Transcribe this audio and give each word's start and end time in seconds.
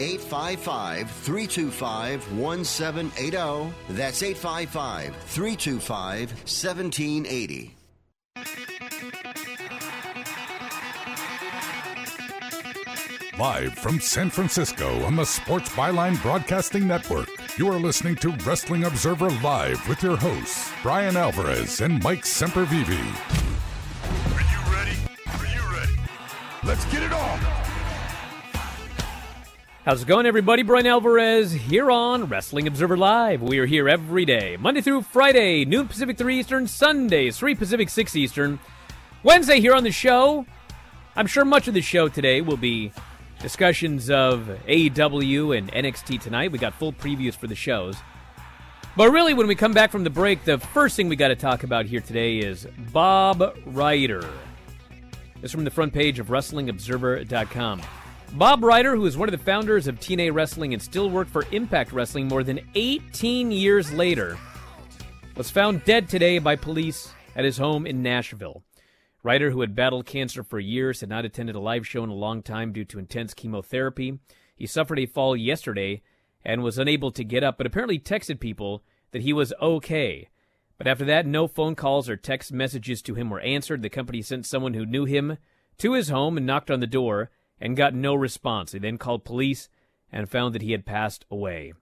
855 0.00 1.10
325 1.10 2.32
1780. 2.38 3.74
That's 3.90 4.22
855 4.22 5.16
325 5.16 6.30
1780. 6.30 7.74
Live 13.38 13.74
from 13.74 14.00
San 14.00 14.30
Francisco 14.30 15.04
on 15.04 15.14
the 15.14 15.24
Sports 15.24 15.68
Byline 15.70 16.20
Broadcasting 16.22 16.88
Network, 16.88 17.28
you 17.56 17.68
are 17.68 17.78
listening 17.78 18.16
to 18.16 18.30
Wrestling 18.44 18.82
Observer 18.82 19.30
Live 19.30 19.88
with 19.88 20.02
your 20.02 20.16
hosts, 20.16 20.72
Bryan 20.82 21.16
Alvarez 21.16 21.80
and 21.80 22.02
Mike 22.02 22.24
Sempervive. 22.24 22.88
Are 24.34 24.40
you 24.40 24.74
ready? 24.74 24.96
Are 25.28 25.46
you 25.54 25.62
ready? 25.72 26.00
Let's 26.64 26.84
get 26.86 27.04
it 27.04 27.12
on! 27.12 27.67
How's 29.88 30.02
it 30.02 30.06
going, 30.06 30.26
everybody? 30.26 30.62
Bryan 30.62 30.86
Alvarez 30.86 31.50
here 31.50 31.90
on 31.90 32.26
Wrestling 32.26 32.66
Observer 32.66 32.98
Live. 32.98 33.40
We 33.40 33.58
are 33.58 33.64
here 33.64 33.88
every 33.88 34.26
day, 34.26 34.58
Monday 34.60 34.82
through 34.82 35.00
Friday, 35.00 35.64
noon 35.64 35.88
Pacific, 35.88 36.18
3 36.18 36.40
Eastern, 36.40 36.66
Sundays, 36.66 37.38
3 37.38 37.54
Pacific, 37.54 37.88
6 37.88 38.14
Eastern. 38.14 38.58
Wednesday 39.22 39.60
here 39.60 39.74
on 39.74 39.84
the 39.84 39.90
show. 39.90 40.44
I'm 41.16 41.26
sure 41.26 41.46
much 41.46 41.68
of 41.68 41.72
the 41.72 41.80
show 41.80 42.06
today 42.06 42.42
will 42.42 42.58
be 42.58 42.92
discussions 43.40 44.10
of 44.10 44.50
AEW 44.66 45.56
and 45.56 45.72
NXT 45.72 46.20
tonight. 46.20 46.52
We 46.52 46.58
got 46.58 46.74
full 46.74 46.92
previews 46.92 47.34
for 47.34 47.46
the 47.46 47.54
shows. 47.54 47.96
But 48.94 49.10
really, 49.10 49.32
when 49.32 49.46
we 49.46 49.54
come 49.54 49.72
back 49.72 49.90
from 49.90 50.04
the 50.04 50.10
break, 50.10 50.44
the 50.44 50.58
first 50.58 50.96
thing 50.96 51.08
we 51.08 51.16
got 51.16 51.28
to 51.28 51.34
talk 51.34 51.62
about 51.62 51.86
here 51.86 52.02
today 52.02 52.40
is 52.40 52.68
Bob 52.92 53.56
Ryder. 53.64 54.20
This 55.40 55.44
is 55.44 55.52
from 55.52 55.64
the 55.64 55.70
front 55.70 55.94
page 55.94 56.18
of 56.18 56.26
WrestlingObserver.com. 56.26 57.80
Bob 58.34 58.62
Ryder, 58.62 58.94
who 58.94 59.06
is 59.06 59.16
one 59.16 59.28
of 59.28 59.32
the 59.32 59.44
founders 59.44 59.86
of 59.86 59.98
TNA 59.98 60.34
Wrestling 60.34 60.72
and 60.74 60.82
still 60.82 61.08
worked 61.08 61.30
for 61.30 61.46
Impact 61.50 61.92
Wrestling 61.92 62.28
more 62.28 62.44
than 62.44 62.60
18 62.74 63.50
years 63.50 63.90
later, 63.92 64.38
was 65.34 65.50
found 65.50 65.84
dead 65.84 66.08
today 66.08 66.38
by 66.38 66.54
police 66.54 67.12
at 67.34 67.44
his 67.44 67.56
home 67.56 67.86
in 67.86 68.02
Nashville. 68.02 68.62
Ryder, 69.22 69.50
who 69.50 69.62
had 69.62 69.74
battled 69.74 70.06
cancer 70.06 70.44
for 70.44 70.60
years, 70.60 71.00
had 71.00 71.08
not 71.08 71.24
attended 71.24 71.56
a 71.56 71.60
live 71.60 71.86
show 71.86 72.04
in 72.04 72.10
a 72.10 72.14
long 72.14 72.42
time 72.42 72.72
due 72.72 72.84
to 72.84 72.98
intense 72.98 73.32
chemotherapy. 73.34 74.18
He 74.54 74.66
suffered 74.66 74.98
a 74.98 75.06
fall 75.06 75.34
yesterday 75.34 76.02
and 76.44 76.62
was 76.62 76.78
unable 76.78 77.10
to 77.12 77.24
get 77.24 77.42
up, 77.42 77.56
but 77.56 77.66
apparently 77.66 77.98
texted 77.98 78.40
people 78.40 78.84
that 79.12 79.22
he 79.22 79.32
was 79.32 79.54
okay. 79.60 80.28
But 80.76 80.86
after 80.86 81.04
that, 81.06 81.26
no 81.26 81.48
phone 81.48 81.74
calls 81.74 82.08
or 82.08 82.16
text 82.16 82.52
messages 82.52 83.00
to 83.02 83.14
him 83.14 83.30
were 83.30 83.40
answered. 83.40 83.82
The 83.82 83.88
company 83.88 84.22
sent 84.22 84.46
someone 84.46 84.74
who 84.74 84.86
knew 84.86 85.06
him 85.06 85.38
to 85.78 85.94
his 85.94 86.10
home 86.10 86.36
and 86.36 86.46
knocked 86.46 86.70
on 86.70 86.80
the 86.80 86.86
door 86.86 87.30
and 87.60 87.76
got 87.76 87.94
no 87.94 88.14
response. 88.14 88.72
They 88.72 88.78
then 88.78 88.98
called 88.98 89.24
police 89.24 89.68
and 90.10 90.28
found 90.28 90.54
that 90.54 90.62
he 90.62 90.72
had 90.72 90.86
passed 90.86 91.24
away. 91.30 91.72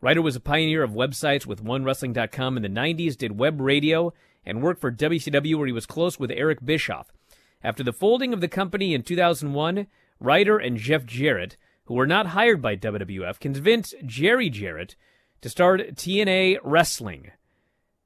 Ryder 0.00 0.22
was 0.22 0.36
a 0.36 0.40
pioneer 0.40 0.82
of 0.82 0.90
websites 0.90 1.46
with 1.46 1.64
OneWrestling.com 1.64 2.56
in 2.56 2.62
the 2.62 2.68
90s, 2.68 3.16
did 3.16 3.38
web 3.38 3.60
radio, 3.60 4.12
and 4.44 4.62
worked 4.62 4.80
for 4.80 4.92
WCW 4.92 5.56
where 5.56 5.66
he 5.66 5.72
was 5.72 5.86
close 5.86 6.18
with 6.18 6.30
Eric 6.30 6.64
Bischoff. 6.64 7.10
After 7.62 7.82
the 7.82 7.92
folding 7.92 8.34
of 8.34 8.42
the 8.42 8.48
company 8.48 8.92
in 8.92 9.02
2001, 9.02 9.86
Ryder 10.20 10.58
and 10.58 10.76
Jeff 10.76 11.06
Jarrett, 11.06 11.56
who 11.86 11.94
were 11.94 12.06
not 12.06 12.28
hired 12.28 12.60
by 12.60 12.76
WWF, 12.76 13.40
convinced 13.40 13.94
Jerry 14.04 14.50
Jarrett 14.50 14.96
to 15.40 15.48
start 15.48 15.80
TNA 15.94 16.58
Wrestling, 16.62 17.30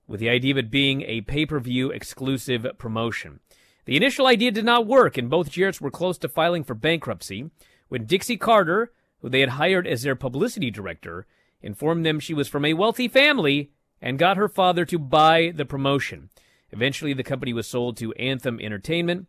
with 0.07 0.21
the 0.21 0.29
idea 0.29 0.53
of 0.53 0.59
it 0.59 0.71
being 0.71 1.03
a 1.03 1.23
pay 1.23 1.47
per 1.47 1.59
view 1.59 1.91
exclusive 1.91 2.67
promotion. 2.79 3.41
The 3.89 3.97
initial 3.97 4.27
idea 4.27 4.51
did 4.51 4.67
not 4.67 4.87
work, 4.87 5.17
and 5.17 5.31
both 5.31 5.51
Jarretts 5.51 5.81
were 5.81 5.91
close 5.91 6.19
to 6.19 6.29
filing 6.29 6.63
for 6.63 6.75
bankruptcy 6.75 7.51
when 7.89 8.05
Dixie 8.05 8.37
Carter, 8.37 8.93
who 9.23 9.31
they 9.31 9.41
had 9.41 9.49
hired 9.49 9.87
as 9.87 10.03
their 10.03 10.15
publicity 10.15 10.71
director, 10.71 11.27
informed 11.63 12.05
them 12.05 12.21
she 12.21 12.35
was 12.35 12.49
from 12.49 12.67
a 12.67 12.75
wealthy 12.75 13.09
family 13.09 13.71
and 14.03 14.19
got 14.19 14.37
her 14.37 14.47
father 14.47 14.85
to 14.85 14.99
buy 14.99 15.55
the 15.57 15.65
promotion. 15.65 16.29
Eventually, 16.71 17.15
the 17.15 17.23
company 17.23 17.55
was 17.55 17.67
sold 17.67 17.97
to 17.97 18.13
Anthem 18.17 18.61
Entertainment. 18.61 19.27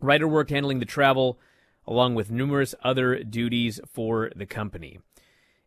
Ryder 0.00 0.28
worked 0.28 0.50
handling 0.50 0.80
the 0.80 0.84
travel 0.84 1.40
along 1.86 2.14
with 2.14 2.30
numerous 2.30 2.74
other 2.84 3.24
duties 3.24 3.80
for 3.90 4.30
the 4.36 4.44
company. 4.44 4.98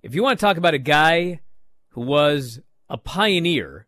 If 0.03 0.13
you 0.13 0.21
want 0.21 0.37
to 0.39 0.45
talk 0.45 0.57
about 0.57 0.75
a 0.75 0.77
guy 0.77 1.39
who 1.93 2.01
was 2.01 2.59
a 2.87 2.99
pioneer, 2.99 3.87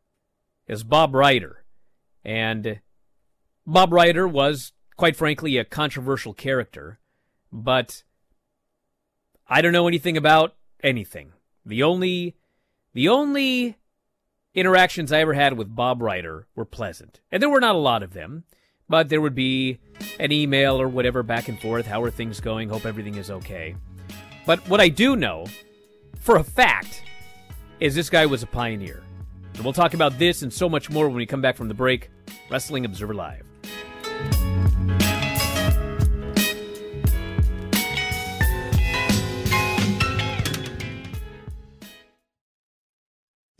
is 0.67 0.83
Bob 0.83 1.13
Ryder. 1.13 1.66
And 2.25 2.79
Bob 3.69 3.94
Ryder 3.94 4.28
was, 4.28 4.74
quite 4.97 5.16
frankly, 5.16 5.57
a 5.57 5.63
controversial 5.63 6.34
character, 6.34 7.00
but 7.52 8.03
I 9.47 9.62
don't 9.62 9.74
know 9.74 9.88
anything 9.88 10.18
about 10.18 10.56
anything. 10.84 11.34
The 11.63 11.84
only 11.84 12.35
the 12.94 13.09
only 13.09 13.78
interactions 14.56 15.12
I 15.12 15.19
ever 15.19 15.35
had 15.35 15.53
with 15.53 15.75
Bob 15.75 16.02
Ryder 16.02 16.47
were 16.56 16.66
pleasant. 16.66 17.22
And 17.31 17.44
there 17.44 17.50
were 17.50 17.59
not 17.59 17.75
a 17.75 17.79
lot 17.79 18.02
of 18.02 18.13
them, 18.13 18.44
but 18.90 19.09
there 19.09 19.22
would 19.22 19.35
be 19.35 19.78
an 20.19 20.31
email 20.31 20.81
or 20.81 20.88
whatever 20.88 21.22
back 21.22 21.47
and 21.47 21.62
forth. 21.62 21.85
How 21.85 22.02
are 22.02 22.09
things 22.09 22.40
going? 22.40 22.69
Hope 22.69 22.88
everything 22.88 23.16
is 23.16 23.29
okay. 23.29 23.75
But 24.47 24.68
what 24.68 24.81
I 24.81 24.90
do 24.90 25.16
know 25.16 25.46
for 26.19 26.38
a 26.38 26.44
fact 26.44 27.03
is 27.79 27.94
this 27.94 28.09
guy 28.09 28.25
was 28.25 28.41
a 28.41 28.47
pioneer. 28.47 29.03
And 29.53 29.63
we'll 29.63 29.74
talk 29.74 29.94
about 29.94 30.18
this 30.18 30.41
and 30.41 30.52
so 30.52 30.68
much 30.68 30.90
more 30.90 31.08
when 31.08 31.18
we 31.18 31.28
come 31.28 31.41
back 31.41 31.56
from 31.56 31.68
the 31.68 31.75
break. 31.75 32.09
Wrestling 32.50 32.84
Observer 32.84 33.13
Live. 33.13 33.48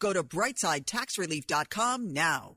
Go 0.00 0.12
to 0.12 0.22
brightsidetaxrelief.com 0.22 2.12
now. 2.12 2.56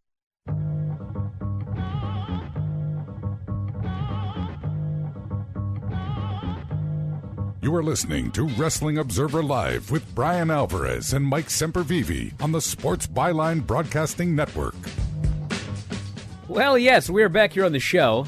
You 7.61 7.75
are 7.75 7.83
listening 7.83 8.31
to 8.31 8.47
Wrestling 8.47 8.97
Observer 8.97 9.43
Live 9.43 9.91
with 9.91 10.15
Bryan 10.15 10.49
Alvarez 10.49 11.13
and 11.13 11.23
Mike 11.23 11.45
Sempervive 11.47 12.33
on 12.41 12.51
the 12.51 12.61
Sports 12.61 13.05
Byline 13.05 13.65
Broadcasting 13.65 14.35
Network. 14.35 14.73
Well, 16.47 16.77
yes, 16.77 17.09
we're 17.09 17.29
back 17.29 17.53
here 17.53 17.65
on 17.65 17.71
the 17.71 17.79
show. 17.79 18.27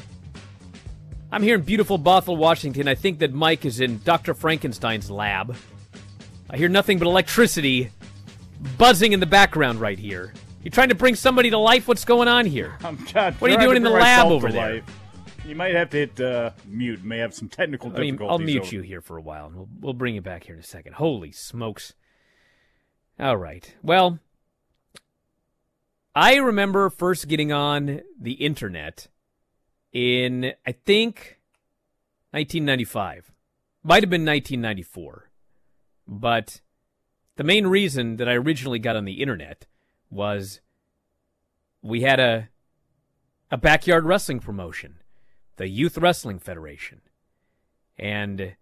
I'm 1.32 1.42
here 1.42 1.56
in 1.56 1.62
beautiful 1.62 1.98
Bothell, 1.98 2.36
Washington. 2.36 2.86
I 2.86 2.94
think 2.94 3.18
that 3.18 3.32
Mike 3.34 3.64
is 3.64 3.80
in 3.80 3.98
Dr. 4.04 4.34
Frankenstein's 4.34 5.10
lab. 5.10 5.56
I 6.48 6.56
hear 6.56 6.68
nothing 6.68 6.98
but 7.00 7.08
electricity 7.08 7.90
buzzing 8.78 9.12
in 9.12 9.18
the 9.20 9.26
background 9.26 9.80
right 9.80 9.98
here. 9.98 10.32
You 10.62 10.70
trying 10.70 10.90
to 10.90 10.94
bring 10.94 11.16
somebody 11.16 11.50
to 11.50 11.58
life? 11.58 11.88
What's 11.88 12.04
going 12.04 12.28
on 12.28 12.46
here? 12.46 12.76
I'm 12.84 12.96
trying 13.04 13.34
What 13.34 13.50
are 13.50 13.54
you 13.54 13.58
to 13.58 13.64
doing 13.64 13.76
in 13.78 13.82
the 13.82 13.90
lab 13.90 14.28
over 14.28 14.50
there? 14.52 14.74
life. 14.76 14.84
You 15.46 15.54
might 15.54 15.74
have 15.74 15.90
to 15.90 15.96
hit 15.98 16.20
uh, 16.20 16.50
mute. 16.66 17.04
May 17.04 17.18
have 17.18 17.34
some 17.34 17.48
technical 17.48 17.90
I 17.94 18.00
mean, 18.00 18.14
difficulties. 18.14 18.32
I'll 18.32 18.38
mute 18.46 18.62
over- 18.62 18.74
you 18.74 18.80
here 18.82 19.00
for 19.00 19.16
a 19.18 19.22
while. 19.22 19.46
and 19.46 19.54
We'll, 19.56 19.68
we'll 19.80 19.92
bring 19.92 20.14
you 20.14 20.22
back 20.22 20.44
here 20.44 20.54
in 20.54 20.60
a 20.60 20.64
second. 20.64 20.94
Holy 20.94 21.32
smokes. 21.32 21.92
All 23.20 23.36
right. 23.36 23.74
Well, 23.82 24.18
I 26.14 26.36
remember 26.36 26.88
first 26.90 27.28
getting 27.28 27.52
on 27.52 28.00
the 28.18 28.32
internet 28.32 29.08
in, 29.92 30.52
I 30.66 30.72
think, 30.72 31.38
1995. 32.30 33.30
Might 33.82 34.02
have 34.02 34.10
been 34.10 34.24
1994. 34.24 35.30
But 36.08 36.60
the 37.36 37.44
main 37.44 37.66
reason 37.66 38.16
that 38.16 38.28
I 38.28 38.32
originally 38.34 38.78
got 38.78 38.96
on 38.96 39.04
the 39.04 39.20
internet 39.20 39.66
was 40.10 40.60
we 41.82 42.00
had 42.00 42.18
a 42.18 42.48
a 43.50 43.56
backyard 43.56 44.04
wrestling 44.04 44.40
promotion, 44.40 44.96
the 45.56 45.68
Youth 45.68 45.98
Wrestling 45.98 46.38
Federation. 46.38 47.00
And 47.98 48.56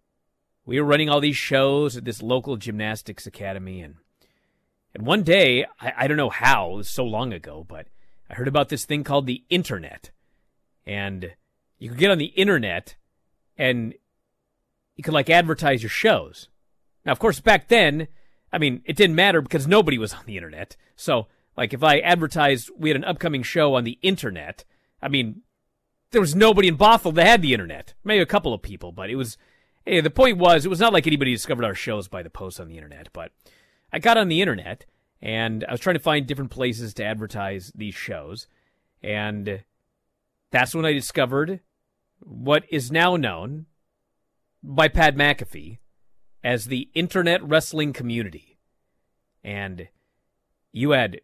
we 0.64 0.80
were 0.80 0.86
running 0.86 1.08
all 1.08 1.20
these 1.20 1.36
shows 1.36 1.96
at 1.96 2.04
this 2.04 2.22
local 2.22 2.56
gymnastics 2.56 3.26
academy 3.26 3.80
and 3.80 3.96
and 4.94 5.06
one 5.06 5.22
day, 5.22 5.64
I, 5.80 5.92
I 5.98 6.06
don't 6.06 6.16
know 6.16 6.30
how, 6.30 6.72
it 6.72 6.76
was 6.76 6.90
so 6.90 7.04
long 7.04 7.32
ago, 7.32 7.64
but 7.66 7.86
I 8.28 8.34
heard 8.34 8.48
about 8.48 8.68
this 8.68 8.84
thing 8.84 9.04
called 9.04 9.26
the 9.26 9.42
internet. 9.48 10.10
And 10.86 11.32
you 11.78 11.88
could 11.88 11.98
get 11.98 12.10
on 12.10 12.18
the 12.18 12.26
internet 12.26 12.96
and 13.56 13.94
you 14.96 15.02
could 15.02 15.14
like 15.14 15.30
advertise 15.30 15.82
your 15.82 15.90
shows. 15.90 16.48
Now, 17.04 17.12
of 17.12 17.18
course, 17.18 17.40
back 17.40 17.68
then, 17.68 18.08
I 18.52 18.58
mean, 18.58 18.82
it 18.84 18.96
didn't 18.96 19.16
matter 19.16 19.40
because 19.40 19.66
nobody 19.66 19.98
was 19.98 20.12
on 20.12 20.24
the 20.26 20.36
internet. 20.36 20.76
So, 20.94 21.26
like, 21.56 21.72
if 21.72 21.82
I 21.82 21.98
advertised 21.98 22.70
we 22.76 22.90
had 22.90 22.96
an 22.96 23.04
upcoming 23.04 23.42
show 23.42 23.74
on 23.74 23.84
the 23.84 23.98
internet, 24.02 24.64
I 25.00 25.08
mean, 25.08 25.42
there 26.12 26.20
was 26.20 26.34
nobody 26.34 26.68
in 26.68 26.78
Bothell 26.78 27.14
that 27.14 27.26
had 27.26 27.42
the 27.42 27.52
internet. 27.52 27.94
Maybe 28.04 28.22
a 28.22 28.26
couple 28.26 28.54
of 28.54 28.62
people, 28.62 28.92
but 28.92 29.10
it 29.10 29.16
was. 29.16 29.36
Hey, 29.84 30.00
the 30.00 30.10
point 30.10 30.38
was, 30.38 30.64
it 30.64 30.68
was 30.68 30.78
not 30.78 30.92
like 30.92 31.08
anybody 31.08 31.32
discovered 31.32 31.64
our 31.64 31.74
shows 31.74 32.06
by 32.06 32.22
the 32.22 32.30
posts 32.30 32.60
on 32.60 32.68
the 32.68 32.76
internet. 32.76 33.08
But 33.12 33.32
I 33.92 33.98
got 33.98 34.16
on 34.16 34.28
the 34.28 34.40
internet 34.40 34.86
and 35.20 35.64
I 35.68 35.72
was 35.72 35.80
trying 35.80 35.96
to 35.96 36.02
find 36.02 36.26
different 36.26 36.50
places 36.50 36.94
to 36.94 37.04
advertise 37.04 37.72
these 37.74 37.94
shows, 37.94 38.48
and 39.02 39.62
that's 40.50 40.74
when 40.74 40.84
I 40.84 40.92
discovered 40.92 41.60
what 42.20 42.64
is 42.68 42.90
now 42.90 43.16
known 43.16 43.66
by 44.62 44.88
Pat 44.88 45.16
McAfee 45.16 45.78
as 46.42 46.66
the 46.66 46.88
Internet 46.94 47.42
Wrestling 47.42 47.92
Community. 47.92 48.58
And 49.44 49.88
you 50.72 50.90
had 50.90 51.20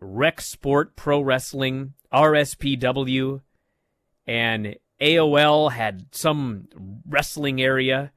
Rec 0.00 0.40
Sport 0.40 0.96
Pro 0.96 1.20
Wrestling, 1.20 1.94
RSPW, 2.12 3.42
and 4.28 4.76
AOL 5.00 5.72
had 5.72 6.06
some 6.12 6.68
wrestling 7.08 7.60
area. 7.60 8.12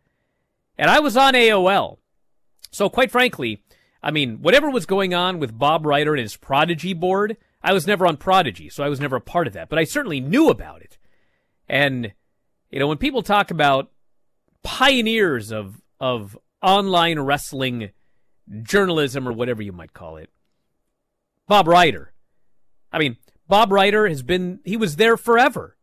And 0.77 0.89
I 0.91 0.99
was 0.99 1.15
on 1.15 1.33
AOL. 1.33 1.97
So, 2.69 2.89
quite 2.89 3.11
frankly, 3.11 3.63
I 4.03 4.11
mean, 4.11 4.41
whatever 4.41 4.69
was 4.69 4.85
going 4.85 5.13
on 5.13 5.39
with 5.39 5.57
Bob 5.57 5.85
Ryder 5.85 6.13
and 6.13 6.21
his 6.21 6.35
Prodigy 6.35 6.93
board, 6.93 7.37
I 7.63 7.73
was 7.73 7.87
never 7.87 8.05
on 8.05 8.17
Prodigy, 8.17 8.69
so 8.69 8.83
I 8.83 8.89
was 8.89 8.99
never 8.99 9.15
a 9.15 9.21
part 9.21 9.47
of 9.47 9.53
that. 9.53 9.69
But 9.69 9.79
I 9.79 9.85
certainly 9.85 10.19
knew 10.19 10.49
about 10.49 10.81
it. 10.81 10.97
And, 11.69 12.13
you 12.69 12.79
know, 12.79 12.87
when 12.87 12.97
people 12.97 13.21
talk 13.21 13.51
about 13.51 13.91
pioneers 14.63 15.51
of, 15.51 15.81
of 15.99 16.37
online 16.61 17.19
wrestling 17.19 17.91
journalism 18.63 19.27
or 19.27 19.31
whatever 19.31 19.61
you 19.61 19.71
might 19.71 19.93
call 19.93 20.17
it, 20.17 20.29
Bob 21.47 21.67
Ryder. 21.67 22.13
I 22.91 22.99
mean, 22.99 23.17
Bob 23.47 23.71
Ryder 23.71 24.07
has 24.07 24.23
been, 24.23 24.59
he 24.65 24.75
was 24.75 24.95
there 24.95 25.15
forever. 25.15 25.77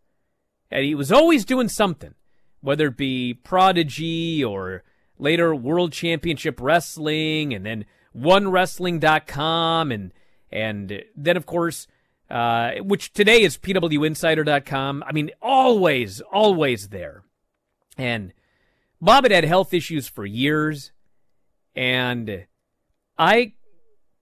And 0.70 0.84
he 0.84 0.94
was 0.94 1.10
always 1.10 1.44
doing 1.44 1.68
something, 1.68 2.14
whether 2.60 2.88
it 2.88 2.96
be 2.96 3.34
Prodigy 3.34 4.44
or 4.44 4.82
later 5.18 5.54
World 5.54 5.92
Championship 5.92 6.60
Wrestling 6.60 7.54
and 7.54 7.64
then 7.64 7.84
OneWrestling.com 8.16 9.92
and, 9.92 10.12
and 10.50 11.02
then, 11.16 11.36
of 11.36 11.46
course, 11.46 11.86
uh, 12.30 12.72
which 12.82 13.12
today 13.12 13.42
is 13.42 13.56
PWInsider.com. 13.56 15.04
I 15.06 15.12
mean, 15.12 15.30
always, 15.40 16.20
always 16.20 16.88
there. 16.88 17.22
And 17.96 18.32
Bob 19.00 19.24
had 19.24 19.32
had 19.32 19.44
health 19.44 19.72
issues 19.72 20.08
for 20.08 20.26
years, 20.26 20.92
and 21.74 22.46
I 23.16 23.54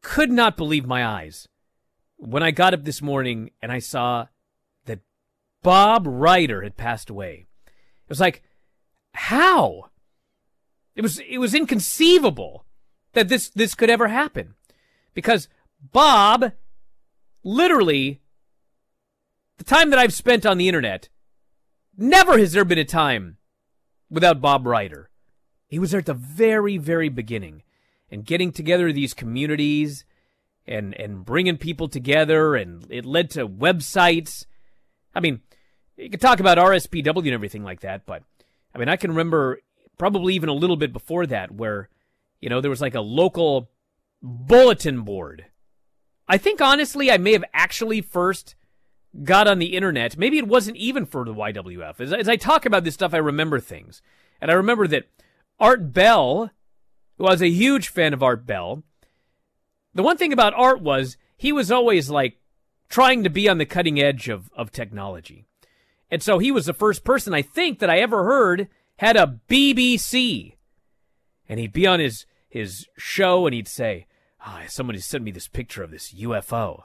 could 0.02 0.30
not 0.30 0.56
believe 0.56 0.86
my 0.86 1.04
eyes 1.04 1.48
when 2.16 2.42
I 2.42 2.50
got 2.50 2.74
up 2.74 2.84
this 2.84 3.02
morning 3.02 3.50
and 3.60 3.72
I 3.72 3.78
saw 3.78 4.26
Bob 5.66 6.06
Ryder 6.06 6.62
had 6.62 6.76
passed 6.76 7.10
away. 7.10 7.48
It 7.66 8.08
was 8.08 8.20
like, 8.20 8.44
how? 9.14 9.90
It 10.94 11.02
was 11.02 11.18
it 11.28 11.38
was 11.38 11.54
inconceivable 11.54 12.64
that 13.14 13.26
this 13.26 13.50
this 13.50 13.74
could 13.74 13.90
ever 13.90 14.06
happen. 14.06 14.54
Because 15.12 15.48
Bob 15.92 16.52
literally 17.42 18.20
the 19.58 19.64
time 19.64 19.90
that 19.90 19.98
I've 19.98 20.12
spent 20.12 20.46
on 20.46 20.56
the 20.56 20.68
internet, 20.68 21.08
never 21.98 22.38
has 22.38 22.52
there 22.52 22.64
been 22.64 22.78
a 22.78 22.84
time 22.84 23.38
without 24.08 24.40
Bob 24.40 24.68
Ryder. 24.68 25.10
He 25.66 25.80
was 25.80 25.90
there 25.90 25.98
at 25.98 26.06
the 26.06 26.14
very, 26.14 26.78
very 26.78 27.08
beginning 27.08 27.64
and 28.08 28.24
getting 28.24 28.52
together 28.52 28.92
these 28.92 29.14
communities 29.14 30.04
and, 30.64 30.94
and 30.94 31.24
bringing 31.24 31.56
people 31.56 31.88
together. 31.88 32.54
And 32.54 32.86
it 32.88 33.04
led 33.04 33.30
to 33.30 33.48
websites. 33.48 34.46
I 35.12 35.18
mean, 35.18 35.40
you 35.96 36.10
could 36.10 36.20
talk 36.20 36.40
about 36.40 36.58
RSPW 36.58 37.18
and 37.18 37.28
everything 37.28 37.64
like 37.64 37.80
that, 37.80 38.06
but 38.06 38.22
I 38.74 38.78
mean, 38.78 38.88
I 38.88 38.96
can 38.96 39.10
remember 39.10 39.60
probably 39.98 40.34
even 40.34 40.48
a 40.48 40.54
little 40.54 40.76
bit 40.76 40.92
before 40.92 41.26
that 41.26 41.52
where, 41.52 41.88
you 42.40 42.48
know, 42.48 42.60
there 42.60 42.70
was 42.70 42.82
like 42.82 42.94
a 42.94 43.00
local 43.00 43.70
bulletin 44.22 45.02
board. 45.02 45.46
I 46.28 46.38
think 46.38 46.60
honestly, 46.60 47.10
I 47.10 47.18
may 47.18 47.32
have 47.32 47.44
actually 47.54 48.00
first 48.00 48.54
got 49.22 49.48
on 49.48 49.58
the 49.58 49.76
internet. 49.76 50.18
Maybe 50.18 50.38
it 50.38 50.48
wasn't 50.48 50.76
even 50.76 51.06
for 51.06 51.24
the 51.24 51.34
YWF. 51.34 52.00
As, 52.00 52.12
as 52.12 52.28
I 52.28 52.36
talk 52.36 52.66
about 52.66 52.84
this 52.84 52.94
stuff, 52.94 53.14
I 53.14 53.18
remember 53.18 53.60
things. 53.60 54.02
And 54.40 54.50
I 54.50 54.54
remember 54.54 54.86
that 54.88 55.08
Art 55.58 55.92
Bell, 55.92 56.50
who 57.16 57.24
was 57.24 57.40
a 57.40 57.48
huge 57.48 57.88
fan 57.88 58.12
of 58.12 58.22
Art 58.22 58.46
Bell, 58.46 58.82
the 59.94 60.02
one 60.02 60.18
thing 60.18 60.32
about 60.32 60.52
Art 60.54 60.82
was 60.82 61.16
he 61.36 61.52
was 61.52 61.70
always 61.70 62.10
like 62.10 62.38
trying 62.88 63.24
to 63.24 63.30
be 63.30 63.48
on 63.48 63.58
the 63.58 63.64
cutting 63.64 63.98
edge 64.00 64.28
of, 64.28 64.50
of 64.54 64.70
technology. 64.70 65.46
And 66.10 66.22
so 66.22 66.38
he 66.38 66.52
was 66.52 66.66
the 66.66 66.72
first 66.72 67.04
person 67.04 67.34
I 67.34 67.42
think 67.42 67.78
that 67.78 67.90
I 67.90 67.98
ever 67.98 68.24
heard 68.24 68.68
had 68.98 69.16
a 69.16 69.40
BBC. 69.48 70.54
And 71.48 71.60
he'd 71.60 71.72
be 71.72 71.86
on 71.86 72.00
his, 72.00 72.26
his 72.48 72.86
show 72.96 73.46
and 73.46 73.54
he'd 73.54 73.68
say, 73.68 74.06
oh, 74.46 74.60
somebody 74.68 75.00
sent 75.00 75.24
me 75.24 75.30
this 75.30 75.48
picture 75.48 75.82
of 75.82 75.90
this 75.90 76.12
UFO. 76.14 76.84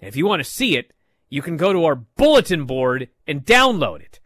And 0.00 0.08
if 0.08 0.16
you 0.16 0.26
want 0.26 0.40
to 0.40 0.50
see 0.50 0.76
it, 0.76 0.92
you 1.28 1.42
can 1.42 1.56
go 1.56 1.72
to 1.72 1.84
our 1.84 1.94
bulletin 1.94 2.64
board 2.64 3.08
and 3.26 3.44
download 3.44 4.00
it. 4.00 4.20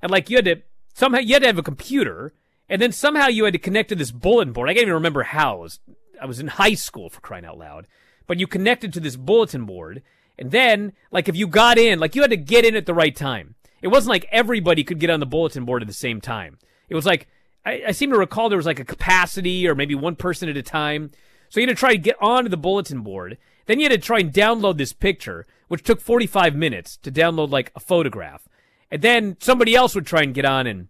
And 0.00 0.10
like 0.10 0.30
you 0.30 0.36
had 0.36 0.44
to 0.46 0.62
somehow 0.94 1.18
you 1.18 1.34
had 1.34 1.42
to 1.42 1.48
have 1.48 1.58
a 1.58 1.62
computer, 1.62 2.32
and 2.68 2.80
then 2.80 2.92
somehow 2.92 3.26
you 3.26 3.44
had 3.44 3.52
to 3.52 3.58
connect 3.58 3.88
to 3.90 3.94
this 3.94 4.10
bulletin 4.10 4.52
board. 4.52 4.68
I 4.68 4.74
can't 4.74 4.82
even 4.82 4.94
remember 4.94 5.22
how. 5.22 5.58
I 5.58 5.60
was, 5.60 5.80
I 6.20 6.26
was 6.26 6.40
in 6.40 6.48
high 6.48 6.74
school 6.74 7.10
for 7.10 7.20
crying 7.20 7.44
out 7.44 7.58
loud. 7.58 7.86
But 8.26 8.38
you 8.38 8.46
connected 8.46 8.92
to 8.92 9.00
this 9.00 9.16
bulletin 9.16 9.66
board, 9.66 10.02
and 10.38 10.50
then 10.50 10.92
like 11.10 11.28
if 11.28 11.36
you 11.36 11.46
got 11.46 11.78
in, 11.78 11.98
like 11.98 12.14
you 12.14 12.22
had 12.22 12.30
to 12.30 12.36
get 12.36 12.64
in 12.64 12.76
at 12.76 12.86
the 12.86 12.94
right 12.94 13.14
time. 13.14 13.56
It 13.82 13.88
wasn't 13.88 14.10
like 14.10 14.28
everybody 14.30 14.84
could 14.84 15.00
get 15.00 15.10
on 15.10 15.20
the 15.20 15.26
bulletin 15.26 15.64
board 15.64 15.82
at 15.82 15.88
the 15.88 15.94
same 15.94 16.20
time. 16.20 16.58
It 16.88 16.94
was 16.94 17.04
like 17.04 17.28
I, 17.64 17.82
I 17.88 17.92
seem 17.92 18.10
to 18.10 18.18
recall 18.18 18.48
there 18.48 18.56
was 18.56 18.66
like 18.66 18.80
a 18.80 18.84
capacity 18.84 19.68
or 19.68 19.74
maybe 19.74 19.94
one 19.94 20.16
person 20.16 20.48
at 20.48 20.56
a 20.56 20.62
time. 20.62 21.10
So 21.48 21.60
you 21.60 21.66
had 21.66 21.76
to 21.76 21.78
try 21.78 21.92
to 21.92 21.98
get 21.98 22.16
onto 22.20 22.48
the 22.48 22.56
bulletin 22.56 23.02
board. 23.02 23.38
Then 23.66 23.78
you 23.78 23.84
had 23.84 23.92
to 23.92 23.98
try 23.98 24.20
and 24.20 24.32
download 24.32 24.78
this 24.78 24.92
picture, 24.92 25.46
which 25.68 25.82
took 25.82 26.00
45 26.00 26.54
minutes 26.54 26.96
to 26.98 27.12
download 27.12 27.50
like 27.50 27.70
a 27.76 27.80
photograph. 27.80 28.48
And 28.90 29.02
then 29.02 29.36
somebody 29.40 29.74
else 29.74 29.94
would 29.94 30.06
try 30.06 30.22
and 30.22 30.34
get 30.34 30.44
on 30.44 30.66
and 30.66 30.88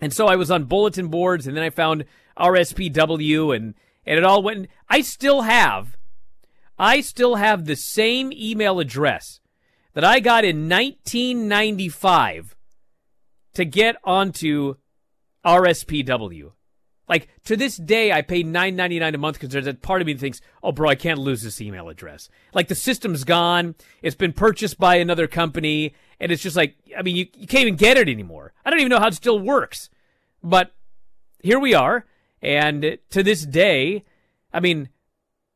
and 0.00 0.12
so 0.12 0.26
I 0.26 0.36
was 0.36 0.50
on 0.50 0.64
bulletin 0.64 1.08
boards 1.08 1.46
and 1.46 1.56
then 1.56 1.64
I 1.64 1.70
found 1.70 2.04
RSPW 2.38 3.54
and 3.54 3.74
and 4.06 4.18
it 4.18 4.24
all 4.24 4.42
went 4.42 4.68
I 4.88 5.00
still 5.00 5.42
have 5.42 5.96
I 6.78 7.00
still 7.00 7.36
have 7.36 7.64
the 7.64 7.76
same 7.76 8.32
email 8.32 8.78
address 8.80 9.40
that 9.98 10.04
I 10.04 10.20
got 10.20 10.44
in 10.44 10.68
1995 10.68 12.54
to 13.54 13.64
get 13.64 13.96
onto 14.04 14.76
RSPW. 15.44 16.52
Like 17.08 17.26
to 17.46 17.56
this 17.56 17.76
day, 17.76 18.12
I 18.12 18.22
pay 18.22 18.44
nine 18.44 18.76
ninety 18.76 19.00
nine 19.00 19.16
a 19.16 19.18
month 19.18 19.40
because 19.40 19.48
there's 19.48 19.66
a 19.66 19.74
part 19.74 20.00
of 20.00 20.06
me 20.06 20.12
that 20.12 20.20
thinks, 20.20 20.40
"Oh, 20.62 20.70
bro, 20.70 20.88
I 20.88 20.94
can't 20.94 21.18
lose 21.18 21.42
this 21.42 21.60
email 21.60 21.88
address." 21.88 22.28
Like 22.54 22.68
the 22.68 22.76
system's 22.76 23.24
gone, 23.24 23.74
it's 24.00 24.14
been 24.14 24.32
purchased 24.32 24.78
by 24.78 24.94
another 24.94 25.26
company, 25.26 25.96
and 26.20 26.30
it's 26.30 26.44
just 26.44 26.54
like, 26.54 26.76
I 26.96 27.02
mean, 27.02 27.16
you, 27.16 27.26
you 27.36 27.48
can't 27.48 27.62
even 27.62 27.74
get 27.74 27.96
it 27.96 28.08
anymore. 28.08 28.52
I 28.64 28.70
don't 28.70 28.78
even 28.78 28.90
know 28.90 29.00
how 29.00 29.08
it 29.08 29.14
still 29.14 29.40
works, 29.40 29.90
but 30.44 30.70
here 31.42 31.58
we 31.58 31.74
are, 31.74 32.06
and 32.40 32.98
to 33.10 33.24
this 33.24 33.44
day, 33.44 34.04
I 34.54 34.60
mean, 34.60 34.90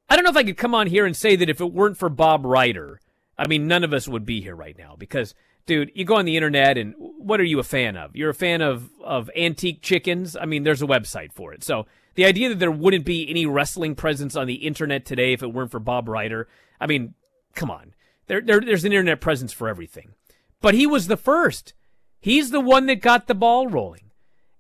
I 0.09 0.17
don't 0.17 0.25
know 0.25 0.31
if 0.31 0.37
I 0.37 0.43
could 0.43 0.57
come 0.57 0.75
on 0.75 0.89
here 0.89 1.07
and 1.07 1.17
say 1.17 1.37
that 1.37 1.49
if 1.49 1.61
it 1.61 1.73
weren't 1.73 1.97
for 1.97 2.09
Bob 2.09 2.45
Ryder, 2.45 2.99
I 3.39 3.49
mean, 3.49 3.67
none 3.67 3.85
of 3.85 3.93
us 3.93 4.07
would 4.07 4.27
be 4.27 4.41
here 4.41 4.55
right 4.55 4.77
now 4.77 4.95
because 4.99 5.35
dude, 5.67 5.93
you 5.95 6.05
go 6.05 6.17
on 6.17 6.25
the 6.25 6.37
internet 6.37 6.77
and 6.77 6.95
what 6.99 7.41
are 7.41 7.45
you 7.45 7.59
a 7.59 7.65
fan 7.65 7.97
of? 7.97 8.15
You're 8.17 8.31
a 8.31 8.35
fan 8.35 8.61
of 8.61 8.91
of 9.03 9.31
antique 9.37 9.83
chickens? 9.83 10.37
I 10.37 10.45
mean, 10.45 10.65
there's 10.65 10.83
a 10.83 10.87
website 10.87 11.33
for 11.33 11.53
it. 11.53 11.65
So 11.65 11.87
the 12.15 12.25
idea 12.25 12.49
that 12.51 12.59
there 12.59 12.71
wouldn't 12.71 13.05
be 13.05 13.29
any 13.29 13.47
wrestling 13.47 13.95
presence 13.95 14.37
on 14.37 14.47
the 14.47 14.67
internet 14.67 15.05
today 15.05 15.33
if 15.33 15.43
it 15.43 15.53
weren't 15.53 15.71
for 15.71 15.81
Bob 15.81 16.09
Ryder, 16.09 16.49
I 16.81 16.87
mean, 16.87 17.15
come 17.55 17.71
on. 17.71 17.95
There, 18.27 18.41
there 18.41 18.61
there's 18.61 18.85
an 18.85 18.93
internet 18.93 19.21
presence 19.21 19.53
for 19.53 19.69
everything. 19.69 20.15
But 20.61 20.75
he 20.75 20.87
was 20.87 21.09
the 21.09 21.17
first. 21.17 21.75
He's 22.21 22.51
the 22.51 22.61
one 22.61 22.87
that 22.87 22.97
got 22.97 23.27
the 23.27 23.35
ball 23.35 23.67
rolling. 23.67 24.11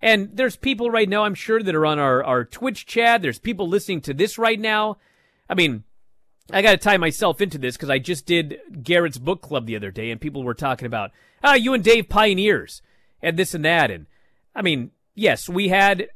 And 0.00 0.30
there's 0.32 0.56
people 0.56 0.90
right 0.90 1.08
now, 1.08 1.24
I'm 1.24 1.36
sure, 1.36 1.62
that 1.62 1.74
are 1.76 1.86
on 1.86 2.00
our, 2.00 2.24
our 2.24 2.44
Twitch 2.44 2.86
chat. 2.86 3.22
There's 3.22 3.38
people 3.38 3.68
listening 3.68 4.00
to 4.02 4.14
this 4.14 4.36
right 4.36 4.58
now. 4.58 4.98
I 5.48 5.54
mean, 5.54 5.84
I 6.52 6.62
got 6.62 6.72
to 6.72 6.76
tie 6.76 6.98
myself 6.98 7.40
into 7.40 7.58
this 7.58 7.76
because 7.76 7.90
I 7.90 7.98
just 7.98 8.26
did 8.26 8.60
Garrett's 8.82 9.18
book 9.18 9.40
club 9.40 9.66
the 9.66 9.76
other 9.76 9.90
day, 9.90 10.10
and 10.10 10.20
people 10.20 10.42
were 10.42 10.54
talking 10.54 10.86
about, 10.86 11.10
ah, 11.42 11.54
you 11.54 11.72
and 11.72 11.82
Dave 11.82 12.08
pioneers, 12.08 12.82
and 13.22 13.38
this 13.38 13.54
and 13.54 13.64
that. 13.64 13.90
And 13.90 14.06
I 14.54 14.62
mean, 14.62 14.90
yes, 15.14 15.48
we 15.48 15.68
had 15.68 16.08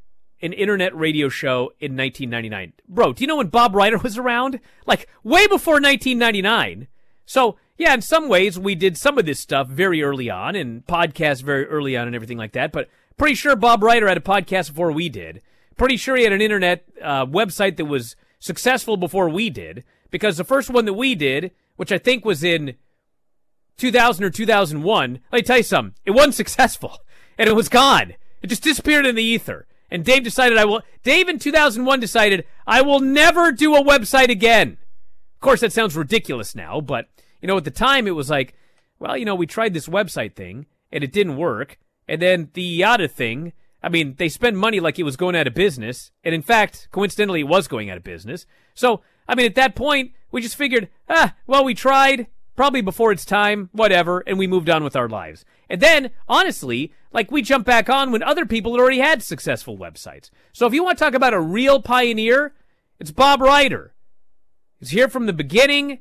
an 0.43 0.53
internet 0.53 0.95
radio 0.95 1.29
show 1.29 1.73
in 1.81 1.97
1999. 1.97 2.75
Bro, 2.87 3.15
do 3.15 3.23
you 3.23 3.27
know 3.27 3.37
when 3.37 3.49
Bob 3.49 3.75
Ryder 3.75 3.99
was 4.03 4.19
around? 4.19 4.61
Like, 4.87 5.09
way 5.25 5.47
before 5.47 5.75
1999. 5.75 6.89
So, 7.25 7.57
yeah, 7.79 7.95
in 7.95 8.03
some 8.03 8.29
ways, 8.29 8.59
we 8.59 8.75
did 8.75 8.97
some 8.97 9.19
of 9.19 9.27
this 9.27 9.41
stuff 9.41 9.69
very 9.69 10.03
early 10.03 10.31
on 10.31 10.55
and 10.55 10.87
podcasts 10.87 11.43
very 11.43 11.65
early 11.67 11.97
on 11.97 12.07
and 12.07 12.15
everything 12.15 12.39
like 12.39 12.53
that. 12.53 12.73
But 12.73 12.89
pretty 13.17 13.35
sure 13.35 13.57
Bob 13.57 13.83
Ryder 13.83 14.09
had 14.09 14.17
a 14.19 14.21
podcast 14.21 14.69
before 14.69 14.93
we 14.93 15.09
did. 15.09 15.43
Pretty 15.77 15.97
sure 15.97 16.17
he 16.17 16.25
had 16.25 16.33
an 16.33 16.41
internet 16.41 16.85
uh, 17.03 17.27
website 17.27 17.77
that 17.77 17.87
was 17.87 18.17
successful 18.39 18.97
before 18.97 19.29
we 19.29 19.51
did 19.51 19.85
because 20.11 20.37
the 20.37 20.45
first 20.45 20.71
one 20.71 20.85
that 20.85 20.95
we 20.95 21.15
did, 21.15 21.53
which 21.77 21.93
I 21.93 21.99
think 21.99 22.25
was 22.25 22.43
in 22.43 22.77
2000 23.77 24.25
or 24.25 24.31
2001, 24.31 25.21
let 25.33 25.39
me 25.39 25.43
tell 25.43 25.59
you 25.59 25.63
something, 25.63 25.95
it 26.05 26.13
wasn't 26.13 26.35
successful 26.35 26.99
and 27.39 27.49
it 27.49 27.55
was 27.55 27.69
gone. 27.69 28.15
It 28.43 28.49
just 28.49 28.63
disappeared 28.63 29.07
in 29.07 29.15
the 29.15 29.23
ether. 29.23 29.67
And 29.91 30.05
Dave 30.05 30.25
decided 30.25 30.59
I 30.59 30.65
will, 30.65 30.83
Dave 31.03 31.29
in 31.29 31.39
2001 31.39 32.01
decided 32.01 32.45
I 32.67 32.83
will 32.83 33.01
never 33.01 33.53
do 33.53 33.75
a 33.75 33.85
website 33.85 34.29
again. 34.29 34.79
Of 35.35 35.41
course, 35.41 35.61
that 35.61 35.73
sounds 35.73 35.97
ridiculous 35.97 36.55
now, 36.55 36.81
but 36.81 37.09
you 37.41 37.47
know, 37.47 37.57
at 37.57 37.65
the 37.65 37.71
time 37.71 38.07
it 38.07 38.15
was 38.17 38.31
like, 38.31 38.55
well, 38.99 39.17
you 39.17 39.25
know, 39.25 39.35
we 39.35 39.47
tried 39.47 39.75
this 39.75 39.89
website 39.89 40.35
thing 40.35 40.67
and 40.91 41.05
it 41.05 41.13
didn't 41.13 41.37
work. 41.37 41.79
And 42.09 42.21
then 42.23 42.51
the 42.55 42.81
eYada 42.81 43.11
thing, 43.11 43.53
I 43.83 43.89
mean, 43.89 44.15
they 44.19 44.29
spent 44.29 44.57
money 44.57 44.81
like 44.81 44.99
it 44.99 45.05
was 45.05 45.17
going 45.17 45.37
out 45.37 45.47
of 45.47 45.55
business. 45.55 46.11
And 46.25 46.35
in 46.35 46.43
fact, 46.43 46.89
coincidentally, 46.91 47.41
it 47.41 47.49
was 47.49 47.69
going 47.69 47.91
out 47.91 47.97
of 47.97 48.05
business. 48.05 48.47
So 48.75 49.03
I 49.29 49.35
mean, 49.35 49.47
at 49.47 49.55
that 49.57 49.75
point, 49.75 50.13
we 50.31 50.41
just 50.41 50.57
figured, 50.57 50.89
ah, 51.09 51.35
well, 51.47 51.65
we 51.65 51.75
tried, 51.75 52.27
probably 52.55 52.81
before 52.81 53.13
it's 53.13 53.25
time, 53.25 53.69
whatever, 53.73 54.23
and 54.27 54.39
we 54.39 54.47
moved 54.47 54.71
on 54.71 54.85
with 54.85 54.97
our 54.97 55.09
lives. 55.09 55.45
And 55.69 55.81
then, 55.81 56.11
honestly, 56.29 56.93
like 57.13 57.31
we 57.31 57.43
jumped 57.43 57.67
back 57.67 57.89
on 57.89 58.13
when 58.13 58.23
other 58.23 58.47
people 58.47 58.73
had 58.73 58.81
already 58.81 58.99
had 58.99 59.23
successful 59.23 59.77
websites. 59.77 60.31
So 60.53 60.67
if 60.67 60.75
you 60.75 60.85
want 60.85 60.99
to 60.99 61.05
talk 61.05 61.15
about 61.15 61.35
a 61.35 61.41
real 61.41 61.81
pioneer, 61.83 62.55
it's 62.99 63.11
Bob 63.11 63.41
Ryder. 63.41 63.95
He's 64.79 64.91
here 64.91 65.09
from 65.09 65.27
the 65.27 65.33
beginning, 65.33 66.01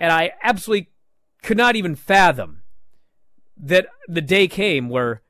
and 0.00 0.12
I 0.12 0.32
absolutely 0.42 0.90
could 1.42 1.56
not 1.56 1.76
even 1.76 1.94
fathom 1.94 2.62
that 3.56 3.86
the 4.08 4.20
day 4.20 4.48
came 4.48 4.88
where 4.88 5.22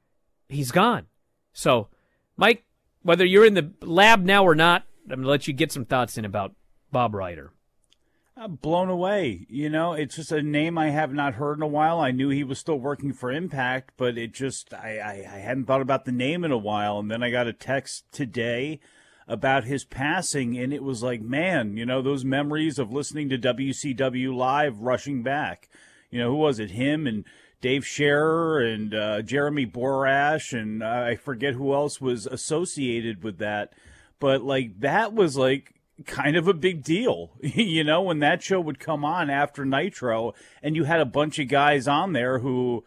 he's 0.49 0.71
gone. 0.71 1.07
So, 1.53 1.89
Mike, 2.37 2.65
whether 3.03 3.25
you're 3.25 3.45
in 3.45 3.55
the 3.55 3.73
lab 3.83 4.25
now 4.25 4.45
or 4.45 4.55
not, 4.55 4.85
I'm 5.05 5.17
going 5.17 5.23
to 5.23 5.29
let 5.29 5.47
you 5.47 5.53
get 5.53 5.73
some 5.73 5.85
thoughts 5.85 6.17
in 6.17 6.25
about 6.25 6.55
Bob 6.95 7.13
Ryder? 7.13 7.51
I'm 8.37 8.55
blown 8.55 8.89
away. 8.89 9.47
You 9.51 9.69
know, 9.69 9.95
it's 9.95 10.15
just 10.15 10.31
a 10.31 10.41
name 10.41 10.79
I 10.79 10.91
have 10.91 11.13
not 11.13 11.35
heard 11.35 11.59
in 11.59 11.63
a 11.63 11.67
while. 11.67 11.99
I 11.99 12.13
knew 12.13 12.29
he 12.29 12.45
was 12.45 12.61
still 12.61 12.79
working 12.79 13.13
for 13.13 13.33
Impact, 13.33 13.95
but 13.97 14.17
it 14.17 14.33
just, 14.33 14.73
I, 14.73 14.99
I, 14.99 15.35
I 15.35 15.39
hadn't 15.41 15.65
thought 15.65 15.81
about 15.81 16.05
the 16.05 16.13
name 16.13 16.45
in 16.45 16.53
a 16.53 16.57
while. 16.57 17.01
And 17.01 17.11
then 17.11 17.21
I 17.21 17.33
got 17.33 17.49
a 17.49 17.53
text 17.53 18.05
today 18.13 18.79
about 19.27 19.65
his 19.65 19.85
passing, 19.85 20.57
and 20.57 20.73
it 20.73 20.85
was 20.85 21.03
like, 21.03 21.21
man, 21.21 21.77
you 21.77 21.85
know, 21.85 22.01
those 22.01 22.25
memories 22.25 22.79
of 22.79 22.93
listening 22.93 23.29
to 23.31 23.39
WCW 23.39 24.33
live 24.33 24.79
rushing 24.79 25.25
back. 25.25 25.69
You 26.13 26.21
know, 26.21 26.31
who 26.31 26.37
was 26.37 26.61
it? 26.61 26.71
Him 26.71 27.09
and 27.09 27.25
Dave 27.61 27.85
Scherer 27.85 28.61
and 28.61 28.95
uh, 28.95 29.23
Jeremy 29.23 29.67
Borash, 29.67 30.57
and 30.57 30.81
uh, 30.81 31.07
I 31.09 31.17
forget 31.17 31.55
who 31.55 31.75
else 31.75 32.01
was 32.01 32.27
associated 32.27 33.25
with 33.25 33.39
that. 33.39 33.73
But 34.21 34.43
like, 34.45 34.79
that 34.79 35.13
was 35.13 35.37
like, 35.37 35.74
kind 36.07 36.37
of 36.37 36.49
a 36.49 36.55
big 36.55 36.83
deal. 36.83 37.33
you 37.41 37.85
know, 37.85 38.03
when 38.03 38.19
that 38.21 38.43
show 38.43 38.61
would 38.61 38.79
come 38.79 39.05
on 39.05 39.31
after 39.31 39.65
Nitro 39.65 40.35
and 40.63 40.77
you 40.77 40.85
had 40.85 41.01
a 41.01 41.07
bunch 41.07 41.39
of 41.39 41.49
guys 41.49 41.87
on 41.87 42.13
there 42.13 42.41
who 42.41 42.85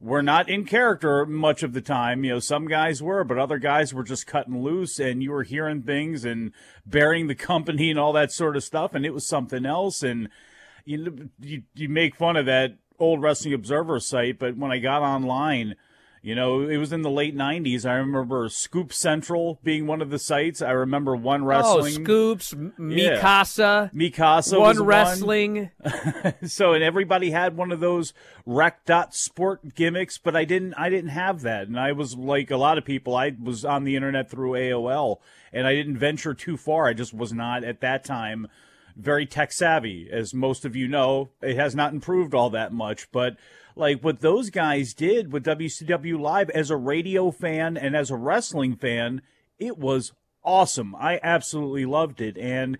were 0.00 0.22
not 0.22 0.48
in 0.48 0.64
character 0.64 1.26
much 1.26 1.62
of 1.62 1.72
the 1.72 1.80
time. 1.80 2.24
You 2.24 2.34
know, 2.34 2.40
some 2.40 2.68
guys 2.68 3.02
were, 3.02 3.24
but 3.24 3.38
other 3.38 3.58
guys 3.58 3.92
were 3.92 4.04
just 4.04 4.26
cutting 4.26 4.62
loose 4.62 4.98
and 4.98 5.22
you 5.22 5.32
were 5.32 5.42
hearing 5.42 5.82
things 5.82 6.24
and 6.24 6.52
burying 6.86 7.26
the 7.26 7.34
company 7.34 7.90
and 7.90 7.98
all 7.98 8.12
that 8.12 8.32
sort 8.32 8.56
of 8.56 8.64
stuff. 8.64 8.94
And 8.94 9.04
it 9.04 9.14
was 9.14 9.26
something 9.26 9.66
else. 9.66 10.02
And 10.02 10.28
you, 10.84 11.30
you, 11.40 11.62
you 11.74 11.88
make 11.88 12.14
fun 12.14 12.36
of 12.36 12.46
that 12.46 12.76
old 12.98 13.22
Wrestling 13.22 13.54
Observer 13.54 14.00
site, 14.00 14.38
but 14.38 14.56
when 14.56 14.72
I 14.72 14.78
got 14.78 15.02
online, 15.02 15.76
you 16.22 16.34
know, 16.34 16.62
it 16.62 16.76
was 16.76 16.92
in 16.92 17.02
the 17.02 17.10
late 17.10 17.36
'90s. 17.36 17.84
I 17.84 17.94
remember 17.94 18.48
Scoop 18.48 18.92
Central 18.92 19.58
being 19.62 19.86
one 19.86 20.02
of 20.02 20.10
the 20.10 20.18
sites. 20.18 20.60
I 20.60 20.70
remember 20.70 21.14
One 21.14 21.42
oh, 21.42 21.46
Wrestling. 21.46 22.00
Oh, 22.00 22.04
Scoops, 22.04 22.54
Mikasa, 22.54 23.90
yeah. 23.92 24.10
Mikasa, 24.10 24.58
One 24.58 24.82
Wrestling. 24.82 25.70
One. 25.78 26.34
so, 26.46 26.72
and 26.72 26.82
everybody 26.82 27.30
had 27.30 27.56
one 27.56 27.72
of 27.72 27.80
those 27.80 28.12
rec 28.46 28.84
dot 28.84 29.14
sport 29.14 29.74
gimmicks, 29.74 30.18
but 30.18 30.34
I 30.34 30.44
didn't. 30.44 30.74
I 30.74 30.90
didn't 30.90 31.10
have 31.10 31.42
that, 31.42 31.68
and 31.68 31.78
I 31.78 31.92
was 31.92 32.16
like 32.16 32.50
a 32.50 32.56
lot 32.56 32.78
of 32.78 32.84
people. 32.84 33.16
I 33.16 33.34
was 33.40 33.64
on 33.64 33.84
the 33.84 33.96
internet 33.96 34.30
through 34.30 34.52
AOL, 34.52 35.18
and 35.52 35.66
I 35.66 35.74
didn't 35.74 35.98
venture 35.98 36.34
too 36.34 36.56
far. 36.56 36.86
I 36.86 36.94
just 36.94 37.14
was 37.14 37.32
not 37.32 37.64
at 37.64 37.80
that 37.80 38.04
time 38.04 38.48
very 38.98 39.24
tech 39.24 39.52
savvy, 39.52 40.08
as 40.10 40.34
most 40.34 40.64
of 40.64 40.76
you 40.76 40.88
know. 40.88 41.30
It 41.40 41.56
has 41.56 41.74
not 41.74 41.92
improved 41.92 42.34
all 42.34 42.50
that 42.50 42.72
much, 42.72 43.10
but 43.12 43.36
like 43.76 44.02
what 44.02 44.20
those 44.20 44.50
guys 44.50 44.92
did 44.92 45.32
with 45.32 45.44
WCW 45.44 46.18
Live 46.18 46.50
as 46.50 46.70
a 46.70 46.76
radio 46.76 47.30
fan 47.30 47.76
and 47.76 47.96
as 47.96 48.10
a 48.10 48.16
wrestling 48.16 48.74
fan, 48.74 49.22
it 49.58 49.78
was 49.78 50.12
awesome. 50.44 50.94
I 50.96 51.20
absolutely 51.22 51.86
loved 51.86 52.20
it. 52.20 52.36
And 52.36 52.78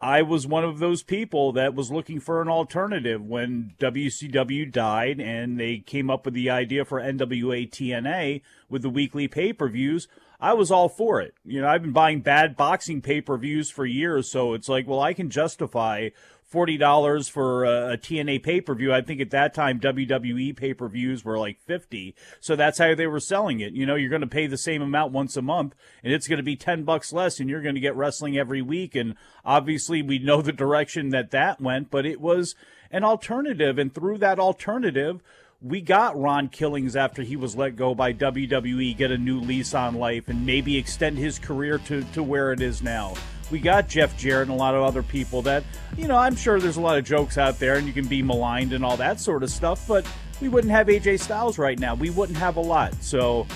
I 0.00 0.22
was 0.22 0.46
one 0.46 0.64
of 0.64 0.78
those 0.78 1.02
people 1.02 1.52
that 1.52 1.74
was 1.74 1.90
looking 1.90 2.20
for 2.20 2.42
an 2.42 2.48
alternative 2.48 3.24
when 3.24 3.72
WCW 3.80 4.70
died 4.70 5.20
and 5.20 5.58
they 5.58 5.78
came 5.78 6.10
up 6.10 6.26
with 6.26 6.34
the 6.34 6.50
idea 6.50 6.84
for 6.84 7.00
NWA 7.00 7.68
TNA 7.68 8.42
with 8.68 8.82
the 8.82 8.90
weekly 8.90 9.26
pay 9.26 9.52
per 9.52 9.68
views. 9.68 10.06
I 10.40 10.52
was 10.52 10.70
all 10.70 10.88
for 10.88 11.20
it. 11.20 11.34
You 11.44 11.60
know, 11.60 11.68
I've 11.68 11.82
been 11.82 11.92
buying 11.92 12.20
bad 12.20 12.56
boxing 12.56 13.00
pay 13.00 13.20
per 13.20 13.36
views 13.36 13.70
for 13.70 13.86
years, 13.86 14.30
so 14.30 14.54
it's 14.54 14.68
like, 14.68 14.86
well, 14.86 15.00
I 15.00 15.14
can 15.14 15.30
justify 15.30 16.10
forty 16.46 16.76
dollars 16.76 17.28
for 17.28 17.64
a, 17.64 17.92
a 17.92 17.98
TNA 17.98 18.42
pay 18.42 18.60
per 18.60 18.74
view. 18.74 18.92
I 18.92 19.00
think 19.00 19.20
at 19.20 19.30
that 19.30 19.54
time 19.54 19.80
WWE 19.80 20.56
pay 20.56 20.74
per 20.74 20.88
views 20.88 21.24
were 21.24 21.38
like 21.38 21.60
fifty, 21.60 22.14
so 22.40 22.56
that's 22.56 22.78
how 22.78 22.94
they 22.94 23.06
were 23.06 23.20
selling 23.20 23.60
it. 23.60 23.72
You 23.72 23.86
know, 23.86 23.94
you're 23.94 24.10
going 24.10 24.20
to 24.20 24.26
pay 24.26 24.46
the 24.46 24.58
same 24.58 24.82
amount 24.82 25.12
once 25.12 25.36
a 25.36 25.42
month, 25.42 25.74
and 26.02 26.12
it's 26.12 26.28
going 26.28 26.38
to 26.38 26.42
be 26.42 26.56
ten 26.56 26.84
bucks 26.84 27.12
less, 27.12 27.40
and 27.40 27.48
you're 27.48 27.62
going 27.62 27.74
to 27.74 27.80
get 27.80 27.96
wrestling 27.96 28.36
every 28.36 28.62
week. 28.62 28.94
And 28.94 29.14
obviously, 29.44 30.02
we 30.02 30.18
know 30.18 30.42
the 30.42 30.52
direction 30.52 31.10
that 31.10 31.30
that 31.30 31.60
went, 31.60 31.90
but 31.90 32.06
it 32.06 32.20
was 32.20 32.54
an 32.90 33.04
alternative, 33.04 33.78
and 33.78 33.92
through 33.92 34.18
that 34.18 34.38
alternative 34.38 35.22
we 35.62 35.80
got 35.80 36.20
Ron 36.20 36.48
Killings 36.48 36.96
after 36.96 37.22
he 37.22 37.36
was 37.36 37.56
let 37.56 37.76
go 37.76 37.94
by 37.94 38.12
WWE 38.12 38.96
get 38.96 39.10
a 39.10 39.18
new 39.18 39.40
lease 39.40 39.74
on 39.74 39.94
life 39.94 40.28
and 40.28 40.44
maybe 40.44 40.76
extend 40.76 41.16
his 41.16 41.38
career 41.38 41.78
to, 41.78 42.02
to 42.12 42.22
where 42.22 42.52
it 42.52 42.60
is 42.60 42.82
now. 42.82 43.14
We 43.50 43.60
got 43.60 43.88
Jeff 43.88 44.18
Jarrett 44.18 44.48
and 44.48 44.56
a 44.56 44.60
lot 44.60 44.74
of 44.74 44.82
other 44.82 45.02
people 45.02 45.40
that, 45.42 45.62
you 45.96 46.08
know, 46.08 46.16
I'm 46.16 46.36
sure 46.36 46.60
there's 46.60 46.76
a 46.76 46.80
lot 46.80 46.98
of 46.98 47.04
jokes 47.04 47.38
out 47.38 47.58
there 47.58 47.76
and 47.76 47.86
you 47.86 47.92
can 47.92 48.06
be 48.06 48.22
maligned 48.22 48.72
and 48.72 48.84
all 48.84 48.96
that 48.98 49.20
sort 49.20 49.42
of 49.42 49.50
stuff, 49.50 49.86
but 49.88 50.06
we 50.40 50.48
wouldn't 50.48 50.72
have 50.72 50.88
AJ 50.88 51.20
Styles 51.20 51.56
right 51.56 51.78
now. 51.78 51.94
We 51.94 52.10
wouldn't 52.10 52.38
have 52.38 52.56
a 52.56 52.60
lot. 52.60 52.94
So 53.02 53.46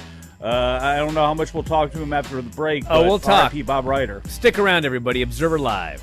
uh, 0.40 0.78
I 0.80 0.96
don't 0.96 1.12
know 1.12 1.26
how 1.26 1.34
much 1.34 1.52
we'll 1.52 1.64
talk 1.64 1.92
to 1.92 1.98
him 1.98 2.12
after 2.12 2.36
the 2.36 2.42
break. 2.42 2.84
Oh, 2.88 3.04
we'll 3.04 3.18
talk. 3.18 3.52
Bob 3.66 3.84
Ryder. 3.84 4.22
Stick 4.26 4.58
around, 4.58 4.86
everybody. 4.86 5.22
Observer 5.22 5.58
Live. 5.58 6.02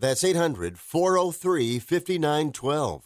That's 0.00 0.24
800 0.24 0.78
403 0.78 1.78
5912. 1.78 3.04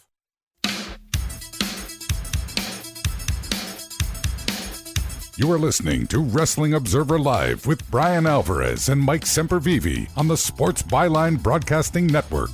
You 5.37 5.51
are 5.51 5.59
listening 5.59 6.07
to 6.07 6.21
Wrestling 6.21 6.73
Observer 6.73 7.19
Live 7.19 7.65
with 7.65 7.91
Bryan 7.91 8.25
Alvarez 8.25 8.87
and 8.87 9.01
Mike 9.01 9.25
Sempervive 9.25 10.07
on 10.15 10.29
the 10.29 10.37
Sports 10.37 10.81
Byline 10.81 11.43
Broadcasting 11.43 12.07
Network. 12.07 12.53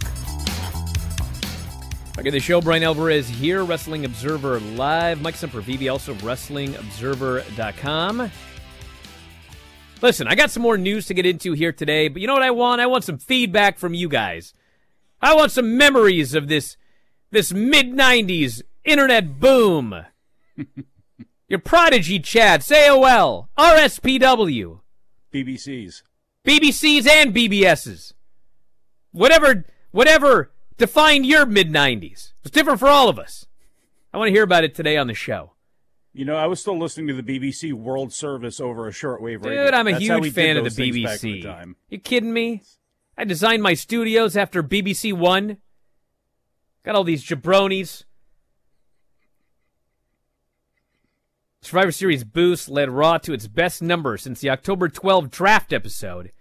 Back 2.16 2.26
in 2.26 2.34
the 2.34 2.40
show, 2.40 2.60
Bryan 2.60 2.82
Alvarez 2.82 3.30
here, 3.30 3.64
Wrestling 3.64 4.06
Observer 4.06 4.60
Live. 4.60 5.22
Mike 5.22 5.36
Sempervive, 5.36 5.92
also 5.92 6.16
WrestlingObserver.com. 6.16 8.32
Listen, 10.02 10.28
I 10.28 10.36
got 10.36 10.50
some 10.50 10.64
more 10.64 10.78
news 10.78 11.06
to 11.08 11.14
get 11.14 11.28
into 11.28 11.54
here 11.54 11.72
today, 11.72 12.08
but 12.08 12.22
you 12.22 12.28
know 12.28 12.34
what 12.34 12.42
I 12.42 12.52
want? 12.52 12.82
I 12.82 12.88
want 12.88 13.04
some 13.04 13.20
feedback 13.20 13.78
from 13.78 13.94
you 13.94 14.10
guys. 14.10 14.54
I 15.22 15.36
want 15.36 15.52
some 15.52 15.78
memories 15.78 16.34
of 16.34 16.48
this 16.48 16.76
this 17.30 17.54
mid 17.54 17.94
90s 17.94 18.62
internet 18.84 19.40
boom. 19.40 20.06
Your 21.48 21.60
prodigy 21.60 22.20
chat, 22.20 22.62
AOL, 22.62 23.48
oh 23.58 23.76
RSPW, 23.78 24.80
BBCs, 25.34 26.02
BBCs 26.46 27.08
and 27.08 27.36
BBSs. 27.36 28.14
Whatever 29.12 29.66
whatever 29.92 30.52
defined 30.78 31.26
your 31.26 31.46
mid 31.46 31.70
90s. 31.70 32.32
It's 32.42 32.52
different 32.52 32.80
for 32.80 32.88
all 32.88 33.10
of 33.10 33.20
us. 33.20 33.46
I 34.14 34.18
want 34.18 34.30
to 34.30 34.34
hear 34.34 34.44
about 34.44 34.64
it 34.64 34.74
today 34.74 34.98
on 34.98 35.08
the 35.08 35.14
show. 35.14 35.52
You 36.14 36.26
know, 36.26 36.36
I 36.36 36.48
was 36.48 36.60
still 36.60 36.78
listening 36.78 37.08
to 37.08 37.22
the 37.22 37.24
BBC 37.40 37.72
World 37.72 38.12
Service 38.12 38.60
over 38.60 38.88
a 38.88 38.92
shortwave 38.92 39.46
radio. 39.46 39.66
Dude, 39.66 39.74
I'm 39.74 39.88
a 39.88 39.92
That's 39.92 40.04
huge 40.04 40.34
fan 40.34 40.58
of 40.58 40.66
the 40.66 40.70
things 40.70 41.02
back 41.04 41.24
in 41.24 41.30
BBC. 41.30 41.44
the. 41.44 41.76
You 41.90 42.00
kidding 42.00 42.34
me? 42.34 42.64
I 43.18 43.24
designed 43.24 43.64
my 43.64 43.74
studios 43.76 44.36
after 44.36 44.62
BBC 44.62 45.14
One. 45.14 45.58
Got 46.84 46.96
all 46.96 47.04
these 47.04 47.24
jabronis. 47.24 48.04
Survivor 51.62 51.92
Series 51.92 52.24
boost 52.24 52.68
led 52.70 52.90
Raw 52.90 53.20
to 53.20 53.34
its 53.34 53.48
best 53.48 53.82
number 53.82 54.18
since 54.18 54.42
the 54.42 54.50
October 54.50 54.90
12 54.90 55.30
draft 55.30 55.72
episode, 55.72 56.32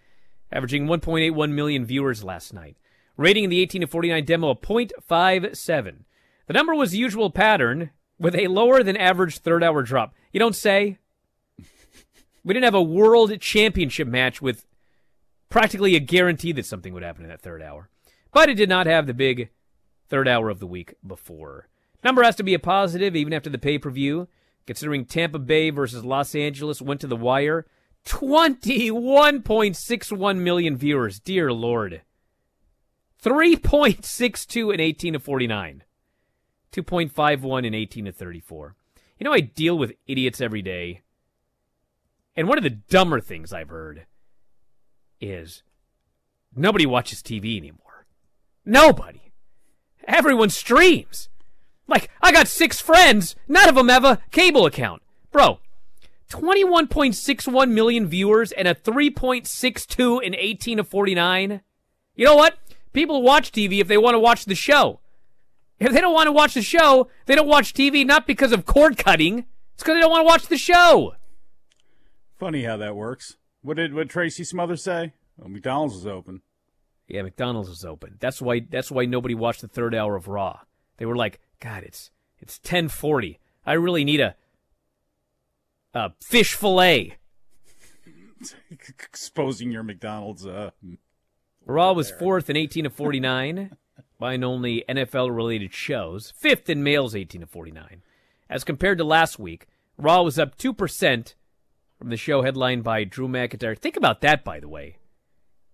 averaging 0.50 0.86
1.81 0.86 1.52
million 1.52 1.84
viewers 1.84 2.24
last 2.24 2.54
night. 2.54 2.78
Rating 3.16 3.44
in 3.44 3.50
the 3.50 3.60
18 3.60 3.82
to 3.82 3.86
49 3.86 4.24
demo 4.24 4.48
of 4.50 4.62
0.57. 4.62 6.04
The 6.46 6.52
number 6.54 6.74
was 6.74 6.92
the 6.92 6.98
usual 6.98 7.30
pattern 7.30 7.90
with 8.20 8.36
a 8.36 8.48
lower 8.48 8.84
than 8.84 8.96
average 8.96 9.38
third 9.38 9.64
hour 9.64 9.82
drop. 9.82 10.14
You 10.32 10.38
don't 10.38 10.54
say? 10.54 10.98
We 12.44 12.54
didn't 12.54 12.64
have 12.64 12.74
a 12.74 12.82
world 12.82 13.40
championship 13.40 14.06
match 14.06 14.40
with 14.40 14.66
practically 15.48 15.96
a 15.96 16.00
guarantee 16.00 16.52
that 16.52 16.66
something 16.66 16.94
would 16.94 17.02
happen 17.02 17.24
in 17.24 17.30
that 17.30 17.42
third 17.42 17.62
hour. 17.62 17.88
But 18.32 18.48
it 18.48 18.54
did 18.54 18.68
not 18.68 18.86
have 18.86 19.06
the 19.06 19.14
big 19.14 19.50
third 20.08 20.28
hour 20.28 20.48
of 20.48 20.60
the 20.60 20.66
week 20.66 20.94
before. 21.04 21.68
Number 22.04 22.22
has 22.22 22.36
to 22.36 22.42
be 22.42 22.54
a 22.54 22.58
positive 22.58 23.16
even 23.16 23.32
after 23.32 23.50
the 23.50 23.58
pay 23.58 23.78
per 23.78 23.90
view, 23.90 24.28
considering 24.66 25.04
Tampa 25.04 25.38
Bay 25.38 25.70
versus 25.70 26.04
Los 26.04 26.34
Angeles 26.34 26.80
went 26.80 27.00
to 27.00 27.06
the 27.06 27.16
wire. 27.16 27.66
21.61 28.06 30.38
million 30.38 30.76
viewers. 30.76 31.20
Dear 31.20 31.52
Lord. 31.52 32.00
3.62 33.22 34.72
in 34.72 34.80
18 34.80 35.12
to 35.12 35.18
49. 35.18 35.82
2.51 36.72 37.66
in 37.66 37.74
18 37.74 38.04
to 38.06 38.12
34. 38.12 38.74
You 39.18 39.24
know, 39.24 39.32
I 39.32 39.40
deal 39.40 39.76
with 39.76 39.92
idiots 40.06 40.40
every 40.40 40.62
day. 40.62 41.02
And 42.36 42.48
one 42.48 42.58
of 42.58 42.64
the 42.64 42.70
dumber 42.70 43.20
things 43.20 43.52
I've 43.52 43.68
heard 43.68 44.06
is 45.20 45.62
nobody 46.54 46.86
watches 46.86 47.22
TV 47.22 47.56
anymore. 47.56 48.06
Nobody. 48.64 49.32
Everyone 50.06 50.50
streams. 50.50 51.28
Like, 51.86 52.08
I 52.22 52.32
got 52.32 52.48
six 52.48 52.80
friends, 52.80 53.34
none 53.48 53.68
of 53.68 53.74
them 53.74 53.88
have 53.88 54.04
a 54.04 54.20
cable 54.30 54.64
account. 54.64 55.02
Bro, 55.32 55.58
21.61 56.30 57.70
million 57.70 58.06
viewers 58.06 58.52
and 58.52 58.68
a 58.68 58.74
3.62 58.74 60.22
in 60.22 60.34
18 60.36 60.76
to 60.78 60.84
49. 60.84 61.60
You 62.14 62.24
know 62.24 62.36
what? 62.36 62.58
People 62.92 63.22
watch 63.22 63.50
TV 63.50 63.80
if 63.80 63.88
they 63.88 63.98
want 63.98 64.14
to 64.14 64.20
watch 64.20 64.44
the 64.44 64.54
show. 64.54 65.00
If 65.80 65.92
they 65.92 66.00
don't 66.00 66.12
want 66.12 66.26
to 66.26 66.32
watch 66.32 66.54
the 66.54 66.62
show, 66.62 67.08
they 67.24 67.34
don't 67.34 67.48
watch 67.48 67.72
TV 67.72 68.06
not 68.06 68.26
because 68.26 68.52
of 68.52 68.66
cord 68.66 68.98
cutting. 68.98 69.46
It's 69.74 69.82
because 69.82 69.96
they 69.96 70.00
don't 70.00 70.10
want 70.10 70.20
to 70.20 70.26
watch 70.26 70.46
the 70.46 70.58
show. 70.58 71.14
Funny 72.38 72.64
how 72.64 72.76
that 72.76 72.94
works. 72.94 73.36
What 73.62 73.78
did 73.78 73.94
what 73.94 74.08
Tracy 74.10 74.44
Smothers 74.44 74.82
say? 74.82 75.14
Well, 75.36 75.48
McDonald's 75.48 75.96
is 75.96 76.06
open. 76.06 76.42
Yeah, 77.08 77.22
McDonald's 77.22 77.68
was 77.68 77.84
open. 77.84 78.16
That's 78.20 78.40
why 78.40 78.60
that's 78.60 78.90
why 78.90 79.06
nobody 79.06 79.34
watched 79.34 79.62
the 79.62 79.68
third 79.68 79.94
hour 79.94 80.16
of 80.16 80.28
Raw. 80.28 80.60
They 80.98 81.06
were 81.06 81.16
like, 81.16 81.40
God, 81.60 81.82
it's 81.82 82.10
it's 82.38 82.58
ten 82.58 82.88
forty. 82.88 83.38
I 83.66 83.72
really 83.72 84.04
need 84.04 84.20
a 84.20 84.36
a 85.94 86.12
fish 86.20 86.54
fillet. 86.54 87.16
Exposing 88.70 89.70
your 89.70 89.82
McDonald's. 89.82 90.46
Uh, 90.46 90.70
Raw 91.66 91.92
was 91.92 92.10
fourth 92.10 92.48
in 92.48 92.56
eighteen 92.56 92.84
to 92.84 92.90
forty 92.90 93.20
nine, 93.20 93.76
behind 94.20 94.44
only 94.44 94.84
NFL 94.88 95.34
related 95.34 95.74
shows. 95.74 96.32
Fifth 96.36 96.70
in 96.70 96.84
males 96.84 97.16
eighteen 97.16 97.40
to 97.40 97.48
forty 97.48 97.72
nine. 97.72 98.02
As 98.48 98.62
compared 98.62 98.98
to 98.98 99.04
last 99.04 99.40
week, 99.40 99.66
Raw 99.98 100.22
was 100.22 100.38
up 100.38 100.56
two 100.56 100.72
percent 100.72 101.34
from 101.98 102.10
the 102.10 102.16
show 102.16 102.42
headlined 102.42 102.84
by 102.84 103.02
Drew 103.04 103.28
McIntyre. 103.28 103.78
Think 103.78 103.96
about 103.96 104.20
that, 104.22 104.44
by 104.44 104.58
the 104.58 104.68
way. 104.68 104.96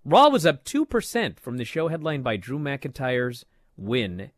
Raw 0.04 0.28
was 0.28 0.44
up 0.46 0.64
2% 0.64 1.40
from 1.40 1.56
the 1.56 1.64
show 1.64 1.88
headlined 1.88 2.22
by 2.22 2.37
Drew 2.37 2.61
McIntyre's 2.61 3.44
win, 3.76 4.30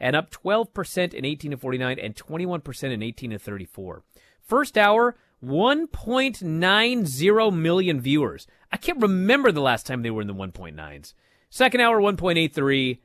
and 0.00 0.16
up 0.16 0.30
12% 0.30 1.12
in 1.12 1.26
18 1.26 1.50
to 1.50 1.58
49 1.58 1.98
and 1.98 2.14
21% 2.14 2.92
in 2.92 3.02
18 3.02 3.30
to 3.30 3.38
34. 3.38 4.04
First 4.40 4.78
hour, 4.78 5.16
1.90 5.44 7.54
million 7.54 8.00
viewers. 8.00 8.46
I 8.70 8.78
can't 8.78 9.02
remember 9.02 9.52
the 9.52 9.60
last 9.60 9.86
time 9.86 10.02
they 10.02 10.10
were 10.10 10.22
in 10.22 10.28
the 10.28 10.34
1.9s. 10.34 11.12
Second 11.50 11.80
hour, 11.80 12.00
1.83, 12.00 13.00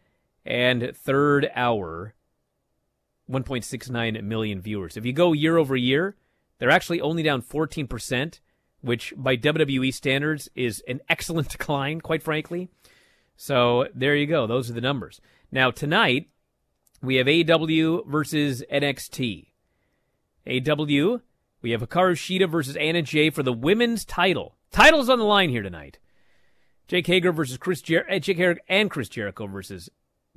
and 0.47 0.93
third 0.95 1.49
hour, 1.53 2.15
1.69 3.29 4.23
million 4.23 4.61
viewers. 4.61 4.95
If 4.95 5.05
you 5.05 5.11
go 5.11 5.33
year 5.33 5.57
over 5.57 5.75
year, 5.75 6.15
they're 6.57 6.71
actually 6.71 7.01
only 7.01 7.21
down 7.21 7.41
14%, 7.41 8.39
which 8.81 9.13
by 9.17 9.35
WWE 9.35 9.93
standards 9.93 10.49
is 10.55 10.81
an 10.87 11.01
excellent 11.09 11.49
decline, 11.51 11.99
quite 11.99 12.23
frankly. 12.23 12.69
So 13.35 13.87
there 13.93 14.15
you 14.15 14.25
go. 14.25 14.47
Those 14.47 14.69
are 14.69 14.73
the 14.73 14.81
numbers. 14.81 15.19
Now, 15.51 15.69
tonight, 15.69 16.29
we 17.01 17.15
have 17.15 17.27
AEW 17.27 18.07
versus 18.07 18.63
NXT. 18.71 19.47
AEW, 20.47 21.21
we 21.61 21.71
have 21.71 21.81
Hikaru 21.81 22.13
Shida 22.13 22.49
versus 22.49 22.77
Anna 22.77 23.01
Jay 23.01 23.29
for 23.29 23.43
the 23.43 23.53
women's 23.53 24.05
title. 24.05 24.55
Titles 24.71 25.09
on 25.09 25.19
the 25.19 25.25
line 25.25 25.49
here 25.49 25.61
tonight. 25.61 25.99
Jake 26.87 27.07
Hager 27.07 27.33
versus 27.33 27.57
Chris 27.57 27.81
Jer- 27.81 28.09
uh, 28.09 28.19
Jake 28.19 28.37
Hager 28.37 28.57
and 28.69 28.89
Chris 28.89 29.09
Jericho 29.09 29.45
versus 29.45 29.89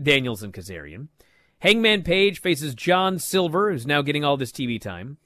Daniels 0.03 0.43
and 0.43 0.53
Kazarian. 0.53 1.09
Hangman 1.61 2.03
Page 2.03 2.41
faces 2.41 2.75
John 2.75 3.19
Silver, 3.19 3.71
who's 3.71 3.87
now 3.87 4.03
getting 4.03 4.25
all 4.25 4.37
this 4.37 4.53
TV 4.53 4.81
time. 4.81 5.19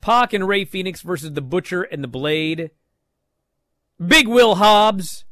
Pac 0.00 0.32
and 0.32 0.48
Rey 0.48 0.64
Fenix 0.64 1.02
versus 1.02 1.32
the 1.32 1.42
Butcher 1.42 1.82
and 1.82 2.02
the 2.02 2.08
Blade. 2.08 2.70
Big 4.04 4.28
Will 4.28 4.56
Hobbs 4.56 5.24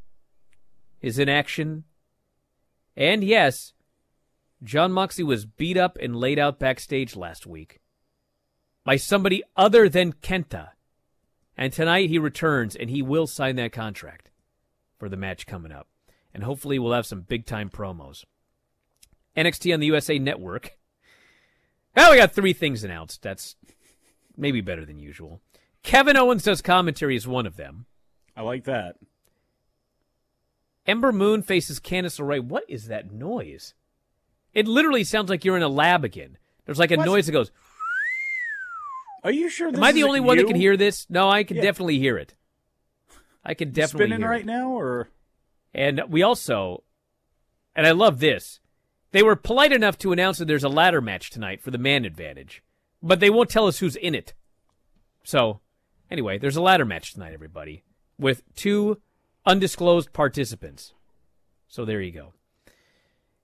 is 1.01 1.19
in 1.19 1.29
action. 1.29 1.85
And 2.97 3.25
yes, 3.25 3.73
Jon 4.63 4.93
Moxley 4.93 5.25
was 5.25 5.47
beat 5.47 5.77
up 5.77 5.99
and 6.01 6.15
laid 6.17 6.39
out 6.39 6.59
backstage 6.59 7.17
last 7.17 7.47
week 7.47 7.81
by 8.85 8.97
somebody 8.97 9.43
other 9.57 9.89
than 9.89 10.13
Kenta. 10.13 10.71
And 11.57 11.73
tonight 11.73 12.09
he 12.09 12.19
returns 12.19 12.77
and 12.77 12.89
he 12.89 13.03
will 13.03 13.27
sign 13.27 13.57
that 13.57 13.73
contract 13.73 14.31
for 14.99 15.09
the 15.09 15.17
match 15.17 15.47
coming 15.47 15.73
up. 15.73 15.89
And 16.35 16.45
hopefully 16.45 16.79
we'll 16.79 16.93
have 16.93 17.07
some 17.07 17.21
big 17.23 17.47
time 17.47 17.69
promos. 17.71 18.25
NXT 19.37 19.73
on 19.75 19.81
the 19.81 19.87
USA 19.87 20.19
Network. 20.19 20.79
Now 21.95 22.11
we 22.11 22.17
got 22.17 22.33
three 22.33 22.53
things 22.53 22.85
announced. 22.85 23.23
That's 23.23 23.57
maybe 24.37 24.61
better 24.61 24.85
than 24.85 24.99
usual. 24.99 25.41
Kevin 25.83 26.17
Owens 26.17 26.45
does 26.45 26.63
commentary 26.63 27.17
as 27.17 27.27
one 27.27 27.47
of 27.47 27.57
them. 27.57 27.87
I 28.37 28.43
like 28.43 28.65
that. 28.65 28.97
Ember 30.87 31.13
Moon 31.13 31.43
faces 31.43 31.79
Candice 31.81 32.19
LeRae. 32.19 32.43
What 32.43 32.65
is 32.69 32.87
that 32.89 33.13
noise? 33.13 33.75
It 34.55 34.67
literally 34.67 35.05
sounds 35.05 35.31
like 35.31 35.45
you're 35.45 35.57
in 35.57 35.63
a 35.63 35.69
lab 35.69 36.05
again. 36.05 36.39
There's 36.65 36.79
like 36.79 36.91
a 36.91 36.97
What? 36.97 37.07
noise 37.07 37.27
that 37.27 37.33
goes. 37.33 37.51
Are 39.25 39.31
you 39.31 39.49
sure? 39.49 39.69
Am 39.69 39.83
I 39.83 39.93
the 39.93 40.03
only 40.03 40.21
one 40.21 40.37
that 40.39 40.47
can 40.47 40.57
hear 40.57 40.77
this? 40.77 41.09
No, 41.09 41.29
I 41.29 41.45
can 41.45 41.57
Yeah. 41.57 41.63
definitely 41.63 41.99
hear 41.99 42.19
it. 42.19 42.35
I 43.45 43.55
can 43.55 43.71
definitely 43.71 44.07
spinning 44.07 44.21
hear 44.21 44.31
right 44.31 44.41
it. 44.41 44.47
now, 44.47 44.71
or 44.71 45.09
And 45.75 46.03
we 46.09 46.23
also, 46.23 46.85
and 47.75 47.87
I 47.87 47.93
love 47.93 48.21
this, 48.21 48.61
they 49.13 49.23
were 49.23 49.37
polite 49.37 49.73
enough 49.73 49.99
to 49.99 50.13
announce 50.13 50.39
that 50.39 50.47
there's 50.47 50.65
a 50.65 50.69
ladder 50.69 51.01
match 51.01 51.31
tonight 51.31 51.63
for 51.63 51.71
the 51.71 51.79
man 51.79 52.05
advantage, 52.05 52.63
but 53.03 53.21
they 53.21 53.31
won't 53.31 53.51
tell 53.51 53.67
us 53.67 53.79
who's 53.79 53.97
in 53.97 54.15
it. 54.15 54.35
So, 55.25 55.61
anyway, 56.11 56.39
there's 56.39 56.57
a 56.57 56.63
ladder 56.63 56.85
match 56.85 57.13
tonight, 57.13 57.33
everybody, 57.35 57.85
with 58.19 58.43
two 58.55 59.01
undisclosed 59.47 60.13
participants. 60.13 60.95
So 61.69 61.85
there 61.85 62.01
you 62.01 62.13
go. 62.13 62.33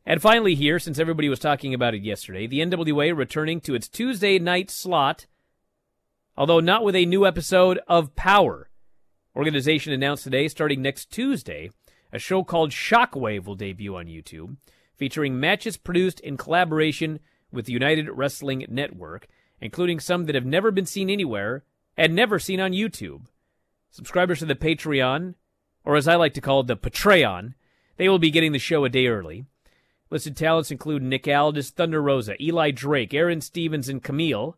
And 0.07 0.23
finally, 0.23 0.55
here, 0.55 0.79
since 0.79 0.99
everybody 0.99 1.29
was 1.29 1.39
talking 1.39 1.75
about 1.75 1.95
it 1.95 2.03
yesterday, 2.03 2.47
the 2.47 2.61
NWA 2.61 3.15
returning 3.17 3.61
to 3.63 3.75
its 3.75 3.89
Tuesday 3.89 4.39
night 4.39 4.71
slot, 4.71 5.27
although 6.37 6.61
not 6.61 6.83
with 6.83 6.95
a 6.97 7.05
new 7.05 7.27
episode 7.27 7.79
of 7.87 8.15
Power. 8.17 8.71
Organization 9.37 9.93
announced 9.93 10.25
today, 10.25 10.49
starting 10.49 10.81
next 10.81 11.11
Tuesday, 11.11 11.71
a 12.13 12.19
show 12.19 12.43
called 12.43 12.71
Shockwave 12.71 13.45
will 13.45 13.55
debut 13.55 13.97
on 13.97 14.07
YouTube, 14.07 14.57
featuring 14.97 15.39
matches 15.39 15.77
produced 15.77 16.21
in 16.21 16.37
collaboration 16.37 17.21
with 17.53 17.67
the 17.67 17.73
United 17.73 18.11
Wrestling 18.11 18.65
Network, 18.69 19.27
including 19.61 20.01
some 20.01 20.25
that 20.25 20.35
have 20.35 20.47
never 20.47 20.71
been 20.71 20.87
seen 20.87 21.11
anywhere 21.11 21.65
and 21.97 22.15
never 22.15 22.39
seen 22.39 22.61
on 22.61 22.73
YouTube. 22.73 23.27
Subscribers 23.91 24.41
to 24.41 24.47
the 24.47 24.55
Patreon, 24.55 25.35
or 25.85 25.97
as 25.97 26.07
I 26.07 26.17
like 26.17 26.35
to 26.35 26.41
call 26.41 26.61
it, 26.61 26.67
the 26.67 26.77
Patreon, 26.77 27.55
they 27.97 28.09
will 28.09 28.19
be 28.19 28.31
getting 28.31 28.53
the 28.53 28.59
show 28.59 28.85
a 28.85 28.89
day 28.89 29.07
early. 29.07 29.45
Listed 30.11 30.37
talents 30.37 30.71
include 30.71 31.03
Nick 31.03 31.27
Aldis, 31.27 31.71
Thunder 31.71 32.01
Rosa, 32.01 32.41
Eli 32.43 32.71
Drake, 32.71 33.13
Aaron 33.13 33.41
Stevens, 33.41 33.89
and 33.89 34.03
Camille. 34.03 34.57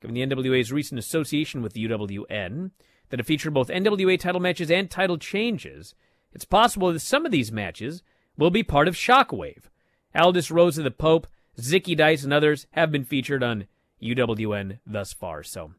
Given 0.00 0.14
the 0.14 0.26
NWA's 0.26 0.72
recent 0.72 0.98
association 0.98 1.62
with 1.62 1.72
the 1.72 1.88
UWN, 1.88 2.72
that 3.08 3.20
have 3.20 3.26
featured 3.26 3.54
both 3.54 3.68
NWA 3.68 4.18
title 4.18 4.40
matches 4.40 4.70
and 4.70 4.90
title 4.90 5.16
changes, 5.16 5.94
it's 6.36 6.44
possible 6.44 6.92
that 6.92 7.00
some 7.00 7.24
of 7.24 7.32
these 7.32 7.50
matches 7.50 8.02
will 8.36 8.50
be 8.50 8.62
part 8.62 8.88
of 8.88 8.94
Shockwave. 8.94 9.70
Aldis 10.14 10.50
Rosa, 10.50 10.82
the 10.82 10.90
Pope, 10.90 11.26
Zicky 11.58 11.96
Dice, 11.96 12.24
and 12.24 12.32
others 12.32 12.66
have 12.72 12.92
been 12.92 13.06
featured 13.06 13.42
on 13.42 13.66
UWN 14.02 14.80
thus 14.86 15.14
far. 15.14 15.42
So 15.42 15.72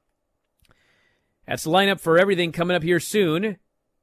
that's 1.46 1.66
the 1.66 1.70
lineup 1.70 2.00
for 2.00 2.18
everything 2.18 2.52
coming 2.52 2.76
up 2.76 2.82
here 2.82 3.00
soon. 3.00 3.58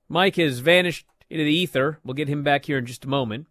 Mike 0.09 0.37
has 0.37 0.61
vanished 0.61 1.05
into 1.29 1.43
the 1.43 1.53
ether. 1.53 1.99
We'll 2.05 2.15
get 2.15 2.29
him 2.29 2.45
back 2.45 2.67
here 2.67 2.79
in 2.79 2.87
just 2.87 3.05
a 3.05 3.09
moment. 3.09 3.49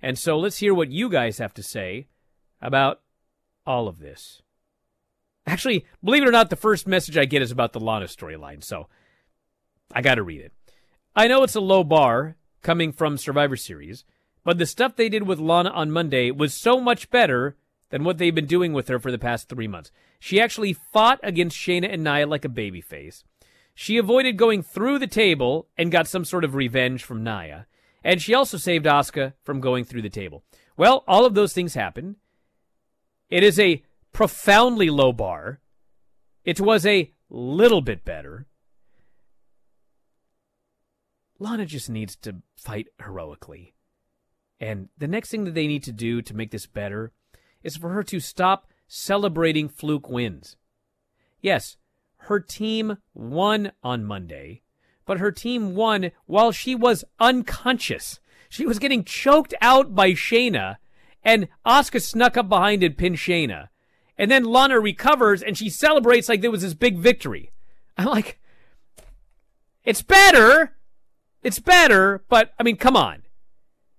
And 0.00 0.16
so 0.16 0.38
let's 0.38 0.58
hear 0.58 0.72
what 0.72 0.92
you 0.92 1.08
guys 1.08 1.38
have 1.38 1.54
to 1.54 1.64
say 1.64 2.06
about 2.62 3.00
all 3.66 3.88
of 3.88 3.98
this. 3.98 4.40
Actually, 5.48 5.84
believe 6.00 6.22
it 6.22 6.28
or 6.28 6.32
not, 6.32 6.50
the 6.50 6.54
first 6.54 6.86
message 6.86 7.18
I 7.18 7.24
get 7.24 7.42
is 7.42 7.50
about 7.50 7.72
the 7.72 7.80
Lana 7.80 8.06
storyline, 8.06 8.62
so 8.62 8.86
I 9.92 10.00
got 10.00 10.14
to 10.14 10.22
read 10.22 10.42
it. 10.42 10.52
I 11.18 11.28
know 11.28 11.42
it's 11.42 11.54
a 11.54 11.60
low 11.60 11.82
bar 11.82 12.36
coming 12.60 12.92
from 12.92 13.16
Survivor 13.16 13.56
Series, 13.56 14.04
but 14.44 14.58
the 14.58 14.66
stuff 14.66 14.96
they 14.96 15.08
did 15.08 15.22
with 15.22 15.38
Lana 15.38 15.70
on 15.70 15.90
Monday 15.90 16.30
was 16.30 16.52
so 16.52 16.78
much 16.78 17.08
better 17.08 17.56
than 17.88 18.04
what 18.04 18.18
they've 18.18 18.34
been 18.34 18.44
doing 18.44 18.74
with 18.74 18.88
her 18.88 18.98
for 18.98 19.10
the 19.10 19.18
past 19.18 19.48
three 19.48 19.66
months. 19.66 19.90
She 20.20 20.38
actually 20.38 20.74
fought 20.74 21.18
against 21.22 21.56
Shayna 21.56 21.90
and 21.90 22.04
Nia 22.04 22.26
like 22.26 22.44
a 22.44 22.50
babyface. 22.50 23.24
She 23.74 23.96
avoided 23.96 24.36
going 24.36 24.62
through 24.62 24.98
the 24.98 25.06
table 25.06 25.68
and 25.78 25.90
got 25.90 26.06
some 26.06 26.26
sort 26.26 26.44
of 26.44 26.54
revenge 26.54 27.02
from 27.02 27.24
Nia. 27.24 27.66
And 28.04 28.20
she 28.20 28.34
also 28.34 28.58
saved 28.58 28.84
Asuka 28.84 29.32
from 29.42 29.62
going 29.62 29.84
through 29.84 30.02
the 30.02 30.10
table. 30.10 30.44
Well, 30.76 31.02
all 31.08 31.24
of 31.24 31.32
those 31.32 31.54
things 31.54 31.72
happened. 31.72 32.16
It 33.30 33.42
is 33.42 33.58
a 33.58 33.82
profoundly 34.12 34.90
low 34.90 35.14
bar. 35.14 35.60
It 36.44 36.60
was 36.60 36.84
a 36.84 37.10
little 37.30 37.80
bit 37.80 38.04
better. 38.04 38.46
Lana 41.38 41.66
just 41.66 41.90
needs 41.90 42.16
to 42.16 42.36
fight 42.56 42.88
heroically. 42.98 43.74
And 44.58 44.88
the 44.96 45.08
next 45.08 45.30
thing 45.30 45.44
that 45.44 45.54
they 45.54 45.66
need 45.66 45.82
to 45.84 45.92
do 45.92 46.22
to 46.22 46.34
make 46.34 46.50
this 46.50 46.66
better 46.66 47.12
is 47.62 47.76
for 47.76 47.90
her 47.90 48.02
to 48.04 48.20
stop 48.20 48.66
celebrating 48.88 49.68
fluke 49.68 50.08
wins. 50.08 50.56
Yes, 51.40 51.76
her 52.18 52.40
team 52.40 52.98
won 53.12 53.72
on 53.82 54.04
Monday, 54.04 54.62
but 55.04 55.18
her 55.18 55.30
team 55.30 55.74
won 55.74 56.10
while 56.26 56.52
she 56.52 56.74
was 56.74 57.04
unconscious. 57.20 58.20
She 58.48 58.66
was 58.66 58.78
getting 58.78 59.04
choked 59.04 59.54
out 59.60 59.94
by 59.94 60.12
Shayna, 60.12 60.76
and 61.22 61.48
Asuka 61.66 62.00
snuck 62.00 62.36
up 62.36 62.48
behind 62.48 62.82
and 62.82 62.96
pinned 62.96 63.16
Shayna. 63.16 63.68
And 64.16 64.30
then 64.30 64.44
Lana 64.44 64.80
recovers 64.80 65.42
and 65.42 65.58
she 65.58 65.68
celebrates 65.68 66.28
like 66.28 66.40
there 66.40 66.50
was 66.50 66.62
this 66.62 66.74
big 66.74 66.98
victory. 66.98 67.50
I'm 67.98 68.06
like, 68.06 68.40
it's 69.84 70.02
better. 70.02 70.75
It's 71.46 71.60
better, 71.60 72.24
but 72.28 72.52
I 72.58 72.64
mean, 72.64 72.76
come 72.76 72.96
on. 72.96 73.22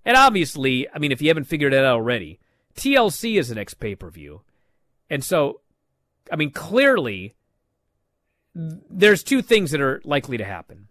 And 0.04 0.18
obviously, 0.18 0.86
I 0.94 1.00
mean, 1.00 1.14
if 1.14 1.22
you 1.22 1.30
haven't 1.30 1.46
figured 1.46 1.74
it 1.74 1.78
out 1.78 1.86
already, 1.86 2.42
TLC 2.76 3.40
is 3.40 3.48
the 3.48 3.56
next 3.56 3.76
pay 3.76 3.96
per 3.96 4.10
view. 4.10 4.42
And 5.10 5.24
so, 5.24 5.62
I 6.30 6.36
mean, 6.36 6.52
clearly, 6.52 7.36
there's 8.54 9.24
two 9.24 9.42
things 9.42 9.72
that 9.72 9.80
are 9.80 10.02
likely 10.04 10.36
to 10.36 10.44
happen. 10.44 10.90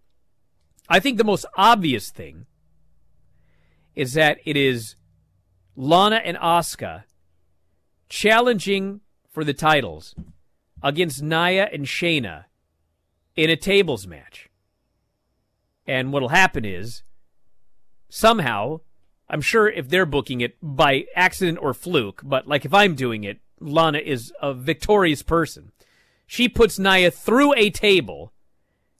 I 0.88 0.98
think 0.98 1.18
the 1.18 1.24
most 1.24 1.44
obvious 1.58 2.08
thing 2.08 2.46
is 3.94 4.14
that 4.14 4.38
it 4.46 4.56
is 4.56 4.96
Lana 5.76 6.22
and 6.24 6.38
Asuka 6.38 7.04
challenging 8.08 9.02
for 9.28 9.44
the 9.44 9.52
titles 9.52 10.14
against 10.82 11.22
Nia 11.22 11.68
and 11.70 11.84
Shayna 11.84 12.44
in 13.36 13.50
a 13.50 13.56
tables 13.56 14.06
match. 14.06 14.45
And 15.86 16.12
what'll 16.12 16.30
happen 16.30 16.64
is 16.64 17.02
somehow, 18.08 18.80
I'm 19.28 19.40
sure 19.40 19.68
if 19.68 19.88
they're 19.88 20.06
booking 20.06 20.40
it 20.40 20.56
by 20.60 21.06
accident 21.14 21.58
or 21.60 21.74
fluke, 21.74 22.22
but 22.24 22.46
like 22.46 22.64
if 22.64 22.74
I'm 22.74 22.94
doing 22.94 23.24
it, 23.24 23.38
Lana 23.60 23.98
is 23.98 24.32
a 24.42 24.52
victorious 24.52 25.22
person. 25.22 25.72
She 26.26 26.48
puts 26.48 26.78
Nia 26.78 27.10
through 27.10 27.54
a 27.56 27.70
table. 27.70 28.32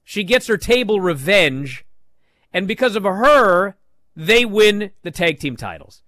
She 0.04 0.22
gets 0.22 0.46
her 0.46 0.56
table 0.56 1.00
revenge. 1.00 1.84
And 2.52 2.68
because 2.68 2.96
of 2.96 3.02
her, 3.02 3.76
they 4.14 4.44
win 4.44 4.92
the 5.02 5.10
tag 5.10 5.40
team 5.40 5.56
titles. 5.56 6.02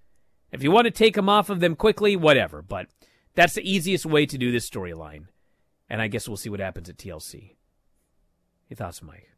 If 0.51 0.63
you 0.63 0.71
want 0.71 0.85
to 0.85 0.91
take 0.91 1.15
them 1.15 1.29
off 1.29 1.49
of 1.49 1.59
them 1.59 1.75
quickly, 1.75 2.15
whatever. 2.15 2.61
But 2.61 2.87
that's 3.35 3.53
the 3.53 3.69
easiest 3.69 4.05
way 4.05 4.25
to 4.25 4.37
do 4.37 4.51
this 4.51 4.69
storyline. 4.69 5.25
And 5.89 6.01
I 6.01 6.07
guess 6.07 6.27
we'll 6.27 6.37
see 6.37 6.49
what 6.49 6.59
happens 6.59 6.89
at 6.89 6.97
TLC. 6.97 7.55
Your 8.69 8.77
thoughts, 8.77 9.01
Mike? 9.01 9.29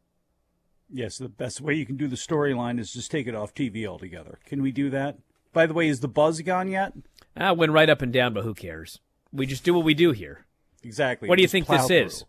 Yes, 0.94 1.16
the 1.18 1.28
best 1.28 1.60
way 1.60 1.74
you 1.74 1.86
can 1.86 1.96
do 1.96 2.06
the 2.06 2.16
storyline 2.16 2.78
is 2.78 2.92
just 2.92 3.10
take 3.10 3.26
it 3.26 3.34
off 3.34 3.54
TV 3.54 3.86
altogether. 3.86 4.38
Can 4.44 4.62
we 4.62 4.70
do 4.72 4.90
that? 4.90 5.16
By 5.52 5.66
the 5.66 5.74
way, 5.74 5.88
is 5.88 6.00
the 6.00 6.08
buzz 6.08 6.40
gone 6.42 6.68
yet? 6.68 6.92
Ah, 7.36 7.52
went 7.54 7.72
right 7.72 7.88
up 7.88 8.02
and 8.02 8.12
down, 8.12 8.34
but 8.34 8.44
who 8.44 8.52
cares? 8.54 9.00
We 9.32 9.46
just 9.46 9.64
do 9.64 9.72
what 9.72 9.84
we 9.84 9.94
do 9.94 10.12
here. 10.12 10.44
Exactly. 10.82 11.28
What 11.28 11.36
do 11.36 11.42
you 11.42 11.46
Just 11.46 11.52
think 11.52 11.66
this 11.66 11.86
through. 11.86 11.96
is? 12.04 12.24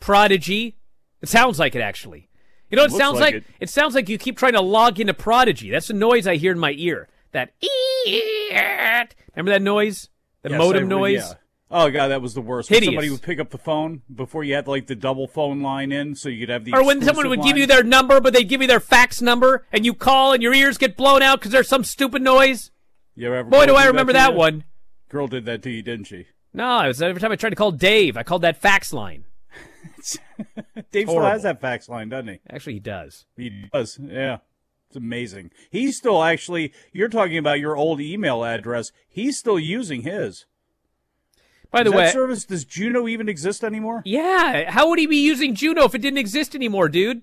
Prodigy? 0.00 0.76
It 1.22 1.28
sounds 1.28 1.58
like 1.58 1.74
it 1.74 1.80
actually. 1.80 2.28
You 2.70 2.76
know, 2.76 2.82
it, 2.84 2.90
Looks 2.90 3.02
sounds 3.02 3.14
like 3.20 3.34
like, 3.34 3.42
it. 3.42 3.44
it. 3.60 3.70
sounds 3.70 3.94
like 3.94 4.08
you 4.08 4.18
keep 4.18 4.36
trying 4.36 4.52
to 4.54 4.60
log 4.60 4.98
into 5.00 5.14
Prodigy. 5.14 5.70
That's 5.70 5.88
the 5.88 5.94
noise 5.94 6.26
I 6.26 6.36
hear 6.36 6.52
in 6.52 6.58
my 6.58 6.72
ear. 6.76 7.08
That 7.32 7.52
remember 9.36 9.50
that 9.52 9.62
noise? 9.62 10.08
The 10.42 10.50
Yes, 10.50 10.58
modem 10.58 10.84
I- 10.84 10.86
noise. 10.88 11.14
yeah. 11.28 11.34
Oh 11.70 11.90
god, 11.90 12.08
that 12.08 12.22
was 12.22 12.34
the 12.34 12.40
worst. 12.40 12.70
When 12.70 12.76
Hideous. 12.76 12.88
somebody 12.88 13.10
would 13.10 13.22
pick 13.22 13.38
up 13.38 13.50
the 13.50 13.58
phone 13.58 14.02
before 14.14 14.42
you 14.42 14.54
had 14.54 14.66
like 14.66 14.86
the 14.86 14.94
double 14.94 15.28
phone 15.28 15.60
line 15.60 15.92
in, 15.92 16.14
so 16.14 16.28
you 16.28 16.40
could 16.40 16.48
have 16.48 16.64
the. 16.64 16.72
Or 16.72 16.84
when 16.84 17.02
someone 17.02 17.28
would 17.28 17.42
give 17.42 17.58
you 17.58 17.66
their 17.66 17.82
number, 17.82 18.20
but 18.20 18.32
they'd 18.32 18.48
give 18.48 18.62
you 18.62 18.68
their 18.68 18.80
fax 18.80 19.20
number, 19.20 19.66
and 19.72 19.84
you 19.84 19.92
call, 19.92 20.32
and 20.32 20.42
your 20.42 20.54
ears 20.54 20.78
get 20.78 20.96
blown 20.96 21.20
out 21.22 21.40
because 21.40 21.52
there's 21.52 21.68
some 21.68 21.84
stupid 21.84 22.22
noise. 22.22 22.70
You 23.14 23.34
ever 23.34 23.50
Boy, 23.50 23.66
do 23.66 23.74
I 23.74 23.86
remember 23.86 24.12
to 24.12 24.18
that 24.18 24.34
one. 24.34 24.64
Girl 25.10 25.26
did 25.26 25.44
that 25.46 25.62
to 25.62 25.70
you, 25.70 25.82
didn't 25.82 26.06
she? 26.06 26.26
No, 26.54 26.80
it 26.80 26.88
was 26.88 27.02
every 27.02 27.20
time 27.20 27.32
I 27.32 27.36
tried 27.36 27.50
to 27.50 27.56
call 27.56 27.72
Dave, 27.72 28.16
I 28.16 28.22
called 28.22 28.42
that 28.42 28.56
fax 28.56 28.92
line. 28.92 29.24
Dave 30.92 31.08
still 31.08 31.22
has 31.22 31.42
that 31.42 31.60
fax 31.60 31.88
line, 31.88 32.08
doesn't 32.08 32.28
he? 32.28 32.40
Actually, 32.48 32.74
he 32.74 32.80
does. 32.80 33.26
He 33.36 33.66
does. 33.72 33.98
Yeah. 34.00 34.38
It's 34.88 34.96
amazing. 34.96 35.50
He's 35.70 35.98
still 35.98 36.22
actually, 36.22 36.72
you're 36.92 37.08
talking 37.08 37.36
about 37.36 37.60
your 37.60 37.76
old 37.76 38.00
email 38.00 38.42
address. 38.42 38.90
He's 39.06 39.36
still 39.36 39.58
using 39.58 40.02
his. 40.02 40.46
By 41.70 41.82
the 41.82 41.92
way, 41.92 42.10
service, 42.10 42.44
does 42.44 42.64
Juno 42.64 43.06
even 43.08 43.28
exist 43.28 43.62
anymore? 43.62 44.02
yeah, 44.06 44.70
how 44.70 44.88
would 44.88 44.98
he 44.98 45.06
be 45.06 45.18
using 45.18 45.54
Juno 45.54 45.84
if 45.84 45.94
it 45.94 45.98
didn't 45.98 46.18
exist 46.18 46.54
anymore, 46.54 46.88
dude? 46.88 47.22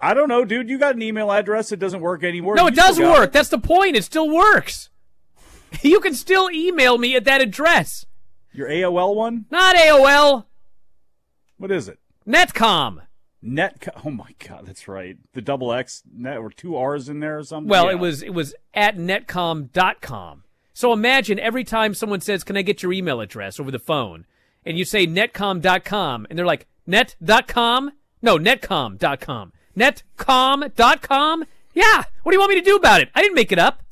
I 0.00 0.14
don't 0.14 0.28
know, 0.28 0.44
dude. 0.44 0.68
You 0.70 0.78
got 0.78 0.94
an 0.94 1.02
email 1.02 1.30
address 1.32 1.68
that 1.70 1.76
doesn't 1.78 2.00
work 2.00 2.22
anymore. 2.24 2.54
No, 2.54 2.62
You 2.62 2.68
it 2.68 2.74
does 2.74 2.98
work. 2.98 3.32
That's 3.32 3.48
the 3.50 3.58
point. 3.58 3.96
It 3.96 4.04
still 4.04 4.28
works. 4.30 4.88
You 5.82 6.00
can 6.00 6.14
still 6.14 6.50
email 6.50 6.98
me 6.98 7.14
at 7.14 7.22
that 7.26 7.40
address. 7.40 8.04
Your 8.52 8.68
AOL 8.68 9.14
one? 9.14 9.44
Not 9.52 9.76
AOL. 9.76 10.46
What 11.58 11.70
is 11.70 11.86
it? 11.88 12.00
Netcom. 12.26 13.02
Netcom. 13.44 14.02
Oh 14.04 14.10
my 14.10 14.34
god, 14.44 14.66
that's 14.66 14.88
right. 14.88 15.16
The 15.32 15.40
double 15.40 15.72
X 15.72 16.02
net 16.12 16.38
or 16.38 16.50
two 16.50 16.74
R's 16.76 17.08
in 17.08 17.20
there 17.20 17.38
or 17.38 17.44
something. 17.44 17.68
Well, 17.68 17.84
Yeah. 17.84 17.92
it 17.92 17.98
was 18.00 18.20
it 18.22 18.30
was 18.34 18.52
at 18.74 18.96
netcom.com. 18.96 20.42
So 20.80 20.94
imagine 20.94 21.38
every 21.38 21.62
time 21.62 21.92
someone 21.92 22.22
says, 22.22 22.42
"Can 22.42 22.56
I 22.56 22.62
get 22.62 22.82
your 22.82 22.90
email 22.90 23.20
address 23.20 23.60
over 23.60 23.70
the 23.70 23.78
phone?" 23.78 24.24
and 24.64 24.78
you 24.78 24.86
say 24.86 25.06
netcom.com 25.06 26.26
and 26.30 26.38
they're 26.38 26.46
like, 26.46 26.68
"net.com?" 26.86 27.92
No, 28.22 28.38
netcom.com. 28.38 29.52
netcom.com? 29.76 31.44
Yeah. 31.74 32.04
What 32.22 32.32
do 32.32 32.34
you 32.34 32.38
want 32.38 32.48
me 32.48 32.60
to 32.60 32.64
do 32.64 32.76
about 32.76 33.02
it? 33.02 33.10
I 33.14 33.20
didn't 33.20 33.34
make 33.34 33.52
it 33.52 33.58
up. 33.58 33.82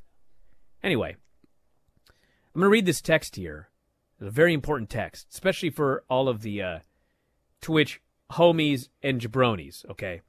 Anyway, 0.82 1.16
I'm 2.54 2.60
going 2.62 2.64
to 2.64 2.70
read 2.70 2.86
this 2.86 3.02
text 3.02 3.36
here. 3.36 3.68
It's 4.14 4.26
a 4.26 4.30
very 4.30 4.54
important 4.54 4.88
text, 4.88 5.26
especially 5.30 5.68
for 5.68 6.04
all 6.08 6.26
of 6.26 6.40
the 6.40 6.62
uh, 6.62 6.78
Twitch 7.60 8.00
homies, 8.32 8.88
and 9.02 9.20
jabronis. 9.20 9.84
Okay. 9.90 10.22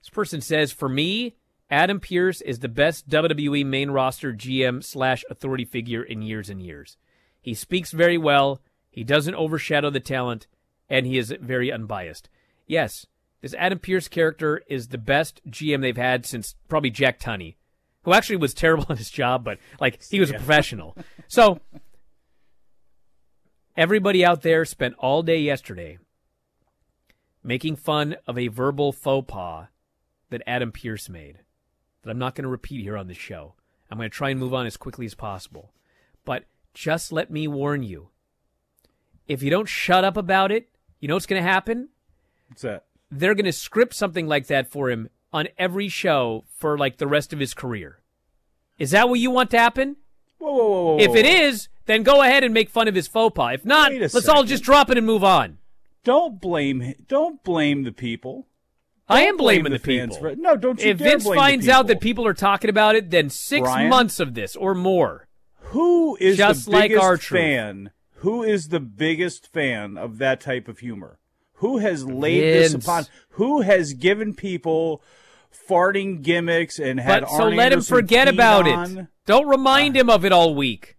This 0.00 0.10
person 0.10 0.40
says, 0.40 0.70
for 0.70 0.88
me, 0.88 1.34
Adam 1.70 2.00
Pearce 2.00 2.40
is 2.40 2.58
the 2.58 2.68
best 2.68 3.08
WWE 3.08 3.64
main 3.64 3.90
roster 3.92 4.32
GM 4.32 4.82
slash 4.82 5.24
authority 5.30 5.64
figure 5.64 6.02
in 6.02 6.20
years 6.20 6.50
and 6.50 6.60
years. 6.60 6.96
He 7.40 7.54
speaks 7.54 7.92
very 7.92 8.18
well. 8.18 8.60
He 8.90 9.04
doesn't 9.04 9.36
overshadow 9.36 9.88
the 9.90 10.00
talent, 10.00 10.48
and 10.88 11.06
he 11.06 11.16
is 11.16 11.32
very 11.40 11.70
unbiased. 11.70 12.28
Yes, 12.66 13.06
this 13.40 13.54
Adam 13.54 13.78
Pearce 13.78 14.08
character 14.08 14.62
is 14.66 14.88
the 14.88 14.98
best 14.98 15.40
GM 15.48 15.80
they've 15.80 15.96
had 15.96 16.26
since 16.26 16.56
probably 16.68 16.90
Jack 16.90 17.20
Tunney, 17.20 17.54
who 18.02 18.12
actually 18.12 18.36
was 18.36 18.52
terrible 18.52 18.86
at 18.90 18.98
his 18.98 19.10
job, 19.10 19.44
but 19.44 19.58
like 19.80 20.02
he 20.02 20.18
was 20.18 20.30
a 20.30 20.34
professional. 20.34 20.96
So 21.28 21.60
everybody 23.76 24.24
out 24.24 24.42
there 24.42 24.64
spent 24.64 24.96
all 24.98 25.22
day 25.22 25.38
yesterday 25.38 25.98
making 27.44 27.76
fun 27.76 28.16
of 28.26 28.36
a 28.36 28.48
verbal 28.48 28.92
faux 28.92 29.30
pas 29.30 29.68
that 30.30 30.42
Adam 30.46 30.72
Pearce 30.72 31.08
made 31.08 31.38
that 32.02 32.10
I'm 32.10 32.18
not 32.18 32.34
going 32.34 32.44
to 32.44 32.48
repeat 32.48 32.82
here 32.82 32.96
on 32.96 33.06
the 33.06 33.14
show. 33.14 33.54
I'm 33.90 33.98
going 33.98 34.10
to 34.10 34.14
try 34.16 34.30
and 34.30 34.40
move 34.40 34.54
on 34.54 34.66
as 34.66 34.76
quickly 34.76 35.06
as 35.06 35.14
possible. 35.14 35.72
But 36.24 36.44
just 36.74 37.12
let 37.12 37.30
me 37.30 37.48
warn 37.48 37.82
you. 37.82 38.08
If 39.26 39.42
you 39.42 39.50
don't 39.50 39.68
shut 39.68 40.04
up 40.04 40.16
about 40.16 40.52
it, 40.52 40.68
you 40.98 41.08
know 41.08 41.14
what's 41.14 41.26
going 41.26 41.42
to 41.42 41.48
happen? 41.48 41.88
What's 42.48 42.62
that? 42.62 42.84
They're 43.10 43.34
going 43.34 43.44
to 43.44 43.52
script 43.52 43.94
something 43.94 44.26
like 44.26 44.46
that 44.46 44.70
for 44.70 44.90
him 44.90 45.08
on 45.32 45.48
every 45.58 45.88
show 45.88 46.44
for 46.56 46.78
like 46.78 46.98
the 46.98 47.06
rest 47.06 47.32
of 47.32 47.38
his 47.38 47.54
career. 47.54 47.98
Is 48.78 48.92
that 48.92 49.08
what 49.08 49.20
you 49.20 49.30
want 49.30 49.50
to 49.50 49.58
happen? 49.58 49.96
Whoa, 50.38 50.52
whoa, 50.52 50.68
whoa, 50.68 50.96
whoa 50.96 50.98
If 50.98 51.14
it 51.14 51.26
is, 51.26 51.68
then 51.86 52.02
go 52.02 52.22
ahead 52.22 52.44
and 52.44 52.54
make 52.54 52.70
fun 52.70 52.88
of 52.88 52.94
his 52.94 53.08
faux 53.08 53.34
pas. 53.34 53.54
If 53.54 53.64
not, 53.64 53.92
let's 53.92 54.28
all 54.28 54.44
just 54.44 54.62
drop 54.62 54.90
it 54.90 54.98
and 54.98 55.06
move 55.06 55.24
on. 55.24 55.58
Don't 56.02 56.40
blame 56.40 56.94
don't 57.08 57.42
blame 57.44 57.82
the 57.82 57.92
people. 57.92 58.46
I 59.10 59.22
am 59.22 59.36
blaming 59.36 59.72
the, 59.72 59.78
people. 59.78 60.16
for- 60.16 60.36
no, 60.36 60.56
don't 60.56 60.80
you 60.80 60.90
If 60.90 60.98
dare 60.98 61.10
Vince 61.10 61.24
blame 61.24 61.34
the 61.36 61.40
finds 61.40 61.68
out 61.68 61.86
that 61.88 62.00
people 62.00 62.26
are 62.26 62.34
talking 62.34 62.70
about 62.70 62.94
it, 62.94 63.10
then 63.10 63.28
six 63.28 63.62
Bryan? 63.62 63.90
months 63.90 64.20
of 64.20 64.34
this 64.34 64.56
or 64.56 64.74
more. 64.74 65.26
Who 65.70 66.16
is 66.20 66.36
Just 66.36 66.66
the 66.66 66.72
like 66.72 66.90
biggest 66.90 67.04
our 67.04 67.16
fan? 67.16 67.90
Who 68.16 68.42
is 68.42 68.68
the 68.68 68.80
biggest 68.80 69.52
fan 69.52 69.96
of 69.96 70.18
that 70.18 70.40
type 70.40 70.68
of 70.68 70.78
humor? 70.78 71.18
Who 71.54 71.78
has 71.78 72.04
laid 72.04 72.40
this 72.42 72.74
upon? 72.74 73.06
Who 73.30 73.60
has 73.62 73.92
given 73.94 74.34
people 74.34 75.02
farting 75.68 76.22
gimmicks 76.22 76.78
and 76.78 77.00
had 77.00 77.22
But 77.22 77.30
so 77.30 77.48
let 77.48 77.72
him 77.72 77.82
forget 77.82 78.28
about 78.28 78.66
on? 78.68 78.98
it. 78.98 79.06
Don't 79.26 79.48
remind 79.48 79.96
ah. 79.96 80.00
him 80.00 80.10
of 80.10 80.24
it 80.24 80.32
all 80.32 80.54
week. 80.54 80.96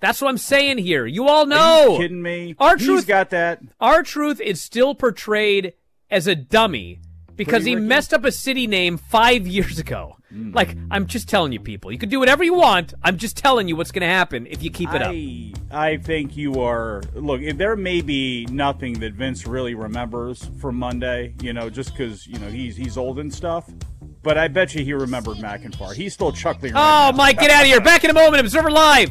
That's 0.00 0.20
what 0.22 0.28
I'm 0.28 0.38
saying 0.38 0.78
here. 0.78 1.04
You 1.06 1.28
all 1.28 1.44
Are 1.44 1.46
know. 1.46 1.92
you 1.92 1.98
kidding 1.98 2.22
me? 2.22 2.56
R-Truth 2.58 3.06
got 3.06 3.30
that. 3.30 3.60
R-Truth 3.80 4.40
is 4.40 4.62
still 4.62 4.94
portrayed 4.94 5.74
as 6.10 6.26
a 6.26 6.34
dummy 6.34 7.00
because 7.44 7.64
he 7.64 7.74
messed 7.76 8.12
up 8.14 8.24
a 8.24 8.32
city 8.32 8.66
name 8.66 8.96
five 8.98 9.46
years 9.46 9.78
ago. 9.78 10.16
Like, 10.32 10.76
I'm 10.92 11.06
just 11.06 11.28
telling 11.28 11.50
you, 11.50 11.58
people. 11.58 11.90
You 11.90 11.98
can 11.98 12.08
do 12.08 12.20
whatever 12.20 12.44
you 12.44 12.54
want. 12.54 12.94
I'm 13.02 13.16
just 13.16 13.36
telling 13.36 13.66
you 13.66 13.74
what's 13.74 13.90
going 13.90 14.02
to 14.02 14.06
happen 14.14 14.46
if 14.46 14.62
you 14.62 14.70
keep 14.70 14.92
it 14.94 15.02
up. 15.02 15.10
I, 15.10 15.52
I 15.72 15.96
think 15.96 16.36
you 16.36 16.60
are. 16.62 17.02
Look, 17.14 17.40
there 17.56 17.74
may 17.74 18.00
be 18.00 18.46
nothing 18.46 19.00
that 19.00 19.14
Vince 19.14 19.44
really 19.46 19.74
remembers 19.74 20.48
from 20.60 20.76
Monday, 20.76 21.34
you 21.42 21.52
know, 21.52 21.68
just 21.68 21.90
because 21.90 22.28
you 22.28 22.38
know 22.38 22.46
he's 22.48 22.76
he's 22.76 22.96
old 22.96 23.18
and 23.18 23.34
stuff. 23.34 23.68
But 24.22 24.38
I 24.38 24.46
bet 24.48 24.72
you 24.74 24.84
he 24.84 24.92
remembered 24.92 25.38
McIntyre. 25.38 25.94
He's 25.94 26.14
still 26.14 26.30
chuckling. 26.30 26.74
right 26.74 27.08
Oh, 27.08 27.10
now. 27.10 27.16
Mike, 27.16 27.40
get 27.40 27.50
out 27.50 27.62
of 27.62 27.66
here. 27.66 27.80
Back 27.80 28.04
in 28.04 28.10
a 28.10 28.14
moment. 28.14 28.40
Observer 28.40 28.70
Live. 28.70 29.10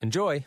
Enjoy. 0.00 0.46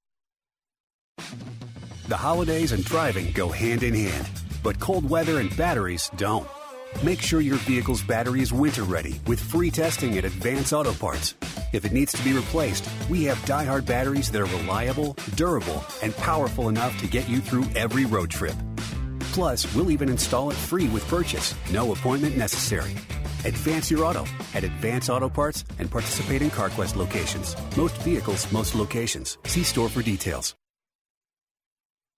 The 2.11 2.17
holidays 2.17 2.73
and 2.73 2.83
driving 2.83 3.31
go 3.31 3.47
hand 3.47 3.83
in 3.83 3.93
hand, 3.93 4.29
but 4.63 4.81
cold 4.81 5.09
weather 5.09 5.39
and 5.39 5.55
batteries 5.55 6.11
don't. 6.17 6.45
Make 7.01 7.21
sure 7.21 7.39
your 7.39 7.55
vehicle's 7.59 8.01
battery 8.01 8.41
is 8.41 8.51
winter 8.51 8.83
ready 8.83 9.21
with 9.27 9.39
free 9.39 9.71
testing 9.71 10.17
at 10.17 10.25
Advance 10.25 10.73
Auto 10.73 10.91
Parts. 10.91 11.35
If 11.71 11.85
it 11.85 11.93
needs 11.93 12.11
to 12.11 12.21
be 12.25 12.33
replaced, 12.33 12.85
we 13.09 13.23
have 13.23 13.37
DieHard 13.45 13.85
batteries 13.85 14.29
that 14.29 14.41
are 14.41 14.57
reliable, 14.57 15.15
durable, 15.35 15.85
and 16.03 16.13
powerful 16.17 16.67
enough 16.67 16.99
to 16.99 17.07
get 17.07 17.29
you 17.29 17.39
through 17.39 17.63
every 17.77 18.03
road 18.03 18.29
trip. 18.29 18.55
Plus, 19.31 19.73
we'll 19.73 19.89
even 19.89 20.09
install 20.09 20.49
it 20.49 20.57
free 20.57 20.89
with 20.89 21.07
purchase, 21.07 21.55
no 21.71 21.93
appointment 21.93 22.35
necessary. 22.35 22.91
Advance 23.45 23.89
your 23.89 24.03
auto 24.03 24.25
at 24.53 24.65
Advance 24.65 25.07
Auto 25.07 25.29
Parts 25.29 25.63
and 25.79 25.89
participating 25.89 26.49
CarQuest 26.49 26.97
locations. 26.97 27.55
Most 27.77 27.95
vehicles, 28.01 28.51
most 28.51 28.75
locations. 28.75 29.37
See 29.45 29.63
store 29.63 29.87
for 29.87 30.03
details. 30.03 30.55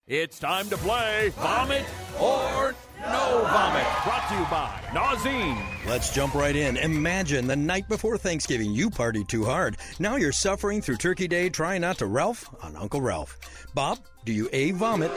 It's 0.05 0.37
time 0.37 0.67
to 0.69 0.75
play 0.75 1.29
Vomit 1.37 1.85
or 2.19 2.75
No 2.99 3.47
Vomit. 3.49 3.87
Brought 4.03 4.27
to 4.27 4.35
you 4.35 4.45
by 4.51 4.81
Nauzene. 4.91 5.87
Let's 5.87 6.13
jump 6.13 6.33
right 6.33 6.53
in. 6.53 6.75
Imagine 6.75 7.47
the 7.47 7.55
night 7.55 7.87
before 7.87 8.17
Thanksgiving, 8.17 8.73
you 8.73 8.89
partied 8.89 9.29
too 9.29 9.45
hard. 9.45 9.77
Now 9.99 10.17
you're 10.17 10.33
suffering 10.33 10.81
through 10.81 10.97
Turkey 10.97 11.29
Day 11.29 11.47
trying 11.47 11.79
not 11.79 11.99
to 11.99 12.07
Ralph 12.07 12.53
on 12.61 12.75
Uncle 12.75 12.99
Ralph. 12.99 13.39
Bob, 13.73 13.99
do 14.25 14.33
you 14.33 14.49
A, 14.51 14.71
vomit, 14.71 15.11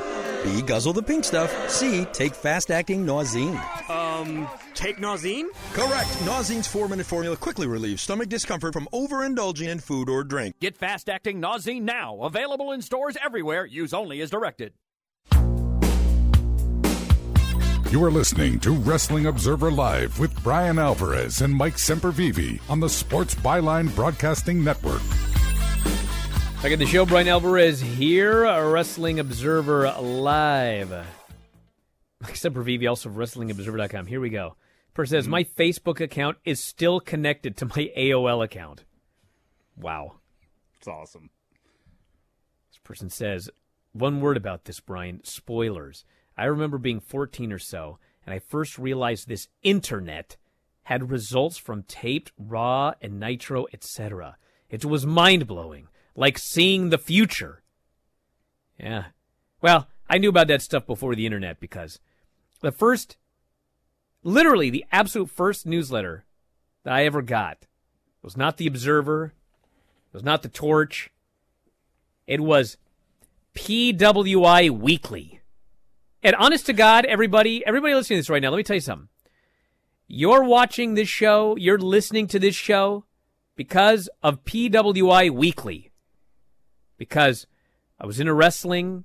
B, 0.45 0.63
guzzle 0.63 0.93
the 0.93 1.03
pink 1.03 1.25
stuff, 1.25 1.69
C, 1.69 2.05
take 2.13 2.37
fast 2.37 2.71
acting 2.71 3.05
Nauzene? 3.05 3.61
Uh, 4.17 4.23
Um, 4.27 4.49
take 4.75 4.97
Nauzene? 4.99 5.47
Correct. 5.73 6.09
Nauzene's 6.25 6.67
four-minute 6.67 7.07
formula 7.07 7.37
quickly 7.37 7.67
relieves 7.67 8.03
stomach 8.03 8.29
discomfort 8.29 8.73
from 8.73 8.89
overindulging 8.93 9.69
in 9.69 9.79
food 9.79 10.09
or 10.09 10.25
drink. 10.25 10.59
Get 10.61 10.77
fast-acting 10.77 11.41
Nauzene 11.41 11.83
now. 11.83 12.23
Available 12.23 12.73
in 12.73 12.83
stores 12.83 13.17
everywhere. 13.23 13.67
Use 13.67 13.93
only 13.93 14.21
as 14.21 14.31
directed. 14.31 14.73
You 17.91 18.03
are 18.05 18.11
listening 18.11 18.59
to 18.61 18.73
Wrestling 18.73 19.27
Observer 19.27 19.71
Live 19.71 20.19
with 20.19 20.43
Bryan 20.43 20.79
Alvarez 20.79 21.41
and 21.41 21.55
Mike 21.55 21.77
Sempervive 21.77 22.61
on 22.69 22.81
the 22.81 22.89
Sports 22.89 23.35
Byline 23.35 23.95
Broadcasting 23.95 24.65
Network. 24.65 25.03
Back 26.63 26.73
at 26.73 26.79
the 26.79 26.87
show, 26.87 27.07
Bryan 27.07 27.29
Alvarez 27.29 27.81
here, 27.81 28.43
Wrestling 28.71 29.21
Observer 29.21 29.93
Live. 30.01 31.07
Mike 32.21 32.35
Sempervive, 32.35 32.89
also 32.89 33.09
of 33.09 33.17
WrestlingObserver.com. 33.17 34.07
Here 34.07 34.21
we 34.21 34.31
go. 34.31 34.57
Person 34.95 35.11
says, 35.11 35.25
mm-hmm. 35.25 35.31
My 35.33 35.45
Facebook 35.45 36.01
account 36.01 36.39
is 36.45 36.63
still 36.63 37.01
connected 37.01 37.57
to 37.59 37.67
my 37.67 37.91
AOL 37.97 38.43
account. 38.43 38.85
Wow. 39.77 40.21
It's 40.79 40.89
awesome. 40.89 41.31
This 42.71 42.79
person 42.83 43.11
says, 43.11 43.51
One 43.93 44.21
word 44.21 44.37
about 44.37 44.65
this, 44.65 44.81
Bryan 44.81 45.21
spoilers. 45.23 46.05
I 46.39 46.45
remember 46.47 46.79
being 46.79 47.01
14 47.01 47.53
or 47.53 47.59
so, 47.59 47.99
and 48.25 48.35
I 48.35 48.39
first 48.39 48.79
realized 48.79 49.29
this 49.29 49.49
internet 49.63 50.37
had 50.85 51.11
results 51.11 51.59
from 51.59 51.83
taped, 51.83 52.33
raw, 52.39 52.95
and 53.03 53.19
nitro, 53.19 53.67
etc. 53.73 54.37
It 54.71 54.85
was 54.85 55.05
mind 55.05 55.47
blowing, 55.47 55.89
like 56.15 56.39
seeing 56.39 56.91
the 56.91 56.99
future. 56.99 57.63
Yeah. 58.79 59.07
Well, 59.61 59.89
I 60.09 60.19
knew 60.19 60.29
about 60.29 60.49
that 60.49 60.63
stuff 60.63 60.87
before 60.87 61.15
the 61.15 61.27
internet 61.27 61.61
because 61.61 61.99
the 62.61 62.73
first, 62.73 63.17
literally 64.23 64.71
the 64.71 64.85
absolute 64.93 65.31
first 65.31 65.67
newsletter 65.67 66.25
that 66.85 66.95
I 66.95 67.05
ever 67.05 67.23
got 67.23 67.67
was 68.23 68.37
not 68.37 68.57
the 68.57 68.67
Observer, 68.67 69.33
it 70.13 70.15
was 70.15 70.25
not 70.25 70.43
the 70.43 70.49
Torch, 70.49 71.11
it 72.27 72.41
was 72.41 72.77
PWI 73.55 74.71
Weekly. 74.71 75.41
And 76.23 76.35
honest 76.37 76.67
to 76.67 76.73
God, 76.73 77.05
everybody, 77.05 77.65
everybody 77.65 77.95
listening 77.95 78.17
to 78.17 78.21
this 78.21 78.31
right 78.31 78.43
now, 78.43 78.51
let 78.51 78.57
me 78.57 78.63
tell 78.63 78.75
you 78.75 78.81
something. 78.81 79.09
You're 80.09 80.45
watching 80.45 80.95
this 80.95 81.09
show, 81.09 81.57
you're 81.57 81.79
listening 81.79 82.27
to 82.29 82.39
this 82.39 82.55
show 82.55 83.05
because 83.57 84.09
of 84.23 84.45
PWI 84.45 85.31
Weekly. 85.31 85.91
Because 86.97 87.47
I 88.01 88.07
was 88.07 88.21
in 88.21 88.29
a 88.29 88.35
wrestling 88.35 89.05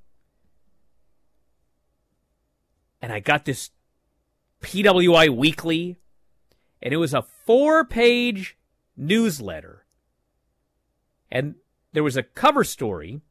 and 3.01 3.11
I 3.11 3.19
got 3.19 3.45
this 3.45 3.71
PWI 4.61 5.35
Weekly, 5.35 5.97
and 6.81 6.93
it 6.93 6.97
was 6.97 7.13
a 7.13 7.23
four 7.45 7.83
page 7.85 8.57
newsletter. 8.95 9.85
And 11.31 11.55
there 11.93 12.03
was 12.03 12.17
a 12.17 12.23
cover 12.23 12.63
story, 12.63 13.21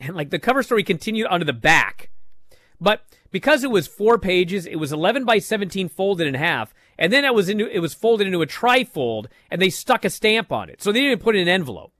and 0.00 0.16
like 0.16 0.30
the 0.30 0.38
cover 0.38 0.62
story 0.62 0.82
continued 0.82 1.26
onto 1.26 1.44
the 1.44 1.52
back. 1.52 2.10
But 2.80 3.02
because 3.30 3.62
it 3.62 3.70
was 3.70 3.86
four 3.86 4.18
pages, 4.18 4.66
it 4.66 4.76
was 4.76 4.92
11 4.92 5.24
by 5.24 5.38
17 5.38 5.88
folded 5.88 6.26
in 6.26 6.34
half, 6.34 6.74
and 6.98 7.12
then 7.12 7.24
it 7.24 7.34
was 7.34 7.48
into, 7.48 7.68
it 7.68 7.78
was 7.78 7.94
folded 7.94 8.26
into 8.26 8.42
a 8.42 8.46
trifold, 8.46 9.26
and 9.50 9.62
they 9.62 9.70
stuck 9.70 10.04
a 10.04 10.10
stamp 10.10 10.50
on 10.50 10.68
it. 10.68 10.82
So 10.82 10.90
they 10.90 11.00
didn't 11.00 11.12
even 11.12 11.22
put 11.22 11.36
in 11.36 11.42
an 11.42 11.48
envelope. 11.48 11.92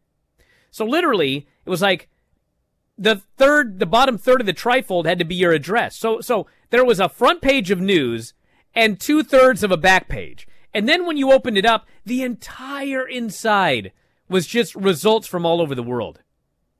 So 0.70 0.84
literally, 0.84 1.46
it 1.64 1.70
was 1.70 1.82
like 1.82 2.08
the 2.98 3.22
third, 3.36 3.78
the 3.78 3.86
bottom 3.86 4.18
third 4.18 4.40
of 4.40 4.46
the 4.46 4.52
trifold 4.52 5.06
had 5.06 5.18
to 5.18 5.24
be 5.24 5.34
your 5.34 5.52
address. 5.52 5.96
So, 5.96 6.20
so 6.20 6.46
there 6.72 6.84
was 6.84 6.98
a 6.98 7.08
front 7.08 7.42
page 7.42 7.70
of 7.70 7.82
news 7.82 8.32
and 8.74 8.98
two 8.98 9.22
thirds 9.22 9.62
of 9.62 9.70
a 9.70 9.76
back 9.76 10.08
page. 10.08 10.48
And 10.72 10.88
then 10.88 11.04
when 11.06 11.18
you 11.18 11.30
opened 11.30 11.58
it 11.58 11.66
up, 11.66 11.86
the 12.06 12.22
entire 12.22 13.06
inside 13.06 13.92
was 14.26 14.46
just 14.46 14.74
results 14.74 15.26
from 15.26 15.44
all 15.44 15.60
over 15.60 15.74
the 15.74 15.82
world. 15.82 16.20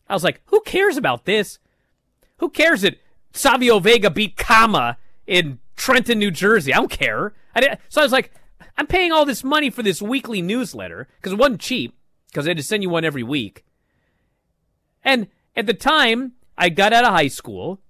I 0.08 0.14
was 0.14 0.24
like, 0.24 0.40
who 0.46 0.62
cares 0.62 0.96
about 0.96 1.26
this? 1.26 1.58
Who 2.38 2.48
cares 2.48 2.80
that 2.80 2.98
Savio 3.34 3.80
Vega 3.80 4.08
beat 4.08 4.38
Kama 4.38 4.96
in 5.26 5.58
Trenton, 5.76 6.18
New 6.18 6.30
Jersey? 6.30 6.72
I 6.72 6.78
don't 6.78 6.90
care. 6.90 7.34
I 7.54 7.76
so 7.90 8.00
I 8.00 8.04
was 8.04 8.12
like, 8.12 8.32
I'm 8.78 8.86
paying 8.86 9.12
all 9.12 9.26
this 9.26 9.44
money 9.44 9.68
for 9.68 9.82
this 9.82 10.00
weekly 10.00 10.40
newsletter 10.40 11.06
because 11.18 11.32
it 11.32 11.38
wasn't 11.38 11.60
cheap 11.60 11.94
because 12.28 12.46
they 12.46 12.50
had 12.50 12.56
to 12.56 12.62
send 12.62 12.82
you 12.82 12.88
one 12.88 13.04
every 13.04 13.22
week. 13.22 13.62
And 15.04 15.26
at 15.54 15.66
the 15.66 15.74
time, 15.74 16.32
I 16.56 16.70
got 16.70 16.94
out 16.94 17.04
of 17.04 17.12
high 17.12 17.28
school. 17.28 17.80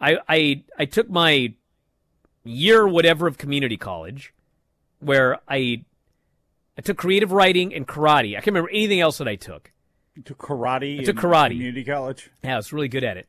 I 0.00 0.18
I 0.28 0.64
I 0.78 0.84
took 0.84 1.10
my 1.10 1.54
year 2.44 2.86
whatever 2.86 3.26
of 3.26 3.38
community 3.38 3.76
college, 3.76 4.32
where 5.00 5.38
I 5.48 5.84
I 6.76 6.80
took 6.80 6.96
creative 6.96 7.32
writing 7.32 7.74
and 7.74 7.86
karate. 7.86 8.30
I 8.30 8.34
can't 8.34 8.48
remember 8.48 8.70
anything 8.70 9.00
else 9.00 9.18
that 9.18 9.28
I 9.28 9.36
took. 9.36 9.72
You 10.14 10.22
took 10.22 10.38
karate. 10.38 11.00
I 11.00 11.04
took 11.04 11.16
in 11.16 11.22
karate. 11.22 11.50
Community 11.50 11.84
college. 11.84 12.30
Yeah, 12.42 12.54
I 12.54 12.56
was 12.56 12.72
really 12.72 12.88
good 12.88 13.04
at 13.04 13.16
it. 13.16 13.28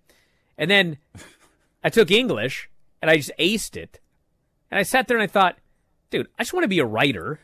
And 0.57 0.69
then 0.69 0.97
I 1.83 1.89
took 1.89 2.11
English 2.11 2.69
and 3.01 3.09
I 3.09 3.17
just 3.17 3.31
aced 3.39 3.75
it. 3.75 3.99
And 4.71 4.79
I 4.79 4.83
sat 4.83 5.07
there 5.07 5.17
and 5.17 5.23
I 5.23 5.27
thought, 5.27 5.57
dude, 6.11 6.27
I 6.37 6.43
just 6.43 6.53
want 6.53 6.63
to 6.63 6.69
be 6.69 6.79
a 6.79 6.85
writer. 6.85 7.39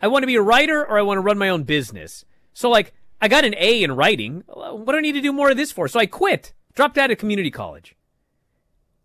I 0.00 0.08
want 0.08 0.22
to 0.22 0.26
be 0.26 0.36
a 0.36 0.42
writer 0.42 0.84
or 0.84 0.98
I 0.98 1.02
want 1.02 1.16
to 1.18 1.22
run 1.22 1.38
my 1.38 1.48
own 1.48 1.62
business. 1.64 2.24
So 2.52 2.68
like 2.68 2.92
I 3.20 3.28
got 3.28 3.44
an 3.46 3.54
A 3.58 3.82
in 3.82 3.92
writing. 3.92 4.44
What 4.46 4.86
do 4.92 4.96
I 4.98 5.00
need 5.00 5.12
to 5.12 5.22
do 5.22 5.32
more 5.32 5.50
of 5.50 5.56
this 5.56 5.72
for? 5.72 5.88
So 5.88 5.98
I 5.98 6.06
quit, 6.06 6.52
dropped 6.74 6.98
out 6.98 7.10
of 7.10 7.16
community 7.18 7.50
college. 7.50 7.95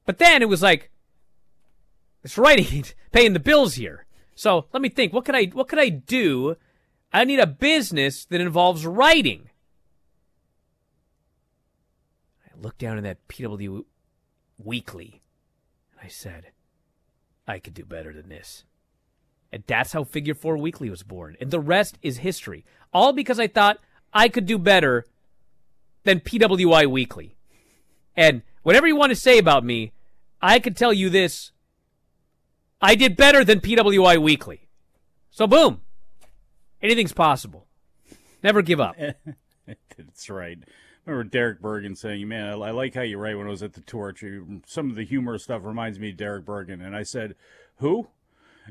But 0.06 0.18
then 0.18 0.42
it 0.42 0.50
was 0.50 0.62
like, 0.62 0.92
it's 2.24 2.38
writing, 2.38 2.86
paying 3.12 3.34
the 3.34 3.40
bills 3.40 3.76
here. 3.76 4.06
So 4.36 4.66
let 4.74 4.82
me 4.82 4.90
think. 4.90 5.14
What 5.14 5.26
could 5.26 5.36
I? 5.36 5.46
What 5.46 5.68
could 5.68 5.80
I 5.80 5.90
do? 5.90 6.56
I 7.14 7.26
need 7.26 7.40
a 7.40 7.48
business 7.48 8.26
that 8.26 8.42
involves 8.42 8.86
writing. 8.86 9.50
I 12.46 12.60
looked 12.60 12.80
down 12.80 12.98
at 12.98 13.04
that 13.04 13.28
PW 13.28 13.84
Weekly, 14.58 15.22
and 15.92 16.02
I 16.04 16.08
said, 16.08 16.48
I 17.48 17.60
could 17.60 17.74
do 17.74 17.84
better 17.84 18.14
than 18.14 18.30
this. 18.30 18.64
And 19.52 19.64
that's 19.68 19.92
how 19.92 20.06
Figure 20.06 20.34
Four 20.34 20.58
Weekly 20.58 20.90
was 20.90 21.04
born. 21.04 21.36
And 21.42 21.52
the 21.52 21.60
rest 21.60 21.98
is 22.02 22.20
history. 22.20 22.64
All 22.94 23.12
because 23.12 23.40
I 23.40 23.48
thought 23.48 23.80
I 24.14 24.30
could 24.30 24.46
do 24.46 24.58
better 24.58 25.06
than 26.04 26.22
PWI 26.22 26.90
Weekly. 26.90 27.36
And 28.16 28.42
whatever 28.64 28.88
you 28.88 28.96
want 28.96 29.12
to 29.12 29.16
say 29.16 29.38
about 29.38 29.64
me, 29.64 29.92
I 30.42 30.60
can 30.60 30.74
tell 30.74 30.94
you 30.94 31.10
this. 31.10 31.52
I 32.82 32.96
did 32.96 33.16
better 33.16 33.44
than 33.44 33.60
PWI 33.60 34.18
Weekly. 34.18 34.68
So 35.30 35.48
boom. 35.48 35.82
Anything's 36.82 37.14
possible. 37.14 37.68
Never 38.44 38.62
give 38.62 38.80
up. 38.80 38.96
That's 39.98 40.30
right. 40.30 40.58
Remember 41.06 41.24
Derek 41.30 41.62
Burgan 41.62 41.96
saying, 41.96 42.28
"Man, 42.28 42.48
I, 42.48 42.52
I 42.54 42.72
like 42.72 42.96
how 42.96 43.02
you 43.02 43.18
write." 43.18 43.38
When 43.38 43.48
I 43.48 43.52
was 43.52 43.64
at 43.64 43.74
the 43.74 43.82
Torch, 43.82 44.24
some 44.66 44.90
of 44.90 44.96
the 44.96 45.06
humor 45.06 45.38
stuff 45.38 45.64
reminds 45.64 46.00
me 46.00 46.10
of 46.10 46.18
Derek 46.18 46.46
Burgan, 46.46 46.82
and 46.82 46.96
I 46.96 47.04
said, 47.04 47.36
"Who?" 47.78 48.08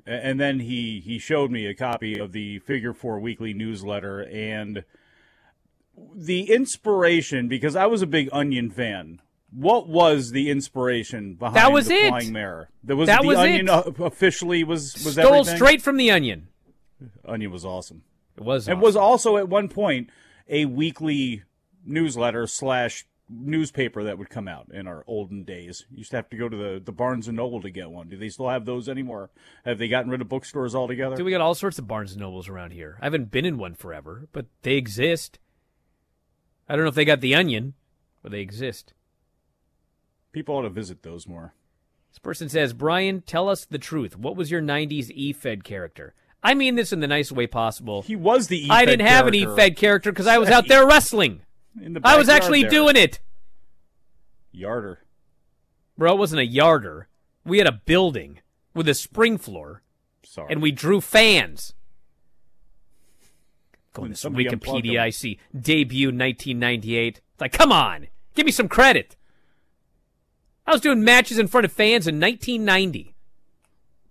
And 0.06 0.38
then 0.38 0.60
he 0.60 1.00
he 1.00 1.18
showed 1.18 1.50
me 1.50 1.66
a 1.66 1.74
copy 1.74 2.18
of 2.18 2.32
the 2.32 2.60
Figure 2.60 2.94
Four 2.94 3.18
Weekly 3.18 3.52
newsletter 3.52 4.20
and 4.22 4.84
the 6.14 6.50
inspiration 6.52 7.48
because 7.48 7.76
I 7.76 7.86
was 7.86 8.02
a 8.02 8.06
big 8.06 8.28
Onion 8.32 8.70
fan. 8.70 9.20
What 9.52 9.88
was 9.88 10.30
the 10.30 10.48
inspiration 10.50 11.34
behind 11.34 11.56
That 11.56 11.72
was 11.72 11.88
the 11.88 11.94
it. 11.94 12.08
Flying 12.08 12.32
Mare? 12.32 12.70
That 12.84 12.96
was 12.96 13.08
That 13.08 13.22
the 13.22 13.28
was 13.28 13.38
Onion 13.38 13.68
it. 13.68 13.98
officially 14.00 14.62
was 14.64 14.94
was 15.04 15.14
Stole 15.14 15.26
everything? 15.34 15.56
straight 15.56 15.82
from 15.82 15.96
the 15.96 16.10
Onion. 16.10 16.48
Onion 17.24 17.50
was 17.50 17.64
awesome. 17.64 18.02
It 18.36 18.44
was. 18.44 18.68
It 18.68 18.78
was 18.78 18.94
also 18.96 19.36
at 19.36 19.48
one 19.48 19.68
point 19.68 20.10
a 20.48 20.66
weekly 20.66 21.42
newsletter 21.84 22.46
slash 22.46 23.06
newspaper 23.28 24.02
that 24.04 24.18
would 24.18 24.28
come 24.28 24.48
out 24.48 24.66
in 24.72 24.86
our 24.88 25.04
olden 25.06 25.44
days. 25.44 25.84
You 25.90 25.98
used 25.98 26.10
to 26.10 26.16
have 26.16 26.28
to 26.30 26.36
go 26.36 26.48
to 26.48 26.56
the, 26.56 26.82
the 26.84 26.90
Barnes 26.92 27.28
and 27.28 27.36
Noble 27.36 27.60
to 27.62 27.70
get 27.70 27.90
one. 27.90 28.08
Do 28.08 28.16
they 28.16 28.28
still 28.28 28.48
have 28.48 28.64
those 28.64 28.88
anymore? 28.88 29.30
Have 29.64 29.78
they 29.78 29.86
gotten 29.88 30.10
rid 30.10 30.20
of 30.20 30.28
bookstores 30.28 30.74
altogether? 30.74 31.14
Dude, 31.16 31.24
we 31.26 31.30
got 31.30 31.40
all 31.40 31.54
sorts 31.54 31.78
of 31.78 31.86
Barnes 31.86 32.12
and 32.12 32.20
Nobles 32.20 32.48
around 32.48 32.72
here. 32.72 32.98
I 33.00 33.04
haven't 33.06 33.30
been 33.30 33.44
in 33.44 33.56
one 33.56 33.74
forever, 33.74 34.26
but 34.32 34.46
they 34.62 34.74
exist. 34.74 35.38
I 36.68 36.74
don't 36.74 36.84
know 36.84 36.88
if 36.88 36.94
they 36.96 37.04
got 37.04 37.20
the 37.20 37.34
Onion, 37.36 37.74
but 38.22 38.32
they 38.32 38.40
exist. 38.40 38.94
People 40.32 40.56
ought 40.56 40.62
to 40.62 40.70
visit 40.70 41.02
those 41.02 41.26
more. 41.26 41.54
This 42.10 42.18
person 42.18 42.48
says, 42.48 42.72
Bryan, 42.72 43.22
tell 43.22 43.48
us 43.48 43.64
the 43.64 43.78
truth. 43.78 44.16
What 44.16 44.36
was 44.36 44.50
your 44.50 44.62
90s 44.62 45.10
E-Fed 45.10 45.64
character? 45.64 46.14
I 46.42 46.54
mean 46.54 46.74
this 46.74 46.92
in 46.92 47.00
the 47.00 47.06
nicest 47.06 47.32
way 47.32 47.46
possible. 47.46 48.02
He 48.02 48.16
was 48.16 48.48
the 48.48 48.64
E-Fed 48.64 48.76
I 48.76 48.84
didn't 48.84 49.06
have 49.06 49.26
an. 49.26 49.34
E-Fed 49.34 49.76
character 49.76 50.10
because 50.10 50.26
I 50.26 50.38
was 50.38 50.48
out 50.48 50.68
there 50.68 50.86
wrestling. 50.86 51.42
In 51.80 51.92
the 51.92 52.00
I 52.02 52.16
was 52.16 52.28
actually 52.28 52.62
there. 52.62 52.70
doing 52.70 52.96
it. 52.96 53.20
Yarder. 54.52 55.00
Bro, 55.96 56.14
it 56.14 56.18
wasn't 56.18 56.40
a 56.40 56.46
yarder. 56.46 57.08
We 57.44 57.58
had 57.58 57.66
a 57.66 57.72
building 57.72 58.40
with 58.74 58.88
a 58.88 58.94
spring 58.94 59.38
floor. 59.38 59.82
Sorry. 60.24 60.48
And 60.50 60.62
we 60.62 60.72
drew 60.72 61.00
fans. 61.00 61.74
Going 63.92 64.10
this 64.10 64.20
somebody 64.20 64.48
unplugged 64.48 64.84
Wikipedia. 64.84 65.00
I 65.00 65.10
see 65.10 65.38
debut 65.58 66.08
1998. 66.08 67.18
It's 67.18 67.40
like, 67.40 67.52
come 67.52 67.72
on, 67.72 68.06
give 68.34 68.46
me 68.46 68.52
some 68.52 68.68
credit. 68.68 69.16
I 70.70 70.72
was 70.72 70.80
doing 70.80 71.02
matches 71.02 71.36
in 71.36 71.48
front 71.48 71.64
of 71.64 71.72
fans 71.72 72.06
in 72.06 72.20
1990. 72.20 73.12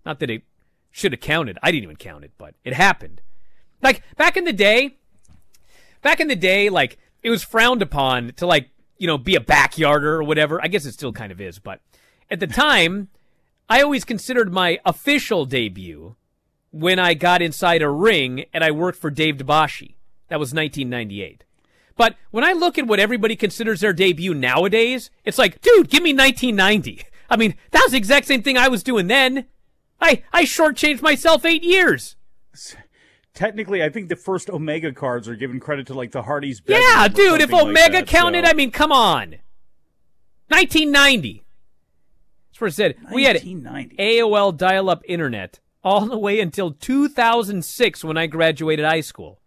Not 0.06 0.20
that 0.20 0.30
it 0.30 0.44
should 0.92 1.14
have 1.14 1.22
counted. 1.22 1.58
I 1.64 1.72
didn't 1.72 1.84
even 1.84 1.96
count 1.96 2.26
it, 2.26 2.34
but 2.38 2.54
it 2.66 2.74
happened. 2.74 3.22
Like 3.82 4.04
back 4.18 4.36
in 4.36 4.44
the 4.44 4.52
day, 4.52 4.98
back 6.02 6.20
in 6.20 6.28
the 6.28 6.36
day, 6.36 6.70
like 6.70 6.98
it 7.24 7.30
was 7.30 7.46
frowned 7.46 7.82
upon 7.82 8.34
to 8.34 8.46
like, 8.46 8.72
you 8.98 9.08
know, 9.08 9.18
be 9.18 9.36
a 9.36 9.40
backyarder 9.40 10.04
or 10.04 10.24
whatever. 10.24 10.62
I 10.62 10.68
guess 10.68 10.86
it 10.86 10.92
still 10.92 11.14
kind 11.14 11.32
of 11.32 11.40
is, 11.40 11.60
but 11.60 11.80
at 12.30 12.42
the 12.42 12.48
time, 12.66 13.08
I 13.70 13.82
always 13.82 14.04
considered 14.04 14.52
my 14.52 14.80
official 14.86 15.46
debut 15.46 16.18
when 16.72 17.00
I 17.00 17.14
got 17.14 17.42
inside 17.42 17.82
a 17.82 17.90
ring 17.90 18.44
and 18.54 18.66
I 18.66 18.72
worked 18.72 19.00
for 19.00 19.10
Dave 19.10 19.38
DeBashi. 19.38 19.96
That 20.28 20.42
was 20.42 20.54
1998. 20.54 21.46
But 22.00 22.16
when 22.32 22.46
I 22.46 22.54
look 22.54 22.78
at 22.78 22.88
what 22.88 23.02
everybody 23.02 23.36
considers 23.36 23.82
their 23.82 23.92
debut 23.92 24.34
nowadays, 24.34 25.12
it's 25.26 25.38
like, 25.38 25.60
dude, 25.60 25.90
give 25.90 26.02
me 26.02 26.14
1990. 26.14 27.04
I 27.30 27.36
mean, 27.36 27.56
that 27.72 27.82
was 27.84 27.92
the 27.92 27.98
exact 27.98 28.26
same 28.26 28.42
thing 28.42 28.58
I 28.58 28.70
was 28.70 28.84
doing 28.84 29.08
then. 29.08 29.48
I 30.00 30.24
I 30.32 30.44
shortchanged 30.44 31.02
myself 31.02 31.44
eight 31.44 31.62
years. 31.62 32.16
Technically, 33.34 33.84
I 33.84 33.90
think 33.90 34.08
the 34.08 34.16
first 34.16 34.50
Omega 34.50 34.94
cards 34.94 35.28
are 35.28 35.36
given 35.36 35.60
credit 35.60 35.88
to 35.88 35.94
like 35.94 36.12
the 36.12 36.22
Hardys. 36.22 36.62
Yeah, 36.66 37.10
dude, 37.10 37.42
if 37.42 37.50
something 37.50 37.52
like 37.52 37.64
Omega 37.68 37.92
that, 37.98 38.08
counted, 38.08 38.46
so- 38.46 38.52
I 38.52 38.54
mean, 38.54 38.72
come 38.72 38.94
on. 38.94 39.36
1990. 40.48 41.44
That's 42.50 42.62
what 42.62 42.68
it 42.68 42.76
said. 42.76 42.96
We 43.12 43.26
had 43.26 43.36
1990. 43.36 43.98
AOL 43.98 44.56
dial 44.56 44.90
up 44.90 45.04
internet 45.06 45.60
all 45.84 46.06
the 46.06 46.18
way 46.18 46.40
until 46.40 46.72
2006 46.72 48.06
when 48.06 48.16
I 48.16 48.28
graduated 48.28 48.86
high 48.86 49.02
school. 49.02 49.42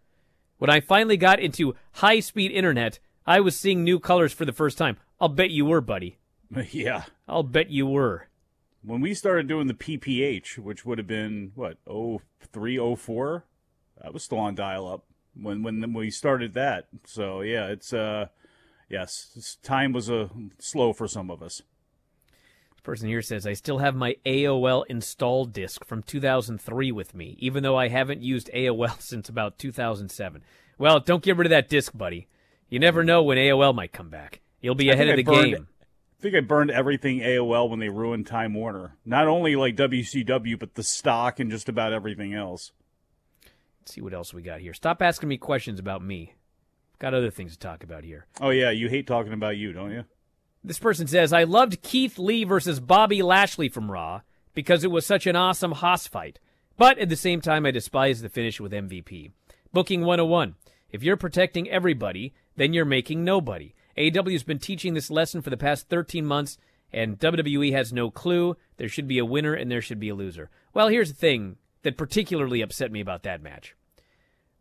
When 0.62 0.70
I 0.70 0.78
finally 0.78 1.16
got 1.16 1.40
into 1.40 1.74
high 1.94 2.20
speed 2.20 2.52
internet, 2.52 3.00
I 3.26 3.40
was 3.40 3.58
seeing 3.58 3.82
new 3.82 3.98
colors 3.98 4.32
for 4.32 4.44
the 4.44 4.52
first 4.52 4.78
time. 4.78 4.96
I'll 5.20 5.28
bet 5.28 5.50
you 5.50 5.64
were, 5.64 5.80
buddy. 5.80 6.18
Yeah. 6.70 7.02
I'll 7.26 7.42
bet 7.42 7.70
you 7.70 7.84
were. 7.84 8.28
When 8.80 9.00
we 9.00 9.12
started 9.12 9.48
doing 9.48 9.66
the 9.66 9.74
PPH, 9.74 10.58
which 10.58 10.86
would 10.86 10.98
have 10.98 11.08
been 11.08 11.50
what, 11.56 11.78
03, 12.52 12.94
04? 12.94 13.44
I 14.04 14.10
was 14.10 14.22
still 14.22 14.38
on 14.38 14.54
dial 14.54 14.86
up 14.86 15.04
when 15.34 15.64
when 15.64 15.92
we 15.94 16.12
started 16.12 16.54
that. 16.54 16.86
So 17.06 17.40
yeah, 17.40 17.66
it's 17.66 17.92
uh 17.92 18.26
yes, 18.88 19.58
time 19.64 19.92
was 19.92 20.08
uh, 20.08 20.28
slow 20.60 20.92
for 20.92 21.08
some 21.08 21.28
of 21.28 21.42
us. 21.42 21.62
Person 22.82 23.08
here 23.08 23.22
says, 23.22 23.46
I 23.46 23.52
still 23.52 23.78
have 23.78 23.94
my 23.94 24.16
AOL 24.26 24.84
install 24.88 25.44
disk 25.44 25.84
from 25.84 26.02
2003 26.02 26.90
with 26.90 27.14
me, 27.14 27.36
even 27.38 27.62
though 27.62 27.76
I 27.76 27.88
haven't 27.88 28.22
used 28.22 28.50
AOL 28.52 29.00
since 29.00 29.28
about 29.28 29.58
2007. 29.58 30.42
Well, 30.78 30.98
don't 30.98 31.22
get 31.22 31.36
rid 31.36 31.46
of 31.46 31.50
that 31.50 31.68
disk, 31.68 31.96
buddy. 31.96 32.26
You 32.68 32.80
never 32.80 33.02
mm. 33.02 33.06
know 33.06 33.22
when 33.22 33.38
AOL 33.38 33.74
might 33.74 33.92
come 33.92 34.08
back. 34.08 34.40
You'll 34.60 34.74
be 34.74 34.90
ahead 34.90 35.08
of 35.08 35.16
the 35.16 35.22
burned- 35.22 35.52
game. 35.52 35.66
I 36.18 36.22
think 36.22 36.36
I 36.36 36.40
burned 36.40 36.70
everything 36.70 37.18
AOL 37.18 37.68
when 37.68 37.80
they 37.80 37.88
ruined 37.88 38.28
Time 38.28 38.54
Warner. 38.54 38.96
Not 39.04 39.26
only 39.26 39.56
like 39.56 39.74
WCW, 39.74 40.56
but 40.56 40.74
the 40.74 40.84
stock 40.84 41.40
and 41.40 41.50
just 41.50 41.68
about 41.68 41.92
everything 41.92 42.32
else. 42.32 42.70
Let's 43.80 43.94
see 43.94 44.00
what 44.00 44.14
else 44.14 44.32
we 44.32 44.42
got 44.42 44.60
here. 44.60 44.72
Stop 44.72 45.02
asking 45.02 45.28
me 45.28 45.36
questions 45.36 45.80
about 45.80 46.00
me. 46.00 46.34
Got 47.00 47.14
other 47.14 47.32
things 47.32 47.54
to 47.54 47.58
talk 47.58 47.82
about 47.82 48.04
here. 48.04 48.26
Oh 48.40 48.50
yeah, 48.50 48.70
you 48.70 48.88
hate 48.88 49.08
talking 49.08 49.32
about 49.32 49.56
you, 49.56 49.72
don't 49.72 49.90
you? 49.90 50.04
This 50.64 50.78
person 50.78 51.06
says, 51.06 51.32
I 51.32 51.42
loved 51.44 51.82
Keith 51.82 52.18
Lee 52.18 52.44
versus 52.44 52.78
Bobby 52.78 53.22
Lashley 53.22 53.68
from 53.68 53.90
Raw 53.90 54.20
because 54.54 54.84
it 54.84 54.90
was 54.90 55.04
such 55.04 55.26
an 55.26 55.34
awesome 55.34 55.72
hoss 55.72 56.06
fight. 56.06 56.38
But 56.76 56.98
at 56.98 57.08
the 57.08 57.16
same 57.16 57.40
time, 57.40 57.66
I 57.66 57.70
despise 57.70 58.22
the 58.22 58.28
finish 58.28 58.60
with 58.60 58.72
MVP. 58.72 59.32
Booking 59.72 60.02
101. 60.02 60.54
If 60.90 61.02
you're 61.02 61.16
protecting 61.16 61.68
everybody, 61.68 62.32
then 62.56 62.72
you're 62.72 62.84
making 62.84 63.24
nobody. 63.24 63.74
AEW 63.96 64.32
has 64.32 64.42
been 64.42 64.58
teaching 64.58 64.94
this 64.94 65.10
lesson 65.10 65.42
for 65.42 65.50
the 65.50 65.56
past 65.56 65.88
13 65.88 66.24
months, 66.24 66.58
and 66.92 67.18
WWE 67.18 67.72
has 67.72 67.92
no 67.92 68.10
clue. 68.10 68.56
There 68.76 68.88
should 68.88 69.08
be 69.08 69.18
a 69.18 69.24
winner 69.24 69.54
and 69.54 69.70
there 69.70 69.82
should 69.82 70.00
be 70.00 70.10
a 70.10 70.14
loser. 70.14 70.50
Well, 70.74 70.88
here's 70.88 71.12
the 71.12 71.18
thing 71.18 71.56
that 71.82 71.96
particularly 71.96 72.62
upset 72.62 72.92
me 72.92 73.00
about 73.00 73.22
that 73.24 73.42
match. 73.42 73.74